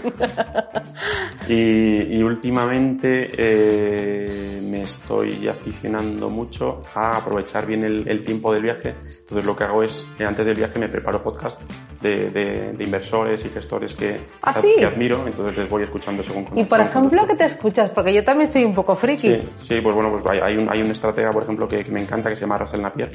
y, 1.50 2.24
últimamente 2.24 3.30
eh, 3.38 4.62
me 4.64 4.84
estoy 4.84 5.48
aficionando 5.48 6.30
mucho 6.30 6.82
a 6.94 7.18
aprovechar 7.18 7.66
bien 7.66 7.84
el, 7.84 8.24
tiempo 8.24 8.52
del 8.52 8.64
viaje. 8.64 8.96
Entonces 9.20 9.46
lo 9.46 9.56
que 9.56 9.64
hago 9.64 9.84
es, 9.84 10.06
eh, 10.20 10.26
antes 10.26 10.46
del 10.46 10.56
viaje 10.56 10.80
me 10.80 10.88
preparo 10.88 11.22
podcast 11.22 11.62
de, 12.02 12.76
inversores 12.80 13.44
y 13.46 13.50
gestores 13.50 13.94
que, 13.94 14.22
¿Ah, 14.42 14.62
que, 14.62 14.86
admiro, 14.86 15.26
entonces 15.26 15.58
les 15.58 15.70
voy 15.70 15.84
escuchando 15.84 16.24
según... 16.24 16.48
Y 16.56 16.64
por 16.66 16.80
ejemplo, 16.80 17.26
¿qué 17.28 17.36
te 17.36 17.46
escuchas? 17.46 17.90
Porque 17.92 18.14
yo 18.14 18.24
también 18.24 18.52
soy 18.52 18.64
un 18.64 18.76
poco 18.76 18.96
friki. 18.96 19.40
Sí, 19.56 19.82
pues 19.82 19.96
bueno, 19.96 20.12
pues 20.12 20.42
hay, 20.42 20.58
un, 20.58 20.70
hay 20.70 20.82
un 20.82 20.92
estratega, 20.92 21.32
por 21.32 21.44
ejemplo, 21.44 21.68
que, 21.68 21.84
me 21.86 22.02
encanta, 22.02 22.30
que 22.30 22.36
se 22.36 22.42
llama 22.42 22.58
Russell 22.58 22.82
Napier. 22.86 23.12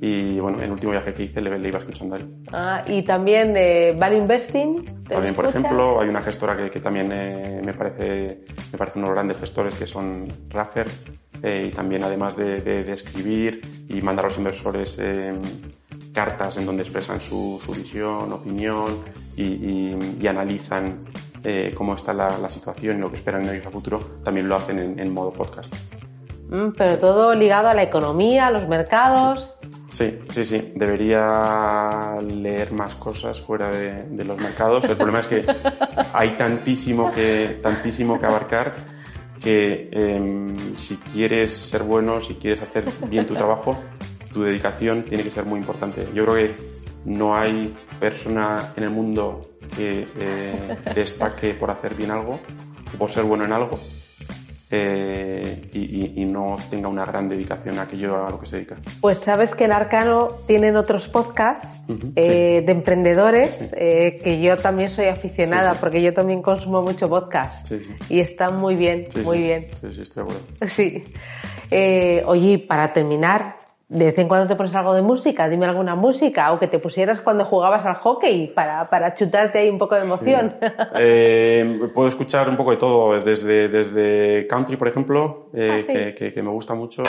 Y 0.00 0.38
bueno, 0.40 0.60
el 0.60 0.70
último 0.70 0.92
viaje 0.92 1.14
que 1.14 1.24
hice 1.24 1.40
le, 1.40 1.68
iba 1.68 1.78
escuchando 1.78 2.16
a 2.16 2.18
él. 2.18 2.28
Ah, 2.52 2.84
y 2.86 3.02
también 3.02 3.54
de 3.54 3.96
Value 3.98 4.18
Investing. 4.18 5.04
También, 5.08 5.34
por 5.34 5.46
ejemplo, 5.46 6.00
hay 6.00 6.08
una 6.08 6.22
gestora 6.22 6.54
que, 6.56 6.70
que 6.70 6.80
también 6.80 7.10
eh, 7.12 7.62
me, 7.64 7.72
parece, 7.72 8.44
me 8.72 8.78
parece 8.78 8.98
unos 8.98 9.12
grandes 9.12 9.38
gestores 9.38 9.78
que 9.78 9.86
son 9.86 10.26
Raffer. 10.50 10.86
Eh, 11.42 11.68
y 11.68 11.70
también 11.70 12.02
además 12.02 12.36
de, 12.36 12.60
de, 12.60 12.92
escribir 12.92 13.60
y 13.88 14.00
mandar 14.00 14.24
a 14.24 14.28
los 14.28 14.38
inversores 14.38 14.96
eh, 14.98 15.34
cartas 16.16 16.56
en 16.56 16.64
donde 16.64 16.82
expresan 16.82 17.20
su, 17.20 17.60
visión, 17.76 18.32
opinión 18.32 18.86
y, 19.36 20.26
analizan 20.26 21.04
eh, 21.44 21.70
cómo 21.74 21.94
está 21.94 22.14
la, 22.14 22.48
situación 22.48 22.96
y 22.96 23.00
lo 23.00 23.10
que 23.10 23.16
esperan 23.16 23.44
en 23.44 23.54
ellos 23.54 23.66
a 23.66 23.70
futuro, 23.70 24.00
también 24.24 24.48
lo 24.48 24.56
hacen 24.56 24.98
en, 24.98 25.12
modo 25.12 25.30
podcast. 25.30 25.72
Mm, 26.50 26.70
pero 26.76 26.98
todo 26.98 27.34
ligado 27.34 27.68
a 27.68 27.74
la 27.74 27.82
economía, 27.82 28.48
a 28.48 28.50
los 28.50 28.68
mercados. 28.68 29.54
Sí, 29.90 30.18
sí, 30.28 30.44
sí. 30.44 30.72
Debería 30.74 32.16
leer 32.20 32.72
más 32.72 32.94
cosas 32.96 33.40
fuera 33.40 33.70
de, 33.70 34.24
los 34.24 34.38
mercados. 34.38 34.84
El 34.84 34.96
problema 34.96 35.20
es 35.20 35.26
que 35.26 35.42
hay 36.12 36.36
tantísimo 36.36 37.12
que, 37.12 37.58
tantísimo 37.62 38.18
que 38.18 38.26
abarcar 38.26 38.74
que 39.40 39.88
em, 39.92 40.56
si 40.76 40.96
quieres 40.96 41.52
ser 41.52 41.82
bueno, 41.82 42.20
si 42.20 42.34
quieres 42.34 42.62
hacer 42.62 42.84
bien 43.08 43.26
tu 43.26 43.34
trabajo, 43.34 43.78
tu 44.32 44.42
dedicación 44.42 45.04
tiene 45.04 45.24
que 45.24 45.30
ser 45.30 45.44
muy 45.46 45.60
importante. 45.60 46.06
Yo 46.14 46.26
creo 46.26 46.36
que 46.36 46.56
no 47.06 47.36
hay 47.36 47.70
persona 48.00 48.72
en 48.76 48.84
el 48.84 48.90
mundo 48.90 49.40
que 49.76 50.06
eh, 50.18 50.76
destaque 50.94 51.54
por 51.54 51.70
hacer 51.70 51.94
bien 51.94 52.10
algo 52.10 52.40
o 52.94 52.98
por 52.98 53.10
ser 53.10 53.24
bueno 53.24 53.44
en 53.44 53.52
algo 53.52 53.78
eh, 54.68 55.70
y, 55.72 56.24
no 56.24 56.56
tenga 56.68 56.88
una 56.88 57.04
gran 57.04 57.28
dedicación 57.28 57.78
a 57.78 57.82
aquello 57.82 58.26
a 58.26 58.30
lo 58.30 58.40
que 58.40 58.46
se 58.46 58.56
dedica. 58.56 58.76
Pues 59.00 59.18
sabes 59.18 59.54
que 59.54 59.64
en 59.64 59.72
Arcano 59.72 60.28
tienen 60.46 60.76
otros 60.76 61.08
podcasts 61.08 61.68
eh, 62.16 62.62
de 62.66 62.72
emprendedores 62.72 63.72
que 63.72 64.40
yo 64.42 64.56
también 64.56 64.90
soy 64.90 65.06
aficionada 65.06 65.74
porque 65.74 66.02
yo 66.02 66.12
también 66.12 66.42
consumo 66.42 66.82
mucho 66.82 67.08
podcast 67.08 67.72
y 68.10 68.20
están 68.20 68.56
muy 68.56 68.74
bien, 68.74 69.06
muy 69.24 69.38
bien. 69.38 69.66
Sí, 69.80 69.88
sí, 69.94 70.02
estoy 70.02 70.24
de 70.24 70.30
acuerdo. 70.30 70.46
Sí. 70.76 72.24
oye, 72.26 72.58
para 72.58 72.92
terminar, 72.92 73.56
de 73.88 74.06
vez 74.06 74.18
en 74.18 74.26
cuando 74.26 74.48
te 74.48 74.56
pones 74.56 74.74
algo 74.74 74.94
de 74.94 75.02
música, 75.02 75.48
dime 75.48 75.64
alguna 75.66 75.94
música, 75.94 76.52
o 76.52 76.58
que 76.58 76.66
te 76.66 76.80
pusieras 76.80 77.20
cuando 77.20 77.44
jugabas 77.44 77.86
al 77.86 77.94
hockey 77.94 78.48
para, 78.48 78.90
para 78.90 79.14
chutarte 79.14 79.58
ahí 79.58 79.70
un 79.70 79.78
poco 79.78 79.94
de 79.94 80.02
emoción. 80.02 80.54
Eh, 80.98 81.90
puedo 81.94 82.08
escuchar 82.08 82.48
un 82.48 82.56
poco 82.56 82.70
de 82.70 82.76
todo, 82.78 83.20
desde, 83.20 83.68
desde 83.68 84.46
country, 84.46 84.76
por 84.76 84.88
ejemplo, 84.88 85.50
eh, 85.52 85.84
ah, 85.88 86.14
que, 86.16 86.42
me 86.42 86.50
gusta 86.50 86.74
mucho. 86.74 87.02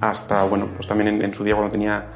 Hasta, 0.00 0.44
bueno, 0.44 0.68
pues 0.76 0.86
también 0.86 1.22
en 1.22 1.34
su 1.34 1.44
día 1.44 1.54
cuando 1.54 1.72
tenía 1.72 2.06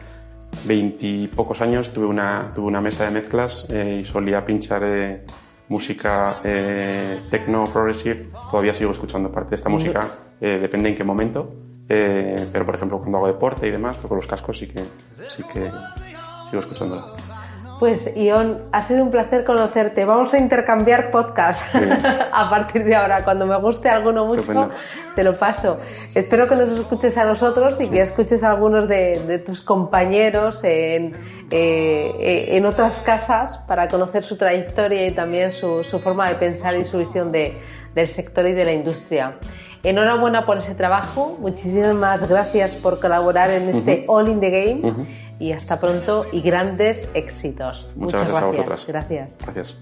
veintipocos 0.64 1.60
años 1.60 1.92
tuve 1.92 2.06
una, 2.06 2.50
tuve 2.54 2.66
una 2.66 2.80
mesa 2.80 3.04
de 3.04 3.10
mezclas 3.10 3.66
eh, 3.70 4.00
y 4.02 4.04
solía 4.04 4.44
pinchar 4.44 4.82
eh, 4.84 5.24
música 5.68 6.40
eh, 6.44 7.20
techno 7.30 7.64
progressive. 7.64 8.28
Todavía 8.50 8.74
sigo 8.74 8.90
escuchando 8.90 9.30
parte 9.30 9.50
de 9.50 9.56
esta 9.56 9.68
música, 9.68 10.00
depende 10.40 10.90
en 10.90 10.96
qué 10.96 11.04
momento. 11.04 11.54
pero 11.86 12.64
por 12.66 12.74
ejemplo 12.74 12.98
cuando 12.98 13.18
hago 13.18 13.26
deporte 13.28 13.66
y 13.66 13.70
demás, 13.70 13.96
con 13.98 14.16
los 14.16 14.26
cascos 14.26 14.58
sí 14.58 14.66
que, 14.66 14.80
sí 15.34 15.42
que 15.52 15.70
sigo 16.50 16.60
escuchándola. 16.60 17.31
Pues 17.82 18.16
Ion, 18.16 18.62
ha 18.70 18.82
sido 18.82 19.02
un 19.02 19.10
placer 19.10 19.44
conocerte. 19.44 20.04
Vamos 20.04 20.32
a 20.32 20.38
intercambiar 20.38 21.10
podcast 21.10 21.60
a 22.32 22.48
partir 22.48 22.84
de 22.84 22.94
ahora. 22.94 23.24
Cuando 23.24 23.44
me 23.44 23.58
guste 23.58 23.88
alguno 23.88 24.24
mucho, 24.24 24.70
te 25.16 25.24
lo 25.24 25.34
paso. 25.36 25.78
Espero 26.14 26.48
que 26.48 26.54
nos 26.54 26.78
escuches 26.78 27.18
a 27.18 27.24
nosotros 27.24 27.80
y 27.80 27.88
que 27.88 28.02
escuches 28.02 28.44
a 28.44 28.50
algunos 28.50 28.86
de, 28.86 29.42
tus 29.44 29.62
compañeros 29.62 30.62
en, 30.62 31.16
eh, 31.50 32.50
en, 32.50 32.66
otras 32.66 33.00
casas 33.00 33.58
para 33.66 33.88
conocer 33.88 34.22
su 34.22 34.36
trayectoria 34.36 35.04
y 35.08 35.10
también 35.10 35.50
su, 35.52 35.82
forma 36.00 36.28
de 36.28 36.36
pensar 36.36 36.78
y 36.78 36.84
su 36.84 36.98
visión 36.98 37.32
de, 37.32 37.58
del 37.96 38.06
sector 38.06 38.46
y 38.46 38.52
de 38.52 38.64
la 38.64 38.72
industria. 38.74 39.38
Enhorabuena 39.82 40.46
por 40.46 40.58
ese 40.58 40.76
trabajo. 40.76 41.36
Muchísimas 41.40 42.28
gracias 42.28 42.74
por 42.74 43.00
colaborar 43.00 43.50
en 43.50 43.70
este 43.70 44.04
All 44.06 44.28
in 44.28 44.38
the 44.38 44.50
Game 44.50 45.06
y 45.42 45.50
hasta 45.52 45.80
pronto 45.80 46.24
y 46.30 46.40
grandes 46.40 47.08
éxitos. 47.14 47.84
Muchas, 47.96 48.28
gracias, 48.28 48.42
a 48.42 48.46
vosotras. 48.46 48.86
Gracias. 48.86 49.38
Gracias. 49.38 49.76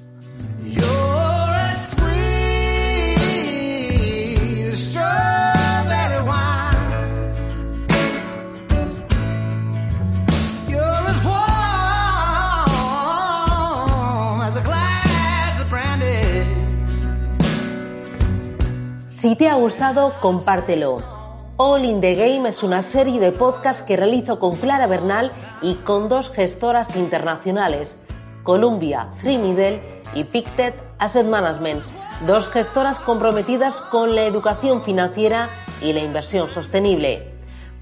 Si 19.11 19.37
te 19.37 19.51
ha 19.51 19.55
gustado, 19.57 20.15
compártelo. 20.23 21.20
All 21.63 21.85
in 21.85 22.01
the 22.01 22.15
Game 22.15 22.49
es 22.49 22.63
una 22.63 22.81
serie 22.81 23.21
de 23.21 23.33
podcasts 23.33 23.83
que 23.83 23.95
realizo 23.95 24.39
con 24.39 24.57
Clara 24.57 24.87
Bernal 24.87 25.31
y 25.61 25.75
con 25.75 26.09
dos 26.09 26.31
gestoras 26.31 26.97
internacionales, 26.97 27.99
Columbia, 28.45 29.11
Trinidad 29.21 29.75
y 30.15 30.25
Pictet 30.25 30.75
Asset 30.99 31.27
Management, 31.27 31.83
dos 32.27 32.49
gestoras 32.49 32.99
comprometidas 32.99 33.83
con 33.83 34.15
la 34.15 34.23
educación 34.23 34.83
financiera 34.83 35.51
y 35.83 35.93
la 35.93 36.01
inversión 36.01 36.49
sostenible. 36.49 37.31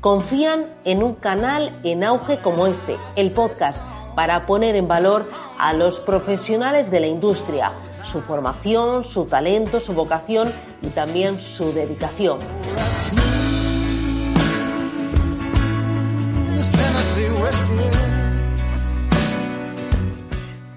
Confían 0.01 0.67
en 0.83 1.05
un 1.05 1.15
canal 1.15 1.79
en 1.85 2.03
auge 2.03 2.41
como 2.41 2.67
este, 2.67 2.97
el 3.15 3.31
podcast, 3.31 3.81
para 4.17 4.45
poner 4.45 4.75
en 4.75 4.89
valor 4.89 5.31
a 5.57 5.73
los 5.73 6.01
profesionales 6.01 6.91
de 6.91 6.99
la 6.99 7.07
industria, 7.07 7.71
su 8.03 8.23
formación, 8.23 9.05
su 9.05 9.27
talento, 9.27 9.79
su 9.79 9.93
vocación 9.93 10.53
y 10.83 10.89
también 10.89 11.39
su 11.39 11.73
dedicación. 11.73 12.41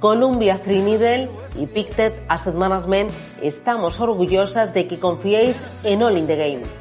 Columbia 0.02 0.60
Trinidad 0.60 1.30
y 1.56 1.68
Pictet 1.68 2.24
Asset 2.28 2.56
Management 2.56 3.12
estamos 3.44 4.00
orgullosas 4.00 4.74
de 4.74 4.88
que 4.88 5.00
confiéis 5.00 5.56
en 5.84 6.02
All 6.02 6.18
in 6.18 6.26
the 6.26 6.36
Game. 6.36 6.81